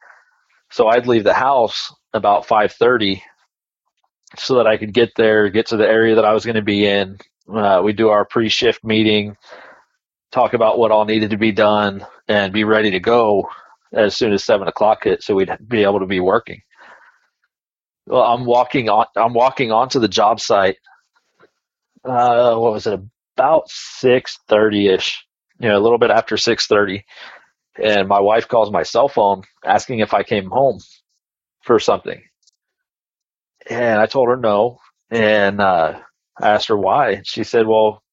so 0.73 0.87
I'd 0.87 1.05
leave 1.05 1.23
the 1.23 1.35
house 1.35 1.93
about 2.13 2.47
5:30 2.47 3.21
so 4.37 4.55
that 4.55 4.65
I 4.65 4.77
could 4.77 4.91
get 4.91 5.11
there, 5.15 5.49
get 5.49 5.67
to 5.67 5.77
the 5.77 5.87
area 5.87 6.15
that 6.15 6.25
I 6.25 6.33
was 6.33 6.45
going 6.45 6.55
to 6.55 6.63
be 6.63 6.87
in. 6.87 7.19
Uh, 7.47 7.81
we 7.83 7.93
do 7.93 8.09
our 8.09 8.25
pre-shift 8.25 8.83
meeting, 8.83 9.37
talk 10.31 10.55
about 10.55 10.79
what 10.79 10.89
all 10.89 11.05
needed 11.05 11.29
to 11.29 11.37
be 11.37 11.51
done, 11.51 12.03
and 12.27 12.51
be 12.51 12.63
ready 12.63 12.89
to 12.91 12.99
go 12.99 13.47
as 13.91 14.17
soon 14.17 14.33
as 14.33 14.43
seven 14.43 14.67
o'clock 14.67 15.03
hit, 15.03 15.21
so 15.21 15.35
we'd 15.35 15.55
be 15.67 15.83
able 15.83 15.99
to 15.99 16.07
be 16.07 16.19
working. 16.19 16.61
Well, 18.07 18.23
I'm 18.23 18.43
walking 18.43 18.89
on. 18.89 19.05
I'm 19.15 19.33
walking 19.33 19.71
onto 19.71 19.99
the 19.99 20.07
job 20.07 20.39
site. 20.39 20.77
Uh, 22.03 22.55
what 22.55 22.73
was 22.73 22.87
it? 22.87 22.99
About 23.37 23.69
six 23.69 24.39
thirty 24.49 24.87
ish. 24.87 25.23
You 25.59 25.69
know, 25.69 25.77
a 25.77 25.83
little 25.83 25.99
bit 25.99 26.09
after 26.09 26.35
six 26.35 26.65
thirty, 26.65 27.05
and 27.81 28.07
my 28.07 28.19
wife 28.19 28.47
calls 28.47 28.71
my 28.71 28.83
cell 28.83 29.07
phone 29.07 29.43
asking 29.65 29.99
if 29.99 30.13
I 30.13 30.23
came 30.23 30.49
home 30.49 30.79
for 31.63 31.79
something. 31.79 32.21
And 33.69 33.99
I 33.99 34.05
told 34.07 34.27
her 34.29 34.35
no, 34.37 34.79
and 35.09 35.61
uh, 35.61 35.99
I 36.39 36.49
asked 36.49 36.67
her 36.67 36.77
why. 36.77 37.21
She 37.23 37.43
said, 37.43 37.67
"Well, 37.67 38.03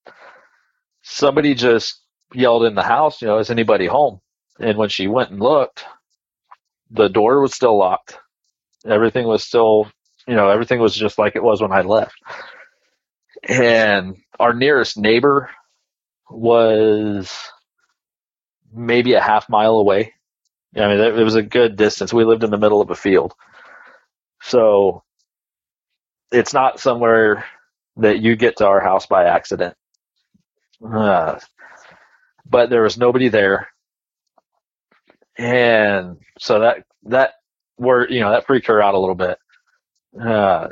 somebody 1.03 1.55
just 1.55 2.01
yelled 2.35 2.65
in 2.65 2.75
the 2.75 2.83
house. 2.83 3.21
You 3.21 3.29
know, 3.29 3.39
is 3.39 3.51
anybody 3.51 3.87
home?" 3.87 4.21
And 4.59 4.79
when 4.79 4.89
she 4.89 5.09
went 5.09 5.31
and 5.31 5.41
looked, 5.41 5.85
the 6.91 7.09
door 7.09 7.41
was 7.41 7.55
still 7.55 7.79
locked. 7.79 8.19
Everything 8.87 9.27
was 9.27 9.45
still, 9.45 9.91
you 10.27 10.35
know, 10.37 10.49
everything 10.51 10.81
was 10.81 10.95
just 10.97 11.19
like 11.19 11.37
it 11.37 11.43
was 11.43 11.63
when 11.63 11.73
I 11.73 11.83
left. 11.83 12.15
And 13.49 14.17
our 14.39 14.53
nearest 14.53 14.97
neighbor 14.99 15.51
was 16.31 17.33
maybe 18.73 19.15
a 19.15 19.21
half 19.21 19.49
mile 19.49 19.77
away. 19.77 20.15
I 20.77 20.87
mean, 20.89 21.01
it 21.01 21.25
was 21.25 21.35
a 21.35 21.43
good 21.43 21.77
distance. 21.77 22.13
We 22.13 22.25
lived 22.25 22.45
in 22.45 22.51
the 22.51 22.59
middle 22.59 22.81
of 22.81 22.91
a 22.91 22.95
field. 22.95 23.35
So 24.43 25.03
it's 26.31 26.55
not 26.55 26.81
somewhere 26.81 27.45
that 27.97 28.21
you 28.21 28.37
get 28.37 28.59
to 28.59 28.67
our 28.67 28.81
house 28.81 29.07
by 29.07 29.25
accident. 29.25 29.75
Uh, 30.85 31.39
but 32.47 32.71
there 32.71 32.83
was 32.83 32.97
nobody 32.97 33.29
there 33.29 33.69
and 35.39 36.19
so 36.39 36.61
that 36.61 36.85
that 37.05 37.33
were 37.79 38.09
you 38.09 38.21
know 38.21 38.31
that 38.31 38.47
freaked 38.47 38.67
her 38.67 38.83
out 38.83 38.95
a 38.95 38.99
little 38.99 39.15
bit. 39.15 39.39
Uh, 40.21 40.69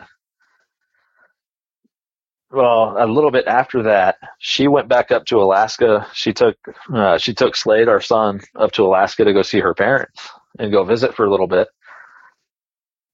well, 2.50 2.96
a 2.98 3.06
little 3.06 3.30
bit 3.30 3.46
after 3.46 3.84
that, 3.84 4.16
she 4.38 4.68
went 4.68 4.88
back 4.88 5.10
up 5.10 5.26
to 5.26 5.42
Alaska. 5.42 6.06
She 6.14 6.32
took 6.32 6.56
uh, 6.92 7.18
she 7.18 7.34
took 7.34 7.56
Slade, 7.56 7.88
our 7.88 8.00
son, 8.00 8.40
up 8.56 8.72
to 8.72 8.86
Alaska 8.86 9.24
to 9.24 9.32
go 9.32 9.42
see 9.42 9.60
her 9.60 9.74
parents 9.74 10.30
and 10.58 10.72
go 10.72 10.84
visit 10.84 11.14
for 11.14 11.26
a 11.26 11.30
little 11.30 11.46
bit. 11.46 11.68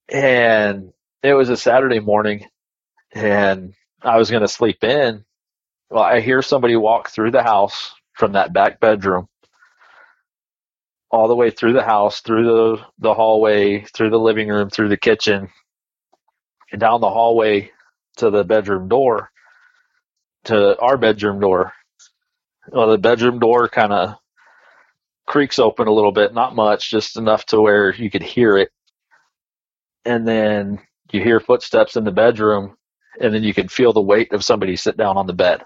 And 0.09 0.93
it 1.23 1.33
was 1.33 1.49
a 1.49 1.57
Saturday 1.57 1.99
morning, 1.99 2.45
and 3.13 3.73
I 4.01 4.17
was 4.17 4.31
going 4.31 4.43
to 4.43 4.47
sleep 4.47 4.83
in. 4.83 5.25
Well, 5.89 6.03
I 6.03 6.21
hear 6.21 6.41
somebody 6.41 6.75
walk 6.75 7.09
through 7.09 7.31
the 7.31 7.43
house 7.43 7.93
from 8.13 8.33
that 8.33 8.53
back 8.53 8.79
bedroom 8.79 9.27
all 11.11 11.27
the 11.27 11.35
way 11.35 11.49
through 11.49 11.73
the 11.73 11.83
house, 11.83 12.21
through 12.21 12.43
the, 12.45 12.77
the 12.99 13.13
hallway, 13.13 13.81
through 13.95 14.09
the 14.09 14.19
living 14.19 14.49
room, 14.49 14.69
through 14.69 14.89
the 14.89 14.97
kitchen, 14.97 15.49
and 16.71 16.81
down 16.81 17.01
the 17.01 17.09
hallway 17.09 17.71
to 18.15 18.29
the 18.29 18.43
bedroom 18.43 18.87
door, 18.87 19.31
to 20.45 20.77
our 20.79 20.97
bedroom 20.97 21.39
door. 21.39 21.73
Well, 22.71 22.89
the 22.89 22.97
bedroom 22.97 23.39
door 23.39 23.67
kind 23.69 23.93
of 23.93 24.15
creaks 25.25 25.59
open 25.59 25.87
a 25.87 25.93
little 25.93 26.11
bit, 26.11 26.33
not 26.33 26.55
much, 26.55 26.89
just 26.89 27.17
enough 27.17 27.45
to 27.47 27.61
where 27.61 27.93
you 27.93 28.09
could 28.09 28.23
hear 28.23 28.57
it. 28.57 28.69
And 30.05 30.27
then 30.27 30.79
you 31.11 31.21
hear 31.21 31.39
footsteps 31.39 31.95
in 31.95 32.03
the 32.03 32.11
bedroom, 32.11 32.77
and 33.19 33.33
then 33.33 33.43
you 33.43 33.53
can 33.53 33.67
feel 33.67 33.93
the 33.93 34.01
weight 34.01 34.31
of 34.33 34.43
somebody 34.43 34.75
sit 34.75 34.97
down 34.97 35.17
on 35.17 35.27
the 35.27 35.33
bed. 35.33 35.63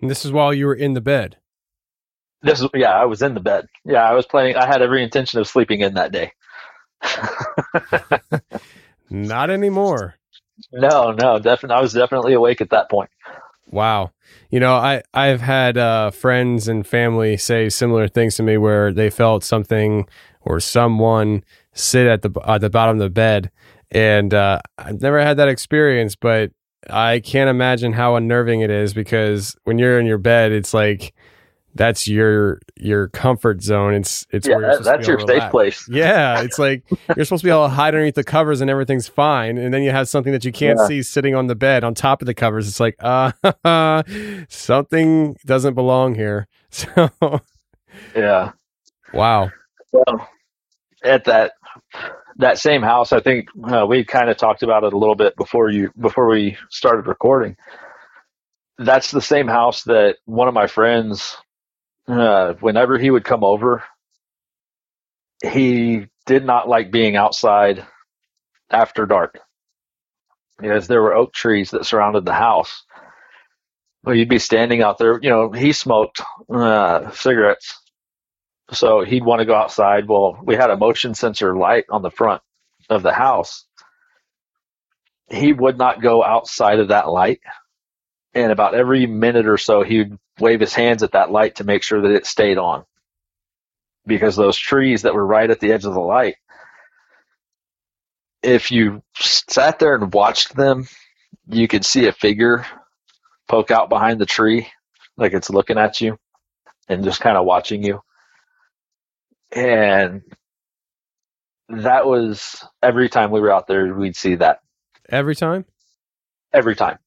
And 0.00 0.10
this 0.10 0.24
is 0.24 0.32
while 0.32 0.52
you 0.52 0.66
were 0.66 0.74
in 0.74 0.94
the 0.94 1.00
bed. 1.00 1.36
This 2.42 2.60
is 2.60 2.68
yeah, 2.74 2.90
I 2.90 3.04
was 3.04 3.22
in 3.22 3.34
the 3.34 3.40
bed. 3.40 3.68
Yeah, 3.84 4.02
I 4.02 4.14
was 4.14 4.26
planning. 4.26 4.56
I 4.56 4.66
had 4.66 4.82
every 4.82 5.04
intention 5.04 5.38
of 5.38 5.46
sleeping 5.46 5.80
in 5.80 5.94
that 5.94 6.10
day. 6.10 6.32
Not 9.10 9.50
anymore. 9.50 10.16
No, 10.72 11.12
no, 11.12 11.38
definitely. 11.38 11.76
I 11.76 11.80
was 11.80 11.92
definitely 11.92 12.34
awake 12.34 12.60
at 12.60 12.70
that 12.70 12.90
point. 12.90 13.10
Wow. 13.70 14.12
You 14.50 14.60
know, 14.60 14.74
I 14.74 15.02
I've 15.14 15.40
had 15.40 15.78
uh, 15.78 16.10
friends 16.10 16.68
and 16.68 16.86
family 16.86 17.36
say 17.36 17.68
similar 17.68 18.06
things 18.06 18.36
to 18.36 18.42
me 18.42 18.58
where 18.58 18.92
they 18.92 19.08
felt 19.08 19.44
something 19.44 20.06
or 20.42 20.60
someone 20.60 21.42
sit 21.72 22.06
at 22.06 22.22
the 22.22 22.30
at 22.46 22.60
the 22.60 22.70
bottom 22.70 22.96
of 22.96 23.02
the 23.02 23.10
bed, 23.10 23.50
and 23.90 24.34
uh, 24.34 24.60
I've 24.76 25.00
never 25.00 25.20
had 25.20 25.38
that 25.38 25.48
experience, 25.48 26.16
but 26.16 26.52
I 26.90 27.20
can't 27.20 27.48
imagine 27.48 27.92
how 27.92 28.16
unnerving 28.16 28.60
it 28.60 28.70
is 28.70 28.92
because 28.92 29.56
when 29.64 29.78
you're 29.78 29.98
in 29.98 30.06
your 30.06 30.18
bed, 30.18 30.52
it's 30.52 30.74
like 30.74 31.14
that's 31.74 32.06
your 32.08 32.60
your 32.76 33.08
comfort 33.08 33.62
zone. 33.62 33.94
It's 33.94 34.26
it's 34.30 34.46
yeah, 34.46 34.58
that, 34.60 34.84
that's 34.84 35.08
your 35.08 35.18
safe 35.20 35.50
place. 35.50 35.88
Yeah, 35.90 36.40
it's 36.42 36.58
like 36.58 36.84
you're 37.14 37.24
supposed 37.24 37.42
to 37.42 37.46
be 37.46 37.50
able 37.50 37.64
to 37.64 37.74
hide 37.74 37.94
underneath 37.94 38.14
the 38.14 38.24
covers 38.24 38.60
and 38.60 38.70
everything's 38.70 39.08
fine, 39.08 39.58
and 39.58 39.72
then 39.72 39.82
you 39.82 39.90
have 39.90 40.08
something 40.08 40.32
that 40.32 40.44
you 40.44 40.52
can't 40.52 40.78
Yeah. 40.78 40.86
see 40.86 41.02
sitting 41.02 41.34
on 41.34 41.46
the 41.46 41.54
bed 41.54 41.84
on 41.84 41.94
top 41.94 42.22
of 42.22 42.26
the 42.26 42.34
covers. 42.34 42.68
It's 42.68 42.80
like 42.80 42.96
uh, 43.00 43.32
something 44.48 45.36
doesn't 45.46 45.74
belong 45.74 46.14
here. 46.14 46.48
So 46.74 47.40
Yeah. 48.16 48.52
wow, 49.12 49.50
Well, 49.92 50.28
at 51.04 51.24
that 51.24 51.52
that 52.38 52.58
same 52.58 52.82
house, 52.82 53.12
I 53.12 53.20
think 53.20 53.48
uh, 53.70 53.84
we 53.86 54.04
kind 54.04 54.30
of 54.30 54.38
talked 54.38 54.62
about 54.62 54.84
it 54.84 54.94
a 54.94 54.98
little 54.98 55.14
bit 55.14 55.36
before 55.36 55.70
you 55.70 55.90
before 56.00 56.28
we 56.28 56.56
started 56.70 57.06
recording. 57.06 57.56
that's 58.78 59.10
the 59.10 59.20
same 59.20 59.48
house 59.48 59.82
that 59.84 60.16
one 60.24 60.48
of 60.48 60.54
my 60.54 60.66
friends, 60.66 61.36
uh, 62.08 62.54
whenever 62.60 62.98
he 62.98 63.10
would 63.10 63.24
come 63.24 63.44
over, 63.44 63.84
he 65.42 66.06
did 66.26 66.44
not 66.44 66.68
like 66.68 66.90
being 66.92 67.16
outside 67.16 67.84
after 68.70 69.06
dark 69.06 69.38
because 70.58 70.86
there 70.86 71.02
were 71.02 71.14
oak 71.14 71.32
trees 71.32 71.70
that 71.70 71.84
surrounded 71.84 72.24
the 72.24 72.32
house. 72.32 72.84
Well, 74.04 74.14
you'd 74.16 74.28
be 74.28 74.38
standing 74.38 74.82
out 74.82 74.98
there. 74.98 75.18
You 75.22 75.30
know, 75.30 75.52
he 75.52 75.72
smoked 75.72 76.20
uh, 76.52 77.10
cigarettes, 77.12 77.78
so 78.72 79.04
he'd 79.04 79.24
want 79.24 79.40
to 79.40 79.46
go 79.46 79.54
outside. 79.54 80.08
Well, 80.08 80.38
we 80.42 80.54
had 80.56 80.70
a 80.70 80.76
motion 80.76 81.14
sensor 81.14 81.56
light 81.56 81.84
on 81.90 82.02
the 82.02 82.10
front 82.10 82.42
of 82.90 83.02
the 83.02 83.12
house. 83.12 83.64
He 85.30 85.52
would 85.52 85.78
not 85.78 86.02
go 86.02 86.22
outside 86.24 86.78
of 86.78 86.88
that 86.88 87.08
light, 87.08 87.40
and 88.34 88.52
about 88.52 88.74
every 88.74 89.06
minute 89.06 89.46
or 89.46 89.58
so, 89.58 89.82
he'd 89.82 90.16
wave 90.40 90.60
his 90.60 90.74
hands 90.74 91.02
at 91.02 91.12
that 91.12 91.30
light 91.30 91.56
to 91.56 91.64
make 91.64 91.82
sure 91.82 92.02
that 92.02 92.12
it 92.12 92.26
stayed 92.26 92.58
on, 92.58 92.84
because 94.06 94.36
those 94.36 94.56
trees 94.56 95.02
that 95.02 95.14
were 95.14 95.26
right 95.26 95.50
at 95.50 95.60
the 95.60 95.72
edge 95.72 95.84
of 95.84 95.94
the 95.94 96.00
light 96.00 96.36
if 98.42 98.72
you 98.72 99.02
sat 99.14 99.78
there 99.78 99.94
and 99.94 100.12
watched 100.12 100.54
them, 100.56 100.86
you 101.46 101.68
could 101.68 101.84
see 101.84 102.06
a 102.06 102.12
figure 102.12 102.66
poke 103.48 103.70
out 103.70 103.88
behind 103.88 104.20
the 104.20 104.26
tree, 104.26 104.68
like 105.16 105.32
it's 105.32 105.50
looking 105.50 105.78
at 105.78 106.00
you 106.00 106.18
and 106.88 107.04
just 107.04 107.20
kind 107.20 107.36
of 107.36 107.44
watching 107.44 107.82
you. 107.84 108.00
And 109.52 110.22
that 111.68 112.06
was 112.06 112.64
every 112.82 113.08
time 113.08 113.30
we 113.30 113.40
were 113.40 113.52
out 113.52 113.66
there, 113.66 113.94
we'd 113.94 114.16
see 114.16 114.36
that 114.36 114.60
Every 115.08 115.36
time? 115.36 115.64
every 116.52 116.74
time. 116.74 116.98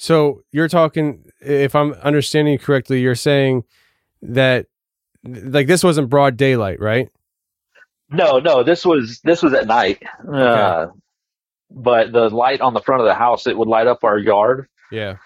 So 0.00 0.44
you're 0.52 0.68
talking, 0.68 1.24
if 1.40 1.74
I'm 1.74 1.92
understanding 1.94 2.52
you 2.52 2.58
correctly, 2.60 3.00
you're 3.00 3.16
saying 3.16 3.64
that 4.22 4.66
like 5.24 5.66
this 5.66 5.82
wasn't 5.82 6.08
broad 6.08 6.36
daylight, 6.36 6.78
right? 6.78 7.08
No, 8.08 8.38
no, 8.38 8.62
this 8.62 8.86
was 8.86 9.20
this 9.24 9.42
was 9.42 9.54
at 9.54 9.66
night. 9.66 10.00
Uh, 10.32 10.86
but 11.68 12.12
the 12.12 12.30
light 12.30 12.60
on 12.60 12.74
the 12.74 12.80
front 12.80 13.02
of 13.02 13.08
the 13.08 13.14
house 13.14 13.48
it 13.48 13.58
would 13.58 13.66
light 13.66 13.88
up 13.88 14.04
our 14.04 14.16
yard 14.16 14.68
Yeah. 14.92 15.16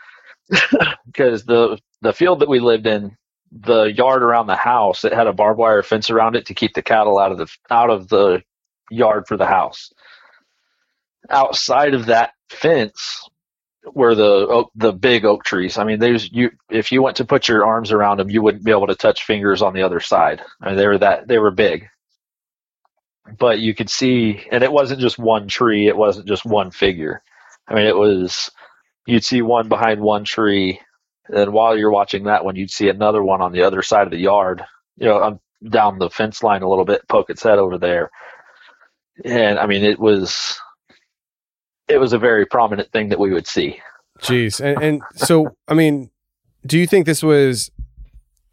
because 1.07 1.45
the 1.45 1.79
the 2.01 2.15
field 2.15 2.41
that 2.41 2.49
we 2.49 2.59
lived 2.59 2.87
in, 2.87 3.15
the 3.53 3.85
yard 3.85 4.23
around 4.23 4.47
the 4.47 4.57
house, 4.57 5.05
it 5.05 5.13
had 5.13 5.27
a 5.27 5.35
barbed 5.35 5.59
wire 5.59 5.83
fence 5.83 6.09
around 6.09 6.35
it 6.35 6.47
to 6.47 6.55
keep 6.55 6.73
the 6.73 6.83
cattle 6.83 7.19
out 7.19 7.31
of 7.31 7.37
the 7.37 7.47
out 7.71 7.91
of 7.91 8.09
the 8.09 8.43
yard 8.91 9.27
for 9.29 9.37
the 9.37 9.47
house. 9.47 9.93
Outside 11.29 11.93
of 11.93 12.07
that 12.07 12.33
fence 12.49 13.29
were 13.85 14.15
the 14.15 14.47
oak, 14.49 14.71
the 14.75 14.93
big 14.93 15.25
oak 15.25 15.45
trees. 15.45 15.79
I 15.79 15.85
mean, 15.85 15.99
there's 15.99 16.31
you 16.33 16.51
if 16.71 16.93
you 16.93 17.03
went 17.03 17.17
to 17.17 17.25
put 17.25 17.49
your 17.49 17.65
arms 17.65 17.93
around 17.93 18.19
them, 18.19 18.31
you 18.31 18.43
wouldn't 18.43 18.65
be 18.65 18.71
able 18.71 18.87
to 18.87 18.95
touch 18.95 19.25
fingers 19.25 19.63
on 19.63 19.75
the 19.75 19.83
other 19.83 20.01
side. 20.01 20.43
I 20.61 20.69
mean, 20.69 20.77
they 20.77 20.87
were 20.87 20.99
that 20.99 21.29
they 21.29 21.39
were 21.39 21.51
big. 21.51 21.89
But 23.39 23.61
you 23.61 23.75
could 23.75 23.89
see, 23.89 24.47
and 24.51 24.65
it 24.65 24.73
wasn't 24.73 25.01
just 25.01 25.19
one 25.19 25.49
tree. 25.49 25.87
It 25.87 25.97
wasn't 25.97 26.27
just 26.27 26.45
one 26.45 26.71
figure. 26.71 27.23
I 27.69 27.75
mean, 27.75 27.87
it 27.87 27.97
was 27.97 28.51
you'd 29.07 29.25
see 29.25 29.43
one 29.43 29.69
behind 29.69 30.01
one 30.01 30.25
tree, 30.25 30.81
and 31.29 31.53
while 31.53 31.77
you're 31.77 31.91
watching 31.91 32.25
that 32.25 32.45
one, 32.45 32.57
you'd 32.57 32.71
see 32.71 32.89
another 32.89 33.23
one 33.23 33.41
on 33.41 33.53
the 33.53 33.63
other 33.63 33.83
side 33.83 34.07
of 34.07 34.11
the 34.11 34.19
yard. 34.19 34.65
You 34.97 35.07
know, 35.07 35.41
down 35.69 35.99
the 35.99 36.11
fence 36.11 36.43
line 36.43 36.63
a 36.63 36.69
little 36.69 36.85
bit, 36.85 37.07
poke 37.09 37.31
its 37.31 37.43
head 37.43 37.59
over 37.59 37.79
there. 37.79 38.11
And 39.25 39.59
I 39.59 39.67
mean, 39.67 39.85
it 39.85 39.99
was 39.99 40.59
it 41.93 42.01
was 42.01 42.13
a 42.13 42.19
very 42.19 42.47
prominent 42.47 42.91
thing 42.93 43.09
that 43.11 43.19
we 43.19 43.33
would 43.33 43.47
see. 43.47 43.81
Jeez. 44.21 44.61
And, 44.61 44.83
and 44.83 45.03
so, 45.15 45.55
I 45.69 45.75
mean, 45.75 46.11
do 46.65 46.79
you 46.79 46.87
think 46.87 47.07
this 47.07 47.23
was, 47.23 47.71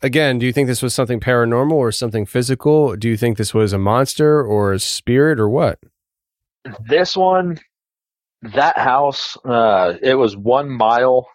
again, 0.01 0.39
do 0.39 0.45
you 0.45 0.53
think 0.53 0.67
this 0.67 0.81
was 0.81 0.93
something 0.93 1.19
paranormal 1.19 1.73
or 1.73 1.91
something 1.91 2.25
physical? 2.25 2.95
Do 2.95 3.07
you 3.07 3.17
think 3.17 3.37
this 3.37 3.53
was 3.53 3.73
a 3.73 3.77
monster 3.77 4.41
or 4.43 4.73
a 4.73 4.79
spirit 4.79 5.39
or 5.39 5.47
what? 5.49 5.79
This 6.87 7.15
one, 7.15 7.59
that 8.41 8.77
house, 8.77 9.37
uh, 9.45 9.93
it 10.01 10.15
was 10.15 10.35
one 10.35 10.69
mile 10.69 11.27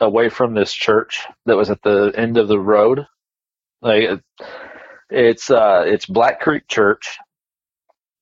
away 0.00 0.28
from 0.28 0.54
this 0.54 0.72
church 0.72 1.26
that 1.46 1.56
was 1.56 1.70
at 1.70 1.82
the 1.82 2.12
end 2.16 2.38
of 2.38 2.48
the 2.48 2.58
road. 2.58 3.06
Like 3.82 4.20
it's 5.10 5.50
uh, 5.50 5.84
it's 5.86 6.06
Black 6.06 6.40
Creek 6.40 6.68
Church, 6.68 7.18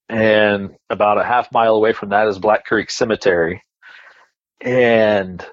and 0.09 0.75
about 0.89 1.19
a 1.19 1.25
half 1.25 1.53
mile 1.53 1.75
away 1.75 1.93
from 1.93 2.11
that 2.11 2.29
is 2.29 2.39
Black 2.39 2.65
Creek 2.65 2.91
Cemetery. 2.91 3.63
And 4.61 5.45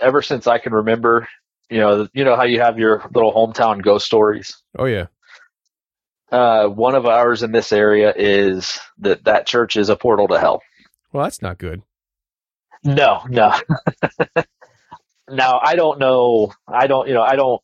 ever 0.00 0.20
since 0.22 0.46
I 0.46 0.58
can 0.58 0.72
remember, 0.72 1.28
you 1.70 1.78
know, 1.78 2.08
you 2.12 2.24
know 2.24 2.36
how 2.36 2.44
you 2.44 2.60
have 2.60 2.78
your 2.78 3.08
little 3.14 3.32
hometown 3.32 3.82
ghost 3.82 4.06
stories. 4.06 4.60
Oh, 4.76 4.86
yeah. 4.86 5.06
Uh, 6.30 6.66
one 6.66 6.94
of 6.94 7.06
ours 7.06 7.42
in 7.42 7.52
this 7.52 7.72
area 7.72 8.12
is 8.16 8.78
that 8.98 9.24
that 9.24 9.46
church 9.46 9.76
is 9.76 9.88
a 9.88 9.96
portal 9.96 10.28
to 10.28 10.38
hell. 10.38 10.62
Well, 11.12 11.24
that's 11.24 11.42
not 11.42 11.58
good. 11.58 11.82
No, 12.82 13.22
no. 13.28 13.54
now 15.30 15.60
I 15.62 15.76
don't 15.76 16.00
know. 16.00 16.52
I 16.66 16.86
don't. 16.88 17.06
You 17.06 17.14
know. 17.14 17.22
I 17.22 17.36
don't 17.36 17.62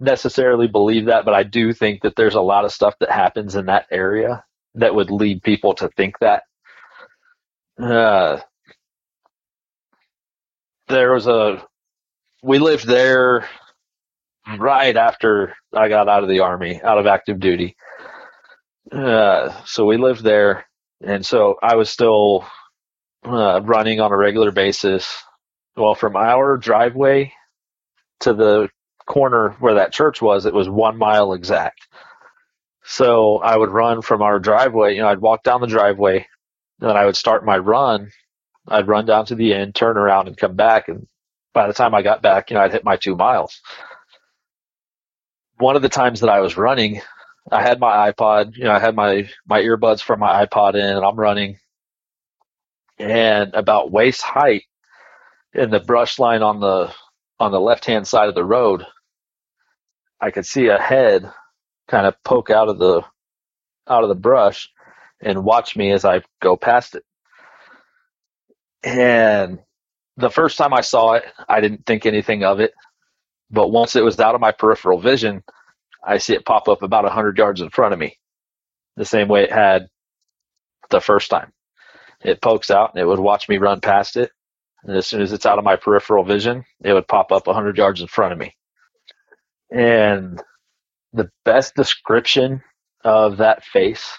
necessarily 0.00 0.68
believe 0.68 1.06
that, 1.06 1.24
but 1.24 1.34
I 1.34 1.42
do 1.42 1.72
think 1.74 2.02
that 2.02 2.16
there's 2.16 2.34
a 2.34 2.40
lot 2.40 2.64
of 2.64 2.72
stuff 2.72 2.94
that 3.00 3.10
happens 3.10 3.54
in 3.54 3.66
that 3.66 3.86
area 3.90 4.42
that 4.74 4.94
would 4.94 5.10
lead 5.10 5.42
people 5.42 5.74
to 5.74 5.88
think 5.90 6.18
that. 6.20 6.44
Uh, 7.80 8.38
there 10.88 11.12
was 11.12 11.26
a. 11.26 11.64
We 12.42 12.58
lived 12.58 12.86
there 12.86 13.48
right 14.58 14.96
after 14.96 15.54
I 15.72 15.88
got 15.88 16.08
out 16.08 16.22
of 16.22 16.28
the 16.28 16.40
army, 16.40 16.80
out 16.82 16.98
of 16.98 17.06
active 17.06 17.40
duty. 17.40 17.76
Uh, 18.90 19.50
so 19.64 19.86
we 19.86 19.96
lived 19.96 20.22
there, 20.22 20.66
and 21.02 21.24
so 21.24 21.56
I 21.62 21.76
was 21.76 21.88
still 21.90 22.44
uh, 23.24 23.60
running 23.62 24.00
on 24.00 24.12
a 24.12 24.16
regular 24.16 24.50
basis. 24.50 25.22
Well, 25.76 25.94
from 25.94 26.16
our 26.16 26.56
driveway 26.58 27.32
to 28.20 28.34
the 28.34 28.68
corner 29.06 29.50
where 29.60 29.74
that 29.74 29.92
church 29.92 30.20
was, 30.20 30.46
it 30.46 30.54
was 30.54 30.68
one 30.68 30.98
mile 30.98 31.32
exact. 31.32 31.80
So 32.84 33.38
I 33.38 33.56
would 33.56 33.70
run 33.70 34.02
from 34.02 34.22
our 34.22 34.38
driveway. 34.38 34.94
You 34.94 35.02
know, 35.02 35.08
I'd 35.08 35.20
walk 35.20 35.42
down 35.42 35.60
the 35.60 35.66
driveway, 35.66 36.26
and 36.80 36.90
then 36.90 36.96
I 36.96 37.06
would 37.06 37.16
start 37.16 37.44
my 37.44 37.58
run. 37.58 38.10
I'd 38.68 38.88
run 38.88 39.06
down 39.06 39.26
to 39.26 39.34
the 39.34 39.54
end, 39.54 39.74
turn 39.74 39.96
around, 39.96 40.28
and 40.28 40.36
come 40.36 40.56
back. 40.56 40.88
And 40.88 41.06
by 41.54 41.66
the 41.66 41.74
time 41.74 41.94
I 41.94 42.02
got 42.02 42.22
back, 42.22 42.50
you 42.50 42.54
know, 42.54 42.62
I'd 42.62 42.72
hit 42.72 42.84
my 42.84 42.96
two 42.96 43.16
miles. 43.16 43.60
One 45.58 45.76
of 45.76 45.82
the 45.82 45.88
times 45.88 46.20
that 46.20 46.30
I 46.30 46.40
was 46.40 46.56
running, 46.56 47.00
I 47.50 47.62
had 47.62 47.80
my 47.80 48.10
iPod. 48.12 48.56
You 48.56 48.64
know, 48.64 48.72
I 48.72 48.78
had 48.80 48.94
my 48.96 49.28
my 49.46 49.60
earbuds 49.60 50.02
from 50.02 50.20
my 50.20 50.44
iPod 50.46 50.74
in, 50.74 50.80
and 50.96 51.04
I'm 51.04 51.16
running 51.16 51.58
and 52.98 53.54
about 53.54 53.90
waist 53.90 54.22
height 54.22 54.64
in 55.54 55.70
the 55.70 55.80
brush 55.80 56.18
line 56.18 56.42
on 56.42 56.60
the 56.60 56.92
on 57.40 57.52
the 57.52 57.60
left 57.60 57.84
hand 57.84 58.06
side 58.06 58.28
of 58.28 58.34
the 58.34 58.44
road 58.44 58.86
i 60.20 60.30
could 60.30 60.46
see 60.46 60.68
a 60.68 60.78
head 60.78 61.30
kind 61.88 62.06
of 62.06 62.14
poke 62.24 62.50
out 62.50 62.68
of 62.68 62.78
the 62.78 63.02
out 63.88 64.02
of 64.02 64.08
the 64.08 64.14
brush 64.14 64.70
and 65.22 65.44
watch 65.44 65.76
me 65.76 65.90
as 65.92 66.04
i 66.04 66.22
go 66.40 66.56
past 66.56 66.94
it 66.94 67.04
and 68.84 69.58
the 70.16 70.30
first 70.30 70.58
time 70.58 70.72
i 70.72 70.80
saw 70.80 71.14
it 71.14 71.24
i 71.48 71.60
didn't 71.60 71.84
think 71.86 72.06
anything 72.06 72.44
of 72.44 72.60
it 72.60 72.72
but 73.50 73.70
once 73.70 73.96
it 73.96 74.04
was 74.04 74.18
out 74.20 74.34
of 74.34 74.40
my 74.40 74.52
peripheral 74.52 75.00
vision 75.00 75.42
i 76.04 76.18
see 76.18 76.34
it 76.34 76.44
pop 76.46 76.68
up 76.68 76.82
about 76.82 77.04
100 77.04 77.36
yards 77.38 77.60
in 77.60 77.70
front 77.70 77.92
of 77.94 78.00
me 78.00 78.16
the 78.96 79.04
same 79.04 79.28
way 79.28 79.44
it 79.44 79.52
had 79.52 79.88
the 80.90 81.00
first 81.00 81.30
time 81.30 81.50
it 82.24 82.42
pokes 82.42 82.70
out 82.70 82.92
and 82.94 83.02
it 83.02 83.06
would 83.06 83.18
watch 83.18 83.48
me 83.48 83.58
run 83.58 83.80
past 83.80 84.16
it. 84.16 84.30
And 84.84 84.96
as 84.96 85.06
soon 85.06 85.22
as 85.22 85.32
it's 85.32 85.46
out 85.46 85.58
of 85.58 85.64
my 85.64 85.76
peripheral 85.76 86.24
vision, 86.24 86.64
it 86.84 86.92
would 86.92 87.08
pop 87.08 87.32
up 87.32 87.46
100 87.46 87.76
yards 87.76 88.00
in 88.00 88.08
front 88.08 88.32
of 88.32 88.38
me. 88.38 88.56
And 89.70 90.42
the 91.12 91.30
best 91.44 91.74
description 91.74 92.62
of 93.04 93.38
that 93.38 93.64
face 93.64 94.10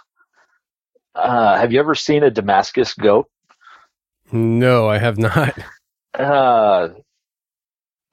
uh, 1.16 1.58
have 1.58 1.72
you 1.72 1.80
ever 1.80 1.94
seen 1.94 2.24
a 2.24 2.32
Damascus 2.32 2.96
goat? 2.96 3.28
No, 4.32 4.88
I 4.88 4.98
have 4.98 5.18
not. 5.18 5.58
Uh, 6.18 6.89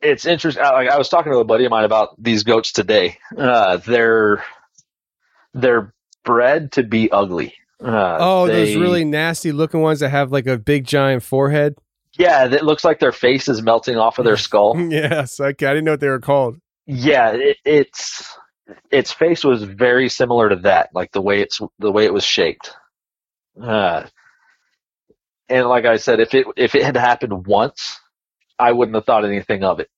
it's 0.01 0.25
interesting. 0.25 0.63
Like 0.63 0.89
I 0.89 0.97
was 0.97 1.11
talking 1.11 1.33
to 1.33 1.39
a 1.39 1.45
buddy 1.45 1.67
of 1.67 1.71
mine 1.71 1.85
about 1.85 2.15
these 2.23 2.45
goats 2.45 2.73
today. 2.73 3.19
Uh, 3.37 3.77
they're 3.77 4.43
they're 5.53 5.93
bred 6.25 6.73
to 6.73 6.83
be 6.83 7.11
ugly. 7.13 7.53
Uh, 7.85 8.17
Oh, 8.19 8.47
those 8.47 8.75
really 8.75 9.05
nasty 9.05 9.53
looking 9.53 9.83
ones 9.83 10.01
that 10.01 10.09
have 10.09 10.33
like 10.33 10.47
a 10.47 10.57
big 10.57 10.87
giant 10.87 11.23
forehead. 11.23 11.75
Yeah, 12.19 12.47
it 12.47 12.65
looks 12.65 12.85
like 12.85 13.01
their 13.01 13.13
face 13.13 13.47
is 13.49 13.61
melting 13.61 13.99
off 13.99 14.19
of 14.19 14.25
their 14.25 14.37
skull. 14.39 14.81
yes, 14.81 15.39
okay. 15.39 15.67
I 15.67 15.71
didn't 15.75 15.85
know 15.85 15.93
what 15.93 16.01
they 16.01 16.09
were 16.09 16.21
called. 16.21 16.57
yeah, 16.87 17.33
it, 17.33 17.59
it's 17.67 18.35
its 18.91 19.13
face 19.13 19.45
was 19.45 19.63
very 19.63 20.09
similar 20.09 20.49
to 20.49 20.57
that, 20.57 20.91
like 20.95 21.13
the 21.13 21.21
way 21.23 21.41
it's 21.41 21.61
the 21.79 21.93
way 21.93 22.05
it 22.05 22.13
was 22.13 22.25
shaped. 22.25 22.73
Uh, 23.61 24.05
and 25.49 25.69
like 25.69 25.85
I 25.85 25.97
said, 25.97 26.21
if 26.21 26.35
it 26.35 26.47
if 26.57 26.75
it 26.75 26.85
had 26.85 26.97
happened 26.97 27.47
once, 27.47 27.99
I 28.59 28.73
wouldn't 28.73 28.95
have 28.95 29.05
thought 29.05 29.25
anything 29.25 29.65
of 29.65 29.81
it. 29.81 29.89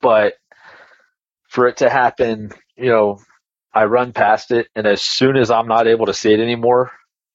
But 0.00 0.34
for 1.48 1.66
it 1.66 1.78
to 1.78 1.90
happen, 1.90 2.52
you 2.76 2.90
know, 2.90 3.18
I 3.72 3.84
run 3.84 4.12
past 4.12 4.50
it, 4.52 4.68
and 4.74 4.86
as 4.86 5.02
soon 5.02 5.36
as 5.36 5.50
I'm 5.50 5.68
not 5.68 5.86
able 5.86 6.06
to 6.06 6.14
see 6.14 6.32
it 6.32 6.40
anymore, 6.40 6.92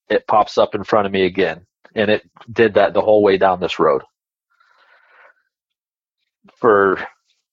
it 0.08 0.26
pops 0.26 0.58
up 0.58 0.74
in 0.74 0.84
front 0.84 1.06
of 1.06 1.12
me 1.12 1.24
again. 1.24 1.66
And 1.94 2.10
it 2.10 2.22
did 2.50 2.74
that 2.74 2.94
the 2.94 3.00
whole 3.00 3.22
way 3.22 3.36
down 3.36 3.60
this 3.60 3.78
road. 3.78 4.02
For, 6.56 6.98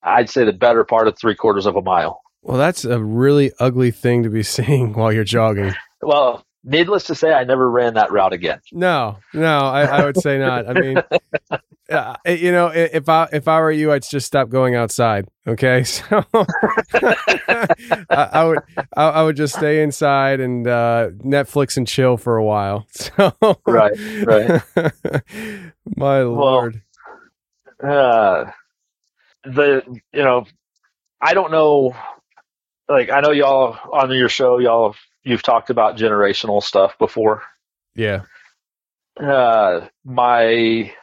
I'd 0.01 0.29
say, 0.29 0.45
the 0.45 0.53
better 0.53 0.83
part 0.83 1.07
of 1.07 1.17
three 1.17 1.35
quarters 1.35 1.65
of 1.65 1.75
a 1.75 1.81
mile. 1.81 2.21
Well, 2.41 2.57
that's 2.57 2.85
a 2.85 2.99
really 3.03 3.51
ugly 3.59 3.91
thing 3.91 4.23
to 4.23 4.29
be 4.29 4.43
seeing 4.55 4.93
while 4.93 5.11
you're 5.11 5.23
jogging. 5.23 5.73
Well, 6.01 6.45
needless 6.63 7.03
to 7.05 7.15
say, 7.15 7.33
I 7.33 7.43
never 7.43 7.69
ran 7.69 7.95
that 7.95 8.11
route 8.11 8.33
again. 8.33 8.59
No, 8.71 9.17
no, 9.33 9.59
I, 9.59 9.81
I 9.83 10.05
would 10.05 10.17
say 10.17 10.39
not. 10.39 10.69
I 10.69 10.73
mean, 10.73 11.03
uh, 11.89 12.15
you 12.25 12.51
know, 12.51 12.67
if 12.67 13.09
I 13.09 13.27
if 13.33 13.47
I 13.47 13.59
were 13.59 13.71
you, 13.71 13.91
I'd 13.91 14.03
just 14.03 14.25
stop 14.27 14.49
going 14.49 14.75
outside. 14.75 15.27
Okay, 15.47 15.83
so 15.83 16.23
I, 16.33 17.67
I 18.09 18.43
would 18.45 18.59
I, 18.95 19.03
I 19.09 19.23
would 19.23 19.35
just 19.35 19.55
stay 19.55 19.81
inside 19.83 20.39
and 20.39 20.67
uh, 20.67 21.09
Netflix 21.17 21.75
and 21.77 21.87
chill 21.87 22.17
for 22.17 22.37
a 22.37 22.43
while. 22.45 22.87
So 22.91 23.33
Right, 23.65 23.93
right. 24.25 24.61
My 25.97 26.21
lord. 26.21 26.81
uh, 27.83 28.51
the 29.43 29.83
you 30.13 30.21
know 30.23 30.45
i 31.21 31.33
don't 31.33 31.49
know 31.51 31.95
like 32.89 33.09
i 33.11 33.21
know 33.21 33.31
y'all 33.31 33.77
on 33.93 34.11
your 34.11 34.29
show 34.29 34.57
y'all 34.57 34.95
you've 35.23 35.43
talked 35.43 35.69
about 35.69 35.97
generational 35.97 36.63
stuff 36.63 36.97
before. 36.97 37.43
Yeah. 37.95 38.21
uh 39.19 39.87
my 40.05 40.93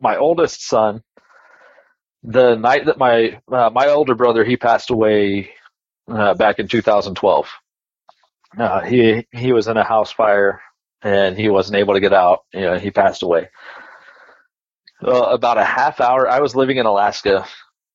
my 0.00 0.16
oldest 0.16 0.66
son 0.66 1.02
the 2.22 2.54
night 2.56 2.86
that 2.86 2.98
my 2.98 3.40
uh, 3.52 3.70
my 3.70 3.88
older 3.88 4.14
brother 4.14 4.44
he 4.44 4.56
passed 4.56 4.90
away 4.90 5.50
uh, 6.08 6.34
back 6.34 6.58
in 6.58 6.68
2012 6.68 7.48
uh, 8.58 8.80
he 8.82 9.26
he 9.32 9.52
was 9.52 9.66
in 9.66 9.76
a 9.76 9.84
house 9.84 10.12
fire 10.12 10.60
and 11.02 11.36
he 11.36 11.48
wasn't 11.50 11.76
able 11.76 11.94
to 11.94 12.00
get 12.00 12.12
out. 12.14 12.44
You 12.52 12.60
know 12.62 12.78
he 12.78 12.90
passed 12.90 13.22
away. 13.22 13.48
Uh, 15.02 15.24
about 15.32 15.58
a 15.58 15.64
half 15.64 16.00
hour 16.00 16.26
i 16.30 16.40
was 16.40 16.54
living 16.56 16.78
in 16.78 16.86
alaska 16.86 17.44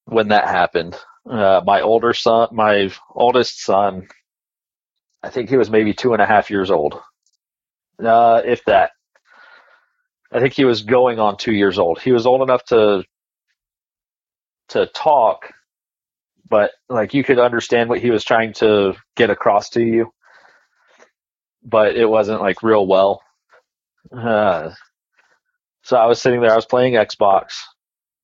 when 0.06 0.28
that 0.28 0.48
happened 0.48 0.96
uh, 1.30 1.62
my 1.66 1.82
older 1.82 2.14
son 2.14 2.48
my 2.52 2.92
oldest 3.16 3.64
son 3.64 4.08
i 5.24 5.30
think 5.30 5.50
he 5.50 5.58
was 5.58 5.70
maybe 5.70 5.94
two 5.94 6.14
and 6.14 6.22
a 6.22 6.26
half 6.26 6.50
years 6.50 6.72
old 6.72 7.02
uh, 8.04 8.42
if 8.46 8.64
that 8.66 8.92
I 10.32 10.40
think 10.40 10.54
he 10.54 10.66
was 10.66 10.84
going 10.84 11.20
on 11.20 11.38
two 11.38 11.54
years 11.54 11.80
old. 11.80 12.02
He 12.02 12.12
was 12.12 12.26
old 12.28 12.42
enough 12.42 12.64
to 12.66 13.04
to 14.70 14.86
talk, 14.88 15.52
but 16.50 16.72
like 16.90 17.14
you 17.14 17.24
could 17.24 17.40
understand 17.40 17.90
what 17.90 18.00
he 18.00 18.12
was 18.12 18.24
trying 18.24 18.54
to 18.54 18.94
get 19.16 19.30
across 19.32 19.70
to 19.72 19.82
you, 19.84 20.12
but 21.64 21.96
it 21.96 22.06
wasn't 22.06 22.42
like 22.42 22.64
real 22.64 22.86
well. 22.88 23.22
Uh, 24.16 24.72
so 25.84 25.98
I 25.98 26.06
was 26.06 26.22
sitting 26.22 26.42
there, 26.42 26.52
I 26.52 26.56
was 26.56 26.66
playing 26.66 26.94
Xbox, 26.94 27.54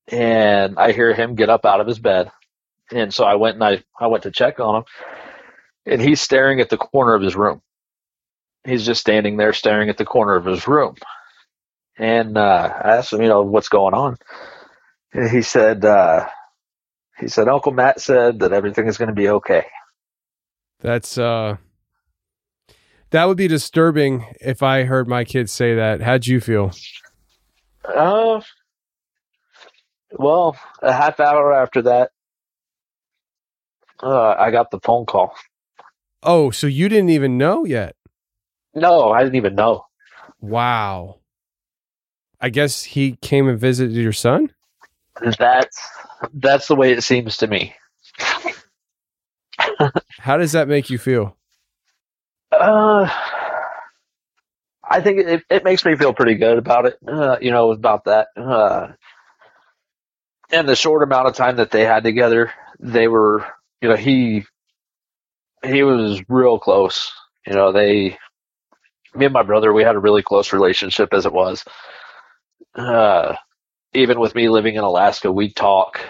and 0.08 0.78
I 0.78 0.92
hear 0.92 1.14
him 1.14 1.34
get 1.34 1.50
up 1.50 1.66
out 1.66 1.80
of 1.80 1.86
his 1.88 1.98
bed, 1.98 2.30
and 2.92 3.12
so 3.12 3.24
I 3.24 3.34
went 3.34 3.54
and 3.54 3.64
I 3.64 3.82
I 3.98 4.06
went 4.06 4.24
to 4.24 4.30
check 4.30 4.60
on 4.60 4.76
him, 4.76 4.84
and 5.86 6.00
he's 6.00 6.20
staring 6.20 6.60
at 6.60 6.70
the 6.70 6.76
corner 6.76 7.14
of 7.14 7.22
his 7.22 7.36
room. 7.36 7.62
He's 8.64 8.84
just 8.84 9.00
standing 9.00 9.36
there 9.36 9.52
staring 9.52 9.88
at 9.88 9.96
the 9.96 10.04
corner 10.04 10.34
of 10.34 10.44
his 10.44 10.66
room. 10.66 10.96
And 11.98 12.36
uh, 12.36 12.80
I 12.84 12.96
asked 12.96 13.12
him, 13.12 13.22
you 13.22 13.28
know, 13.28 13.42
what's 13.42 13.68
going 13.68 13.94
on. 13.94 14.16
And 15.12 15.30
he 15.30 15.40
said, 15.40 15.84
uh, 15.84 16.26
he 17.18 17.28
said, 17.28 17.48
Uncle 17.48 17.72
Matt 17.72 18.00
said 18.00 18.40
that 18.40 18.52
everything 18.52 18.86
is 18.86 18.98
going 18.98 19.08
to 19.08 19.14
be 19.14 19.28
okay. 19.28 19.64
That's 20.80 21.16
uh 21.16 21.56
that 23.10 23.24
would 23.26 23.36
be 23.36 23.48
disturbing 23.48 24.26
if 24.40 24.62
I 24.62 24.82
heard 24.82 25.08
my 25.08 25.24
kids 25.24 25.52
say 25.52 25.74
that. 25.74 26.02
How'd 26.02 26.26
you 26.26 26.40
feel? 26.40 26.72
Uh, 27.84 28.40
well, 30.12 30.56
a 30.82 30.92
half 30.92 31.20
hour 31.20 31.54
after 31.54 31.82
that, 31.82 32.10
uh, 34.02 34.34
I 34.38 34.50
got 34.50 34.70
the 34.70 34.80
phone 34.80 35.06
call. 35.06 35.34
Oh, 36.22 36.50
so 36.50 36.66
you 36.66 36.88
didn't 36.88 37.10
even 37.10 37.38
know 37.38 37.64
yet. 37.64 37.94
No, 38.74 39.10
I 39.10 39.22
didn't 39.22 39.36
even 39.36 39.54
know. 39.54 39.86
Wow. 40.40 41.20
I 42.40 42.50
guess 42.50 42.82
he 42.82 43.16
came 43.22 43.48
and 43.48 43.58
visited 43.58 43.94
your 43.94 44.12
son? 44.12 44.52
That's 45.38 45.88
that's 46.34 46.68
the 46.68 46.74
way 46.74 46.92
it 46.92 47.02
seems 47.02 47.38
to 47.38 47.46
me. 47.46 47.74
How 50.18 50.36
does 50.36 50.52
that 50.52 50.68
make 50.68 50.90
you 50.90 50.98
feel? 50.98 51.36
Uh, 52.52 53.10
I 54.88 55.00
think 55.00 55.20
it, 55.20 55.42
it 55.50 55.64
makes 55.64 55.84
me 55.84 55.96
feel 55.96 56.12
pretty 56.12 56.34
good 56.34 56.58
about 56.58 56.86
it. 56.86 56.98
Uh, 57.06 57.38
you 57.40 57.50
know, 57.50 57.72
about 57.72 58.04
that. 58.04 58.28
Uh, 58.36 58.88
in 60.52 60.66
the 60.66 60.76
short 60.76 61.02
amount 61.02 61.28
of 61.28 61.34
time 61.34 61.56
that 61.56 61.70
they 61.70 61.84
had 61.84 62.04
together, 62.04 62.52
they 62.78 63.08
were, 63.08 63.44
you 63.80 63.88
know, 63.88 63.96
he 63.96 64.44
he 65.64 65.82
was 65.82 66.22
real 66.28 66.58
close. 66.58 67.12
You 67.46 67.54
know, 67.54 67.72
they, 67.72 68.16
me 69.14 69.26
and 69.26 69.32
my 69.34 69.42
brother, 69.42 69.72
we 69.72 69.82
had 69.82 69.96
a 69.96 70.00
really 70.00 70.22
close 70.22 70.52
relationship 70.52 71.12
as 71.12 71.26
it 71.26 71.32
was. 71.32 71.64
Uh, 72.74 73.34
even 73.94 74.20
with 74.20 74.34
me 74.34 74.48
living 74.48 74.76
in 74.76 74.84
Alaska, 74.84 75.32
we'd 75.32 75.56
talk 75.56 76.00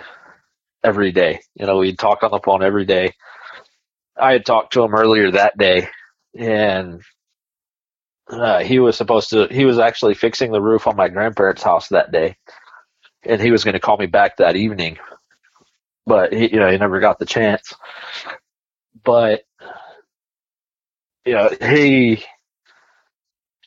every 0.85 1.13
day. 1.13 1.41
You 1.55 1.67
know, 1.67 1.79
we'd 1.79 1.99
talk 1.99 2.23
on 2.23 2.31
the 2.31 2.41
phone 2.41 2.63
every 2.63 2.85
day. 2.87 3.15
I 4.17 4.33
had 4.33 4.47
talked 4.47 4.73
to 4.75 4.83
him 4.83 4.95
earlier 4.95 5.31
that 5.33 5.57
day, 5.59 5.89
and 6.39 7.03
uh, 8.29 8.61
he 8.61 8.79
was 8.79 8.97
supposed 8.97 9.31
to. 9.31 9.47
He 9.51 9.65
was 9.65 9.79
actually 9.79 10.15
fixing 10.15 10.51
the 10.53 10.61
roof 10.61 10.87
on 10.87 10.97
my 10.97 11.09
grandparents' 11.09 11.63
house 11.63 11.89
that 11.89 12.11
day, 12.11 12.37
and 13.25 13.41
he 13.41 13.51
was 13.51 13.65
going 13.65 13.75
to 13.75 13.81
call 13.81 13.97
me 13.99 14.07
back 14.07 14.39
that 14.39 14.57
evening, 14.57 14.99
but 16.07 16.33
he, 16.33 16.53
you 16.53 16.59
know, 16.61 16.71
he 16.71 16.79
never 16.79 17.01
got 17.01 17.19
the 17.19 17.27
chance. 17.27 17.75
But 19.05 19.45
you 21.25 21.33
know, 21.35 21.51
he 21.61 22.25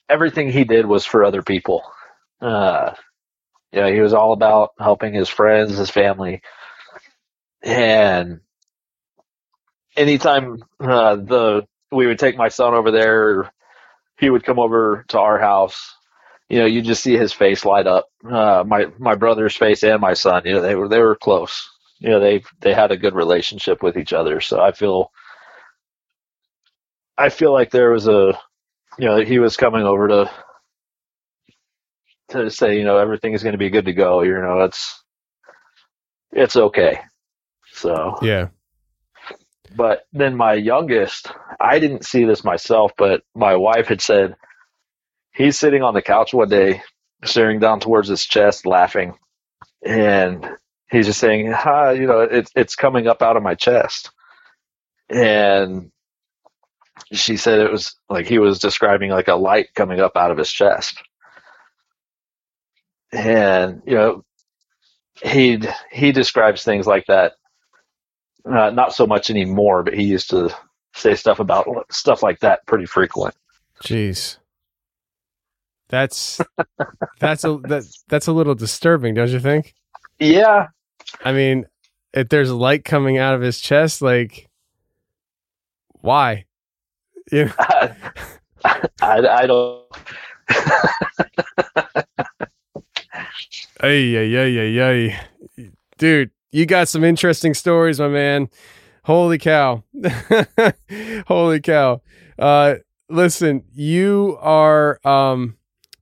everything 0.10 0.52
he 0.52 0.64
did 0.64 0.86
was 0.86 1.06
for 1.06 1.24
other 1.24 1.42
people. 1.42 1.84
Uh, 2.42 2.94
you 3.74 3.82
know, 3.82 3.94
he 3.94 4.02
was 4.02 4.14
all 4.14 4.34
about 4.34 4.72
helping 4.80 5.14
his 5.14 5.30
friends, 5.30 5.78
his 5.78 5.90
family, 5.90 6.42
and 7.64 8.42
anytime 9.96 10.64
uh, 10.80 11.16
the 11.16 11.68
we 11.92 12.06
would 12.08 12.20
take 12.20 12.38
my 12.38 12.50
son 12.50 12.74
over 12.74 12.92
there, 12.92 13.52
he 14.20 14.30
would 14.30 14.44
come 14.46 14.60
over 14.60 15.06
to 15.10 15.20
our 15.20 15.40
house. 15.40 15.96
You 16.50 16.60
know, 16.60 16.66
you 16.66 16.82
just 16.82 17.04
see 17.04 17.18
his 17.18 17.34
face 17.34 17.66
light 17.66 17.88
up. 17.88 18.08
Uh, 18.26 18.64
my 18.68 18.88
my 19.00 19.16
brother's 19.16 19.56
face 19.58 19.84
and 19.84 20.02
my 20.02 20.14
son. 20.14 20.44
You 20.46 20.56
know, 20.56 20.62
they 20.62 20.76
were 20.76 20.90
they 20.90 21.00
were 21.00 21.16
close. 21.16 21.70
You 22.00 22.10
know, 22.10 22.20
they 22.20 22.43
they 22.62 22.74
had 22.74 22.91
a 22.91 22.97
good 22.97 23.16
relationship 23.16 23.84
with 23.84 23.97
each 23.97 24.14
other. 24.14 24.41
So 24.41 24.60
I 24.60 24.72
feel 24.72 25.12
I 27.18 27.30
feel 27.30 27.52
like 27.52 27.72
there 27.72 27.91
was 27.91 28.08
a 28.08 28.39
you 28.97 29.06
know 29.06 29.18
he 29.20 29.39
was 29.39 29.58
coming 29.58 29.84
over 29.84 30.08
to 30.08 30.32
to 32.30 32.50
say 32.50 32.78
you 32.78 32.84
know 32.84 32.97
everything 32.97 33.34
is 33.34 33.43
going 33.43 33.54
to 33.54 33.58
be 33.60 33.70
good 33.70 33.86
to 33.86 33.93
go. 33.93 34.22
You 34.22 34.34
know, 34.39 34.62
it's 34.62 35.04
it's 36.32 36.56
okay. 36.56 37.00
So 37.74 38.18
Yeah. 38.22 38.47
but 39.76 40.04
then 40.14 40.36
my 40.36 40.54
youngest, 40.54 41.32
I 41.60 41.80
didn't 41.80 42.06
see 42.06 42.26
this 42.26 42.43
myself, 42.43 42.91
but 42.97 43.24
my 43.36 43.56
wife 43.56 43.88
had 43.88 44.02
said 44.02 44.36
he's 45.34 45.58
sitting 45.60 45.84
on 45.84 45.93
the 45.93 46.02
couch 46.02 46.34
one 46.34 46.50
day, 46.50 46.82
staring 47.26 47.60
down 47.60 47.80
towards 47.80 48.08
his 48.08 48.26
chest, 48.26 48.66
laughing, 48.66 49.16
and 49.86 50.47
he's 50.92 51.06
just 51.06 51.20
saying, 51.20 51.52
"Ha, 51.52 51.92
you 51.92 52.08
know, 52.08 52.22
it's 52.22 52.52
it's 52.56 52.76
coming 52.76 53.08
up 53.08 53.22
out 53.22 53.38
of 53.38 53.44
my 53.44 53.56
chest," 53.56 54.12
and 55.10 55.92
she 57.12 57.38
said 57.38 57.60
it 57.60 57.72
was 57.72 57.96
like 58.10 58.28
he 58.28 58.40
was 58.40 58.60
describing 58.60 59.12
like 59.12 59.28
a 59.28 59.36
light 59.36 59.74
coming 59.76 60.00
up 60.00 60.16
out 60.16 60.32
of 60.32 60.38
his 60.38 60.52
chest, 60.52 61.02
and 63.12 63.82
you 63.86 63.96
know, 63.96 64.24
he 65.24 65.60
he 65.92 66.12
describes 66.12 66.64
things 66.64 66.86
like 66.88 67.06
that 67.08 67.34
uh, 68.46 68.70
not 68.72 68.94
so 68.94 69.06
much 69.06 69.30
anymore, 69.30 69.84
but 69.84 69.94
he 69.94 70.04
used 70.04 70.30
to 70.30 70.56
say 70.96 71.16
stuff 71.16 71.40
about 71.40 71.68
stuff 71.92 72.24
like 72.24 72.40
that 72.40 72.66
pretty 72.66 72.86
frequent. 72.86 73.36
Jeez. 73.84 74.38
That's 75.90 76.40
that's 77.20 77.44
a 77.44 77.58
that, 77.64 77.84
that's 78.08 78.28
a 78.28 78.32
little 78.32 78.56
disturbing, 78.56 79.16
don't 79.16 79.30
you 79.30 79.40
think? 79.40 79.74
Yeah, 80.20 80.68
I 81.24 81.32
mean, 81.32 81.66
if 82.14 82.30
there's 82.30 82.51
light 82.51 82.84
coming 82.86 83.18
out 83.18 83.36
of 83.36 83.41
his 83.41 83.60
chest, 83.60 84.01
like 84.01 84.49
why? 86.01 86.45
You 87.32 87.45
know, 87.45 87.51
I, 87.60 87.95
I, 89.03 89.28
I 89.28 89.45
don't. 89.45 89.86
Hey, 93.80 94.05
yeah, 94.05 94.22
yeah, 94.22 94.45
yeah, 94.45 94.91
yeah. 94.91 95.68
Dude, 95.99 96.32
you 96.51 96.66
got 96.66 96.88
some 96.88 97.03
interesting 97.03 97.53
stories, 97.53 97.99
my 97.99 98.07
man. 98.07 98.49
Holy 99.03 99.38
cow. 99.38 99.84
Holy 101.28 101.60
cow. 101.62 102.01
Uh 102.39 102.76
listen, 103.10 103.64
you 103.74 104.38
are 104.41 104.99
um 105.05 105.55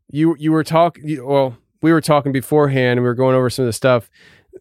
you 0.09 0.35
you 0.39 0.51
were 0.51 0.63
talking 0.63 1.25
well, 1.25 1.57
we 1.81 1.91
were 1.91 2.01
talking 2.01 2.31
beforehand 2.31 2.99
and 2.99 3.01
we 3.01 3.07
were 3.07 3.15
going 3.15 3.35
over 3.35 3.49
some 3.49 3.63
of 3.63 3.67
the 3.67 3.73
stuff 3.73 4.09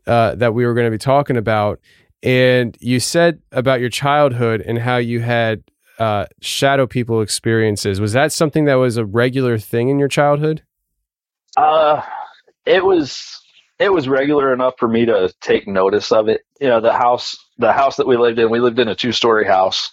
uh 0.07 0.35
that 0.35 0.55
we 0.55 0.67
were 0.67 0.75
going 0.75 0.87
to 0.87 0.91
be 0.91 0.99
talking 0.99 1.37
about 1.37 1.81
and 2.23 2.77
you 2.81 3.01
said 3.01 3.41
about 3.53 3.81
your 3.81 3.91
childhood 3.91 4.61
and 4.61 4.79
how 4.79 4.97
you 4.97 5.21
had 5.21 5.63
uh 5.99 6.27
shadow 6.41 6.87
people 6.87 7.21
experiences. 7.23 8.01
Was 8.01 8.13
that 8.13 8.33
something 8.33 8.65
that 8.67 8.75
was 8.75 8.97
a 8.97 9.05
regular 9.05 9.59
thing 9.59 9.89
in 9.89 9.99
your 9.99 10.09
childhood? 10.09 10.63
Uh, 11.57 12.03
it 12.67 12.85
was 12.85 13.41
it 13.79 13.93
was 13.93 14.09
regular 14.09 14.53
enough 14.53 14.75
for 14.79 14.89
me 14.89 15.05
to 15.07 15.33
take 15.41 15.67
notice 15.67 16.13
of 16.13 16.29
it. 16.29 16.43
You 16.61 16.69
know, 16.69 16.81
the 16.81 16.93
house 16.93 17.37
the 17.59 17.73
house 17.73 17.97
that 17.97 18.07
we 18.07 18.17
lived 18.17 18.39
in, 18.39 18.51
we 18.51 18.61
lived 18.61 18.79
in 18.79 18.89
a 18.89 18.95
two 18.95 19.13
story 19.13 19.47
house, 19.47 19.93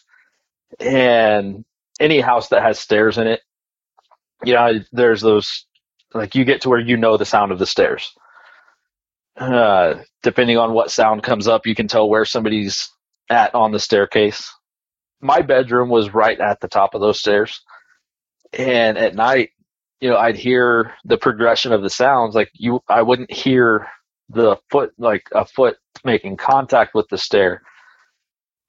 and 0.79 1.63
any 1.99 2.19
house 2.19 2.49
that 2.49 2.63
has 2.63 2.79
stairs 2.79 3.17
in 3.17 3.27
it, 3.27 3.41
you 4.43 4.53
know, 4.53 4.79
there's 4.91 5.21
those 5.21 5.65
like 6.13 6.35
you 6.35 6.45
get 6.45 6.61
to 6.61 6.69
where 6.69 6.79
you 6.79 6.97
know 6.97 7.17
the 7.17 7.25
sound 7.25 7.51
of 7.51 7.59
the 7.59 7.65
stairs. 7.65 8.13
Uh, 9.37 9.95
depending 10.21 10.57
on 10.57 10.73
what 10.73 10.91
sound 10.91 11.23
comes 11.23 11.47
up, 11.47 11.65
you 11.65 11.75
can 11.75 11.87
tell 11.87 12.07
where 12.09 12.25
somebody's 12.25 12.89
at 13.29 13.53
on 13.55 13.71
the 13.71 13.79
staircase. 13.79 14.51
My 15.21 15.41
bedroom 15.41 15.89
was 15.89 16.13
right 16.13 16.39
at 16.39 16.59
the 16.59 16.67
top 16.67 16.93
of 16.93 17.01
those 17.01 17.19
stairs, 17.19 17.61
and 18.53 18.97
at 18.97 19.15
night 19.15 19.49
you 20.03 20.09
know, 20.09 20.17
I'd 20.17 20.35
hear 20.35 20.95
the 21.05 21.17
progression 21.17 21.71
of 21.71 21.81
the 21.81 21.89
sounds. 21.89 22.35
Like 22.35 22.51
you, 22.55 22.81
I 22.89 23.01
wouldn't 23.03 23.31
hear 23.31 23.87
the 24.27 24.57
foot, 24.69 24.91
like 24.97 25.29
a 25.31 25.45
foot 25.45 25.77
making 26.03 26.35
contact 26.35 26.93
with 26.93 27.07
the 27.07 27.17
stair, 27.17 27.61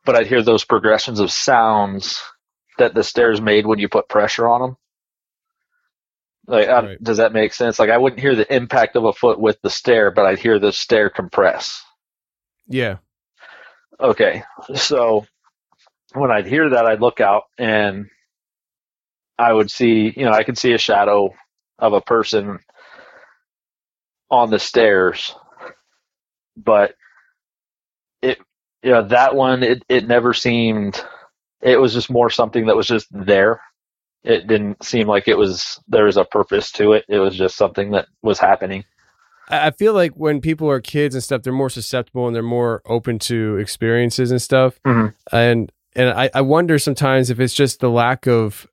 but 0.04 0.14
I'd 0.14 0.28
hear 0.28 0.42
those 0.42 0.64
progressions 0.64 1.18
of 1.18 1.32
sounds 1.32 2.22
that 2.78 2.94
the 2.94 3.02
stairs 3.02 3.40
made 3.40 3.66
when 3.66 3.80
you 3.80 3.88
put 3.88 4.08
pressure 4.08 4.46
on 4.46 4.60
them. 4.60 4.76
Like, 6.46 6.68
right. 6.68 7.02
does 7.02 7.16
that 7.16 7.32
make 7.32 7.54
sense? 7.54 7.78
Like, 7.78 7.90
I 7.90 7.96
wouldn't 7.96 8.20
hear 8.20 8.34
the 8.34 8.54
impact 8.54 8.96
of 8.96 9.04
a 9.04 9.12
foot 9.12 9.40
with 9.40 9.60
the 9.62 9.70
stair, 9.70 10.10
but 10.10 10.26
I'd 10.26 10.38
hear 10.38 10.58
the 10.58 10.72
stair 10.72 11.08
compress. 11.08 11.82
Yeah. 12.68 12.98
Okay. 13.98 14.42
So 14.74 15.26
when 16.12 16.30
I'd 16.30 16.46
hear 16.46 16.70
that, 16.70 16.86
I'd 16.86 17.00
look 17.00 17.20
out 17.20 17.44
and 17.58 18.08
I 19.38 19.52
would 19.52 19.70
see, 19.70 20.12
you 20.16 20.24
know, 20.24 20.32
I 20.32 20.44
could 20.44 20.58
see 20.58 20.72
a 20.72 20.78
shadow 20.78 21.34
of 21.78 21.92
a 21.92 22.00
person 22.00 22.60
on 24.30 24.50
the 24.50 24.58
stairs, 24.58 25.34
but 26.56 26.94
it, 28.22 28.38
you 28.82 28.90
know, 28.90 29.08
that 29.08 29.34
one, 29.34 29.62
it, 29.62 29.84
it 29.88 30.06
never 30.06 30.32
seemed, 30.34 31.02
it 31.62 31.80
was 31.80 31.94
just 31.94 32.10
more 32.10 32.30
something 32.30 32.66
that 32.66 32.76
was 32.76 32.86
just 32.86 33.06
there. 33.10 33.60
It 34.24 34.46
didn't 34.46 34.82
seem 34.82 35.06
like 35.06 35.28
it 35.28 35.36
was, 35.36 35.80
there 35.86 36.04
was 36.04 36.16
a 36.16 36.24
purpose 36.24 36.72
to 36.72 36.92
it. 36.92 37.04
It 37.08 37.18
was 37.18 37.36
just 37.36 37.56
something 37.56 37.90
that 37.92 38.06
was 38.22 38.38
happening. 38.38 38.84
I 39.48 39.70
feel 39.72 39.92
like 39.92 40.12
when 40.12 40.40
people 40.40 40.70
are 40.70 40.80
kids 40.80 41.14
and 41.14 41.22
stuff, 41.22 41.42
they're 41.42 41.52
more 41.52 41.68
susceptible 41.68 42.26
and 42.26 42.34
they're 42.34 42.42
more 42.42 42.80
open 42.86 43.18
to 43.20 43.58
experiences 43.58 44.30
and 44.30 44.40
stuff. 44.40 44.80
Mm-hmm. 44.84 45.08
And 45.36 45.70
and 45.94 46.08
I, 46.08 46.30
I 46.34 46.40
wonder 46.40 46.78
sometimes 46.78 47.30
if 47.30 47.38
it's 47.38 47.54
just 47.54 47.80
the 47.80 47.90
lack 47.90 48.26
of 48.26 48.66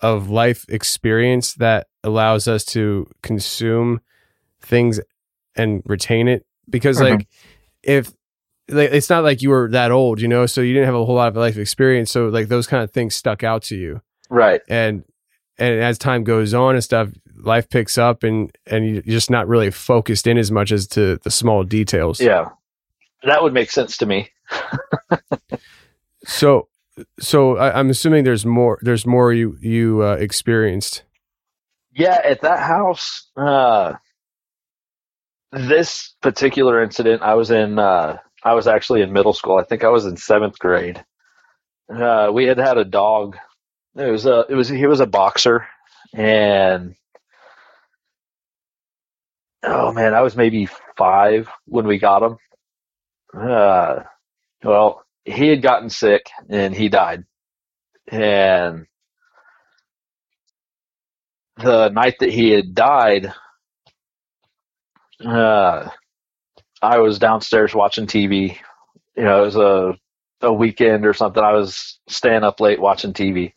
of 0.00 0.30
life 0.30 0.64
experience 0.68 1.54
that 1.54 1.88
allows 2.04 2.46
us 2.46 2.64
to 2.64 3.08
consume 3.22 4.00
things 4.60 5.00
and 5.56 5.82
retain 5.86 6.28
it 6.28 6.46
because 6.68 6.98
mm-hmm. 6.98 7.16
like 7.16 7.28
if 7.82 8.12
like 8.68 8.90
it's 8.92 9.10
not 9.10 9.24
like 9.24 9.42
you 9.42 9.50
were 9.50 9.68
that 9.70 9.90
old 9.90 10.20
you 10.20 10.28
know 10.28 10.46
so 10.46 10.60
you 10.60 10.72
didn't 10.72 10.86
have 10.86 10.94
a 10.94 11.04
whole 11.04 11.16
lot 11.16 11.28
of 11.28 11.36
life 11.36 11.56
experience 11.56 12.10
so 12.10 12.28
like 12.28 12.48
those 12.48 12.66
kind 12.66 12.84
of 12.84 12.92
things 12.92 13.14
stuck 13.14 13.42
out 13.42 13.62
to 13.62 13.76
you 13.76 14.00
right 14.28 14.60
and 14.68 15.04
and 15.58 15.80
as 15.80 15.98
time 15.98 16.24
goes 16.24 16.54
on 16.54 16.74
and 16.74 16.84
stuff 16.84 17.08
life 17.36 17.68
picks 17.68 17.96
up 17.98 18.22
and 18.22 18.56
and 18.66 18.88
you're 18.88 19.02
just 19.02 19.30
not 19.30 19.46
really 19.46 19.70
focused 19.70 20.26
in 20.26 20.38
as 20.38 20.50
much 20.50 20.72
as 20.72 20.86
to 20.86 21.18
the 21.24 21.30
small 21.30 21.64
details 21.64 22.20
yeah 22.20 22.48
that 23.24 23.42
would 23.42 23.52
make 23.52 23.70
sense 23.70 23.96
to 23.96 24.06
me 24.06 24.30
so 26.24 26.68
so 27.20 27.56
I, 27.56 27.78
am 27.78 27.90
assuming 27.90 28.24
there's 28.24 28.46
more. 28.46 28.78
There's 28.82 29.06
more 29.06 29.32
you 29.32 29.56
you 29.60 30.02
uh, 30.02 30.14
experienced. 30.14 31.04
Yeah, 31.92 32.20
at 32.24 32.42
that 32.42 32.60
house, 32.60 33.28
uh, 33.36 33.94
this 35.52 36.14
particular 36.20 36.82
incident, 36.82 37.22
I 37.22 37.34
was 37.34 37.50
in. 37.50 37.78
Uh, 37.78 38.18
I 38.44 38.54
was 38.54 38.66
actually 38.66 39.02
in 39.02 39.12
middle 39.12 39.32
school. 39.32 39.56
I 39.56 39.64
think 39.64 39.84
I 39.84 39.88
was 39.88 40.06
in 40.06 40.16
seventh 40.16 40.58
grade. 40.58 41.04
Uh, 41.92 42.30
we 42.32 42.44
had 42.44 42.58
had 42.58 42.78
a 42.78 42.84
dog. 42.84 43.36
It 43.96 44.10
was 44.10 44.24
a. 44.26 44.46
It 44.48 44.54
was 44.54 44.68
he 44.68 44.86
was 44.86 45.00
a 45.00 45.06
boxer, 45.06 45.66
and 46.14 46.94
oh 49.62 49.92
man, 49.92 50.14
I 50.14 50.20
was 50.22 50.36
maybe 50.36 50.68
five 50.96 51.48
when 51.66 51.86
we 51.86 51.98
got 51.98 52.22
him. 52.22 52.36
Uh, 53.34 54.04
well, 54.64 55.04
he 55.24 55.48
had 55.48 55.62
gotten 55.62 55.90
sick 55.90 56.30
and 56.48 56.74
he 56.74 56.88
died. 56.88 57.24
And 58.08 58.86
the 61.56 61.88
night 61.90 62.16
that 62.20 62.30
he 62.30 62.50
had 62.50 62.74
died, 62.74 63.32
uh, 65.24 65.88
I 66.82 66.98
was 66.98 67.18
downstairs 67.18 67.74
watching 67.74 68.06
TV. 68.06 68.58
You 69.16 69.24
know, 69.24 69.42
it 69.42 69.46
was 69.46 69.56
a 69.56 69.98
a 70.42 70.52
weekend 70.52 71.06
or 71.06 71.14
something. 71.14 71.42
I 71.42 71.52
was 71.52 72.00
staying 72.08 72.44
up 72.44 72.60
late 72.60 72.80
watching 72.80 73.12
TV. 73.14 73.54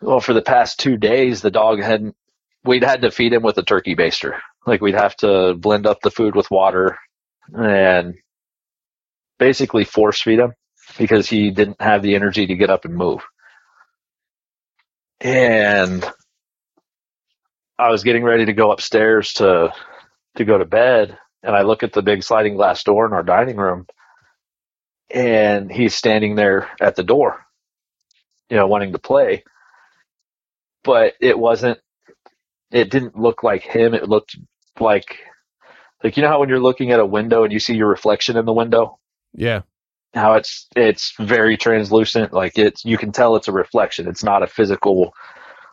Well, 0.00 0.20
for 0.20 0.32
the 0.34 0.42
past 0.42 0.78
two 0.78 0.96
days, 0.96 1.40
the 1.42 1.50
dog 1.50 1.80
hadn't. 1.80 2.16
We'd 2.64 2.84
had 2.84 3.02
to 3.02 3.10
feed 3.10 3.32
him 3.32 3.42
with 3.42 3.58
a 3.58 3.62
turkey 3.62 3.94
baster. 3.94 4.38
Like 4.66 4.80
we'd 4.80 4.94
have 4.94 5.16
to 5.18 5.54
blend 5.54 5.86
up 5.86 6.00
the 6.02 6.10
food 6.10 6.34
with 6.34 6.50
water, 6.50 6.98
and 7.54 8.14
basically 9.38 9.84
force 9.84 10.20
feed 10.20 10.38
him 10.38 10.52
because 10.98 11.28
he 11.28 11.50
didn't 11.50 11.80
have 11.80 12.02
the 12.02 12.14
energy 12.14 12.46
to 12.46 12.56
get 12.56 12.70
up 12.70 12.84
and 12.84 12.94
move. 12.94 13.22
And 15.20 16.04
I 17.78 17.90
was 17.90 18.04
getting 18.04 18.22
ready 18.24 18.46
to 18.46 18.52
go 18.52 18.70
upstairs 18.72 19.34
to 19.34 19.72
to 20.36 20.44
go 20.44 20.58
to 20.58 20.64
bed 20.64 21.18
and 21.42 21.54
I 21.54 21.62
look 21.62 21.82
at 21.82 21.92
the 21.92 22.02
big 22.02 22.22
sliding 22.22 22.56
glass 22.56 22.82
door 22.84 23.06
in 23.06 23.12
our 23.12 23.22
dining 23.22 23.56
room 23.56 23.86
and 25.10 25.70
he's 25.70 25.94
standing 25.94 26.34
there 26.34 26.68
at 26.80 26.96
the 26.96 27.02
door, 27.02 27.46
you 28.50 28.56
know, 28.56 28.66
wanting 28.66 28.92
to 28.92 28.98
play. 28.98 29.44
But 30.86 31.14
it 31.20 31.38
wasn't 31.38 31.78
it 32.70 32.90
didn't 32.90 33.18
look 33.18 33.42
like 33.42 33.62
him. 33.62 33.92
It 33.92 34.08
looked 34.08 34.36
like 34.80 35.18
like 36.02 36.16
you 36.16 36.22
know 36.22 36.28
how 36.28 36.40
when 36.40 36.48
you're 36.48 36.60
looking 36.60 36.92
at 36.92 37.00
a 37.00 37.06
window 37.06 37.44
and 37.44 37.52
you 37.52 37.58
see 37.58 37.74
your 37.74 37.88
reflection 37.88 38.36
in 38.36 38.44
the 38.44 38.52
window? 38.52 38.98
Yeah. 39.34 39.62
How 40.14 40.34
it's 40.34 40.68
it's 40.76 41.12
very 41.18 41.56
translucent, 41.56 42.32
like 42.32 42.58
it's 42.58 42.84
you 42.84 42.96
can 42.96 43.12
tell 43.12 43.36
it's 43.36 43.48
a 43.48 43.52
reflection. 43.52 44.08
It's 44.08 44.24
not 44.24 44.42
a 44.42 44.46
physical 44.46 45.12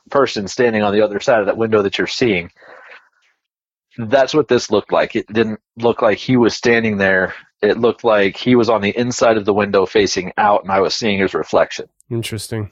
person 0.10 0.48
standing 0.48 0.82
on 0.82 0.94
the 0.94 1.02
other 1.02 1.20
side 1.20 1.40
of 1.40 1.46
that 1.46 1.58
window 1.58 1.82
that 1.82 1.98
you're 1.98 2.08
seeing. 2.08 2.52
That's 3.98 4.34
what 4.34 4.48
this 4.48 4.72
looked 4.72 4.92
like. 4.92 5.16
It 5.16 5.28
didn't 5.32 5.60
look 5.78 6.02
like 6.02 6.18
he 6.18 6.36
was 6.36 6.56
standing 6.56 6.98
there. 6.98 7.34
It 7.62 7.78
looked 7.78 8.04
like 8.04 8.36
he 8.36 8.56
was 8.56 8.68
on 8.68 8.82
the 8.82 8.98
inside 8.98 9.38
of 9.38 9.46
the 9.46 9.54
window 9.54 9.86
facing 9.86 10.34
out 10.38 10.64
and 10.64 10.72
I 10.72 10.82
was 10.82 10.96
seeing 10.96 11.20
his 11.20 11.34
reflection. 11.34 11.88
Interesting. 12.10 12.72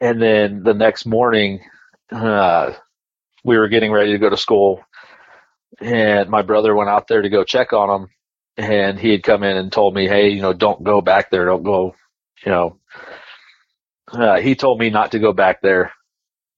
And 0.00 0.20
then 0.20 0.62
the 0.62 0.74
next 0.74 1.06
morning, 1.06 1.60
uh, 2.12 2.72
we 3.44 3.58
were 3.58 3.68
getting 3.68 3.92
ready 3.92 4.12
to 4.12 4.18
go 4.18 4.30
to 4.30 4.36
school 4.36 4.82
and 5.80 6.28
my 6.30 6.42
brother 6.42 6.74
went 6.74 6.90
out 6.90 7.08
there 7.08 7.22
to 7.22 7.28
go 7.28 7.44
check 7.44 7.72
on 7.72 8.02
him 8.02 8.08
and 8.56 8.98
he 8.98 9.10
had 9.10 9.22
come 9.22 9.42
in 9.42 9.56
and 9.56 9.72
told 9.72 9.94
me, 9.94 10.06
"Hey, 10.06 10.28
you 10.30 10.40
know, 10.42 10.52
don't 10.52 10.84
go 10.84 11.00
back 11.00 11.30
there. 11.30 11.44
Don't 11.46 11.64
go." 11.64 11.94
You 12.44 12.52
know, 12.52 12.78
uh, 14.12 14.36
he 14.40 14.54
told 14.54 14.78
me 14.78 14.90
not 14.90 15.12
to 15.12 15.18
go 15.18 15.32
back 15.32 15.60
there. 15.62 15.92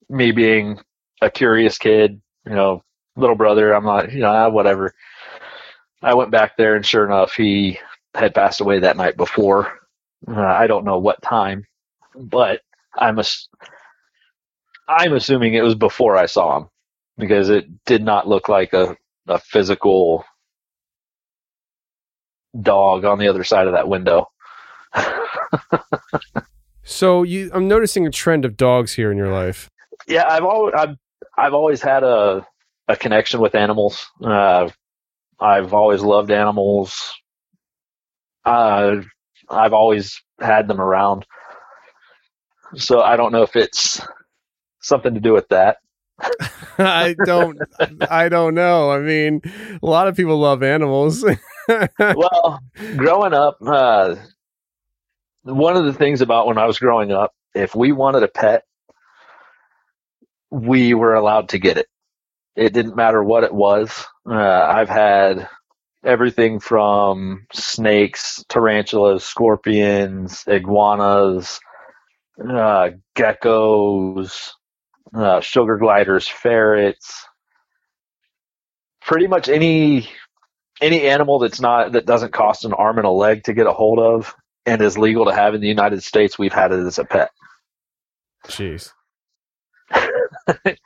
Me 0.08 0.32
being 0.32 0.80
a 1.22 1.30
curious 1.30 1.78
kid, 1.78 2.20
you 2.46 2.54
know, 2.54 2.82
little 3.16 3.36
brother, 3.36 3.72
I'm 3.72 3.84
not, 3.84 4.12
you 4.12 4.20
know, 4.20 4.30
ah, 4.30 4.48
whatever. 4.50 4.94
I 6.02 6.14
went 6.14 6.30
back 6.30 6.56
there, 6.56 6.76
and 6.76 6.84
sure 6.86 7.04
enough, 7.06 7.34
he 7.34 7.78
had 8.14 8.34
passed 8.34 8.60
away 8.60 8.80
that 8.80 8.96
night 8.96 9.16
before. 9.16 9.72
Uh, 10.28 10.40
I 10.40 10.66
don't 10.66 10.84
know 10.84 10.98
what 10.98 11.22
time, 11.22 11.66
but 12.14 12.60
I'm 12.96 13.18
a, 13.18 13.24
I'm 14.88 15.12
assuming 15.12 15.54
it 15.54 15.62
was 15.62 15.74
before 15.74 16.16
I 16.16 16.26
saw 16.26 16.58
him 16.58 16.68
because 17.18 17.48
it 17.48 17.84
did 17.84 18.02
not 18.02 18.28
look 18.28 18.48
like 18.48 18.72
a, 18.72 18.96
a 19.26 19.38
physical 19.38 20.24
dog 22.60 23.04
on 23.04 23.18
the 23.18 23.28
other 23.28 23.44
side 23.44 23.66
of 23.66 23.74
that 23.74 23.88
window. 23.88 24.28
so 26.84 27.22
you, 27.22 27.50
I'm 27.52 27.68
noticing 27.68 28.06
a 28.06 28.10
trend 28.10 28.44
of 28.44 28.56
dogs 28.56 28.94
here 28.94 29.10
in 29.10 29.18
your 29.18 29.32
life. 29.32 29.68
Yeah, 30.06 30.26
I've 30.28 30.44
always, 30.44 30.74
I've, 30.76 30.96
I've 31.36 31.54
always 31.54 31.82
had 31.82 32.02
a, 32.02 32.46
a 32.88 32.96
connection 32.96 33.40
with 33.40 33.54
animals. 33.54 34.06
Uh, 34.22 34.70
I've 35.40 35.74
always 35.74 36.02
loved 36.02 36.30
animals. 36.30 37.14
Uh, 38.44 39.02
I've 39.50 39.72
always 39.72 40.22
had 40.40 40.68
them 40.68 40.80
around. 40.80 41.26
So 42.74 43.00
I 43.00 43.16
don't 43.16 43.32
know 43.32 43.42
if 43.42 43.56
it's 43.56 44.00
something 44.80 45.14
to 45.14 45.20
do 45.20 45.32
with 45.32 45.48
that. 45.48 45.78
I 46.78 47.14
don't 47.24 47.58
I 48.10 48.28
don't 48.28 48.54
know. 48.54 48.90
I 48.90 49.00
mean, 49.00 49.42
a 49.82 49.86
lot 49.86 50.08
of 50.08 50.16
people 50.16 50.38
love 50.38 50.62
animals. 50.62 51.24
well, 51.98 52.60
growing 52.96 53.34
up, 53.34 53.58
uh, 53.64 54.16
one 55.42 55.76
of 55.76 55.84
the 55.84 55.92
things 55.92 56.20
about 56.20 56.46
when 56.46 56.58
I 56.58 56.66
was 56.66 56.78
growing 56.78 57.12
up, 57.12 57.34
if 57.54 57.74
we 57.74 57.92
wanted 57.92 58.22
a 58.22 58.28
pet, 58.28 58.64
we 60.50 60.94
were 60.94 61.14
allowed 61.14 61.50
to 61.50 61.58
get 61.58 61.76
it. 61.76 61.88
It 62.54 62.72
didn't 62.72 62.96
matter 62.96 63.22
what 63.22 63.44
it 63.44 63.54
was. 63.54 64.06
Uh, 64.28 64.34
I've 64.34 64.88
had 64.88 65.48
everything 66.04 66.60
from 66.60 67.46
snakes, 67.52 68.44
tarantulas, 68.48 69.24
scorpions, 69.24 70.44
iguanas, 70.46 71.60
uh, 72.40 72.90
geckos, 73.16 74.50
uh, 75.14 75.40
sugar 75.40 75.76
gliders, 75.78 76.28
ferrets, 76.28 77.26
pretty 79.00 79.26
much 79.26 79.48
any 79.48 80.08
any 80.80 81.02
animal 81.02 81.38
that's 81.38 81.60
not 81.60 81.92
that 81.92 82.06
doesn't 82.06 82.32
cost 82.32 82.64
an 82.64 82.72
arm 82.74 82.98
and 82.98 83.06
a 83.06 83.10
leg 83.10 83.44
to 83.44 83.54
get 83.54 83.66
a 83.66 83.72
hold 83.72 83.98
of 83.98 84.34
and 84.66 84.82
is 84.82 84.98
legal 84.98 85.24
to 85.24 85.34
have 85.34 85.54
in 85.54 85.60
the 85.60 85.68
United 85.68 86.02
States, 86.02 86.38
we've 86.38 86.52
had 86.52 86.72
it 86.72 86.80
as 86.80 86.98
a 86.98 87.04
pet. 87.04 87.30
Jeez. 88.46 88.90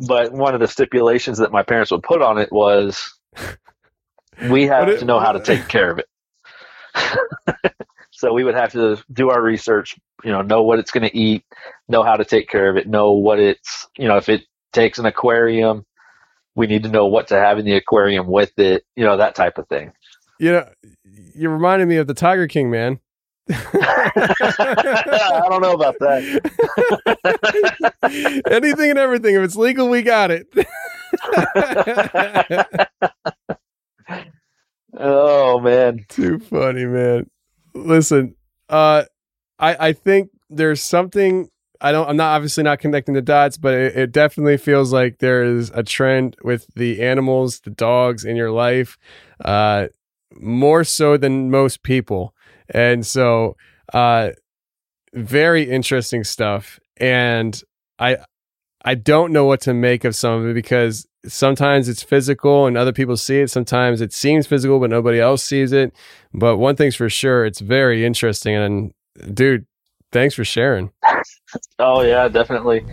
but 0.00 0.32
one 0.32 0.54
of 0.54 0.60
the 0.60 0.68
stipulations 0.68 1.38
that 1.38 1.52
my 1.52 1.62
parents 1.62 1.90
would 1.92 2.02
put 2.02 2.20
on 2.20 2.38
it 2.38 2.52
was 2.52 3.14
we 4.50 4.66
have 4.66 4.88
it, 4.88 4.98
to 4.98 5.04
know 5.04 5.20
how 5.20 5.32
to 5.32 5.40
take 5.40 5.68
care 5.68 5.90
of 5.90 6.00
it. 6.00 6.08
so 8.18 8.32
we 8.32 8.42
would 8.42 8.56
have 8.56 8.72
to 8.72 9.00
do 9.12 9.30
our 9.30 9.40
research, 9.40 9.96
you 10.24 10.32
know, 10.32 10.42
know 10.42 10.64
what 10.64 10.80
it's 10.80 10.90
going 10.90 11.08
to 11.08 11.16
eat, 11.16 11.44
know 11.86 12.02
how 12.02 12.16
to 12.16 12.24
take 12.24 12.48
care 12.48 12.68
of 12.68 12.76
it, 12.76 12.88
know 12.88 13.12
what 13.12 13.38
it's, 13.38 13.86
you 13.96 14.08
know, 14.08 14.16
if 14.16 14.28
it 14.28 14.42
takes 14.72 14.98
an 14.98 15.06
aquarium, 15.06 15.86
we 16.56 16.66
need 16.66 16.82
to 16.82 16.88
know 16.88 17.06
what 17.06 17.28
to 17.28 17.36
have 17.36 17.60
in 17.60 17.64
the 17.64 17.76
aquarium 17.76 18.26
with 18.26 18.58
it, 18.58 18.84
you 18.96 19.04
know, 19.04 19.18
that 19.18 19.36
type 19.36 19.56
of 19.56 19.68
thing. 19.68 19.92
You 20.40 20.50
know, 20.50 20.68
you 21.36 21.48
reminded 21.48 21.86
me 21.86 21.98
of 21.98 22.08
the 22.08 22.14
Tiger 22.14 22.48
King, 22.48 22.72
man. 22.72 22.98
I 23.50 24.10
don't 25.48 25.62
know 25.62 25.74
about 25.74 25.94
that. 26.00 26.42
Anything 28.50 28.90
and 28.90 28.98
everything. 28.98 29.36
If 29.36 29.42
it's 29.42 29.54
legal, 29.54 29.88
we 29.88 30.02
got 30.02 30.32
it. 30.32 30.48
oh 34.98 35.60
man. 35.60 36.04
Too 36.08 36.40
funny, 36.40 36.84
man. 36.84 37.30
Listen, 37.74 38.34
uh 38.68 39.04
I 39.58 39.88
I 39.88 39.92
think 39.92 40.30
there's 40.50 40.82
something 40.82 41.48
I 41.80 41.92
don't 41.92 42.08
I'm 42.08 42.16
not 42.16 42.34
obviously 42.34 42.64
not 42.64 42.78
connecting 42.80 43.14
the 43.14 43.22
dots, 43.22 43.56
but 43.56 43.74
it, 43.74 43.96
it 43.96 44.12
definitely 44.12 44.56
feels 44.56 44.92
like 44.92 45.18
there 45.18 45.44
is 45.44 45.70
a 45.74 45.82
trend 45.82 46.36
with 46.42 46.66
the 46.74 47.02
animals, 47.02 47.60
the 47.60 47.70
dogs 47.70 48.24
in 48.24 48.36
your 48.36 48.50
life, 48.50 48.98
uh 49.44 49.86
more 50.40 50.84
so 50.84 51.16
than 51.16 51.50
most 51.50 51.82
people. 51.82 52.34
And 52.70 53.06
so, 53.06 53.56
uh, 53.94 54.30
very 55.14 55.68
interesting 55.68 56.24
stuff. 56.24 56.78
And 56.98 57.60
I, 57.98 58.18
I 58.84 58.94
don't 58.94 59.32
know 59.32 59.44
what 59.44 59.60
to 59.62 59.74
make 59.74 60.04
of 60.04 60.14
some 60.14 60.40
of 60.42 60.48
it 60.48 60.54
because 60.54 61.06
sometimes 61.26 61.88
it's 61.88 62.02
physical 62.02 62.66
and 62.66 62.76
other 62.76 62.92
people 62.92 63.16
see 63.16 63.40
it. 63.40 63.50
Sometimes 63.50 64.00
it 64.00 64.12
seems 64.12 64.46
physical, 64.46 64.78
but 64.78 64.90
nobody 64.90 65.20
else 65.20 65.42
sees 65.42 65.72
it. 65.72 65.92
But 66.32 66.58
one 66.58 66.76
thing's 66.76 66.94
for 66.94 67.10
sure, 67.10 67.44
it's 67.44 67.60
very 67.60 68.04
interesting. 68.04 68.54
And 68.54 68.92
dude, 69.34 69.66
thanks 70.12 70.34
for 70.34 70.44
sharing. 70.44 70.90
Oh 71.78 72.02
yeah, 72.02 72.28
definitely. 72.28 72.84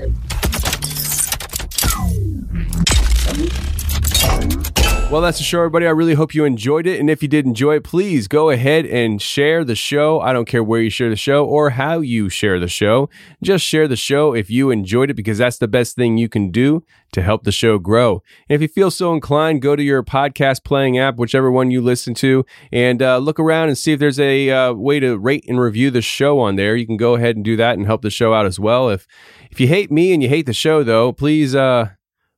Well, 5.11 5.21
that's 5.21 5.37
the 5.37 5.43
show, 5.43 5.59
everybody. 5.59 5.85
I 5.85 5.91
really 5.91 6.15
hope 6.15 6.33
you 6.33 6.45
enjoyed 6.45 6.87
it. 6.87 6.99
And 6.99 7.11
if 7.11 7.21
you 7.21 7.29
did 7.29 7.45
enjoy 7.45 7.75
it, 7.75 7.83
please 7.83 8.27
go 8.27 8.49
ahead 8.49 8.87
and 8.87 9.21
share 9.21 9.63
the 9.63 9.75
show. 9.75 10.19
I 10.19 10.33
don't 10.33 10.47
care 10.47 10.63
where 10.63 10.81
you 10.81 10.89
share 10.89 11.11
the 11.11 11.15
show 11.15 11.45
or 11.45 11.69
how 11.69 11.99
you 11.99 12.27
share 12.27 12.59
the 12.59 12.67
show. 12.67 13.07
Just 13.41 13.63
share 13.63 13.87
the 13.87 13.95
show 13.95 14.33
if 14.33 14.49
you 14.49 14.71
enjoyed 14.71 15.11
it 15.11 15.13
because 15.13 15.37
that's 15.37 15.59
the 15.59 15.67
best 15.67 15.95
thing 15.95 16.17
you 16.17 16.27
can 16.27 16.49
do 16.49 16.83
to 17.13 17.21
help 17.21 17.43
the 17.43 17.51
show 17.51 17.77
grow. 17.77 18.23
And 18.49 18.55
if 18.55 18.61
you 18.61 18.67
feel 18.67 18.89
so 18.89 19.13
inclined, 19.13 19.61
go 19.61 19.75
to 19.75 19.83
your 19.83 20.03
podcast 20.03 20.63
playing 20.65 20.97
app, 20.97 21.17
whichever 21.17 21.51
one 21.51 21.69
you 21.69 21.81
listen 21.81 22.15
to, 22.15 22.43
and 22.71 23.01
uh, 23.01 23.19
look 23.19 23.39
around 23.39 23.69
and 23.69 23.77
see 23.77 23.93
if 23.93 23.99
there's 23.99 24.19
a 24.19 24.49
uh, 24.49 24.73
way 24.73 24.99
to 24.99 25.17
rate 25.17 25.45
and 25.47 25.61
review 25.61 25.91
the 25.91 26.01
show 26.01 26.39
on 26.39 26.55
there. 26.55 26.75
You 26.75 26.87
can 26.87 26.97
go 26.97 27.13
ahead 27.13 27.35
and 27.35 27.45
do 27.45 27.55
that 27.57 27.77
and 27.77 27.85
help 27.85 28.01
the 28.01 28.09
show 28.09 28.33
out 28.33 28.47
as 28.47 28.59
well. 28.59 28.89
If 28.89 29.07
if 29.51 29.59
you 29.61 29.67
hate 29.67 29.91
me 29.91 30.13
and 30.13 30.23
you 30.23 30.29
hate 30.29 30.47
the 30.47 30.53
show, 30.53 30.83
though, 30.83 31.13
please 31.13 31.55
uh, 31.55 31.91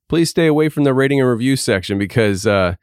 please 0.09 0.29
stay 0.29 0.47
away 0.47 0.69
from 0.69 0.83
the 0.83 0.93
rating 0.93 1.19
and 1.19 1.29
review 1.29 1.55
section 1.55 1.97
because, 1.97 2.45
uh, 2.45 2.75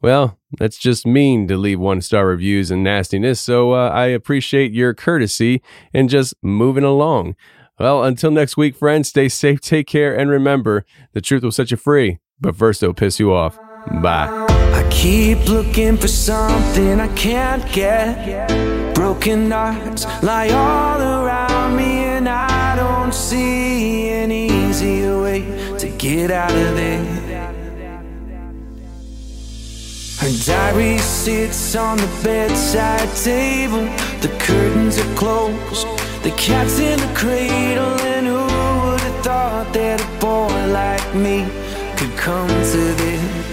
well, 0.00 0.38
that's 0.58 0.78
just 0.78 1.06
mean 1.06 1.48
to 1.48 1.56
leave 1.56 1.80
one 1.80 2.00
star 2.00 2.26
reviews 2.26 2.70
and 2.70 2.84
nastiness. 2.84 3.40
So 3.40 3.72
uh, 3.72 3.90
I 3.90 4.06
appreciate 4.06 4.72
your 4.72 4.94
courtesy 4.94 5.62
and 5.92 6.08
just 6.08 6.34
moving 6.42 6.84
along. 6.84 7.36
Well, 7.78 8.02
until 8.02 8.30
next 8.30 8.56
week, 8.56 8.74
friends, 8.76 9.08
stay 9.08 9.28
safe, 9.28 9.60
take 9.60 9.86
care, 9.86 10.16
and 10.16 10.30
remember 10.30 10.84
the 11.12 11.20
truth 11.20 11.44
will 11.44 11.52
set 11.52 11.70
you 11.70 11.76
free, 11.76 12.18
but 12.40 12.56
first 12.56 12.82
it'll 12.82 12.94
piss 12.94 13.20
you 13.20 13.32
off. 13.32 13.56
Bye. 14.02 14.46
I 14.72 14.88
keep 14.90 15.48
looking 15.48 15.96
for 15.96 16.08
something 16.08 17.00
I 17.00 17.08
can't 17.14 17.70
get. 17.72 18.94
Broken 18.94 19.50
hearts 19.50 20.06
lie 20.22 20.48
all 20.48 21.00
around 21.00 21.76
me, 21.76 22.04
and 22.04 22.28
I 22.28 22.74
don't 22.74 23.14
see 23.14 23.67
get 25.98 26.30
out 26.30 26.52
of 26.52 26.76
there. 26.76 27.04
Her 30.20 30.30
diary 30.46 30.98
sits 30.98 31.74
on 31.74 31.96
the 31.98 32.20
bedside 32.22 33.14
table. 33.16 33.82
The 34.20 34.28
curtains 34.38 34.98
are 34.98 35.14
closed. 35.16 35.86
The 36.22 36.32
cat's 36.36 36.78
in 36.78 36.98
the 37.00 37.12
cradle. 37.14 37.98
And 38.14 38.26
who 38.26 38.34
would 38.34 39.00
have 39.00 39.24
thought 39.24 39.72
that 39.72 40.00
a 40.00 40.20
boy 40.20 40.72
like 40.72 41.14
me 41.14 41.46
could 41.96 42.16
come 42.16 42.48
to 42.48 42.94
this? 42.94 43.47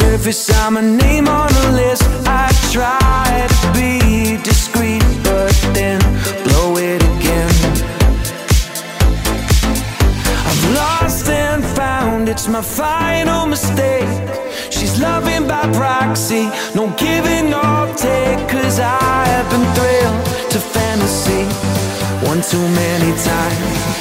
Surface, 0.00 0.50
I'm 0.62 0.76
a 0.76 0.82
name 0.82 1.28
on 1.28 1.50
a 1.64 1.72
list. 1.72 2.04
I 2.26 2.46
try 2.72 3.46
to 3.54 3.66
be 3.78 4.42
discreet, 4.42 5.04
but 5.22 5.52
then 5.76 6.00
blow 6.46 6.76
it 6.76 7.02
again. 7.14 7.54
I've 10.48 10.64
lost 10.80 11.28
and 11.28 11.62
found, 11.80 12.28
it's 12.28 12.48
my 12.48 12.62
final 12.62 13.46
mistake. 13.46 14.08
She's 14.70 15.00
loving 15.00 15.46
by 15.46 15.62
proxy, 15.80 16.44
no 16.74 16.84
giving 16.96 17.52
or 17.52 17.82
take. 18.06 18.40
Cause 18.48 18.78
I've 18.80 19.48
been 19.52 19.66
thrilled 19.76 20.20
to 20.52 20.58
fantasy 20.74 21.44
one 22.28 22.40
too 22.42 22.66
many 22.82 23.10
times. 23.30 23.99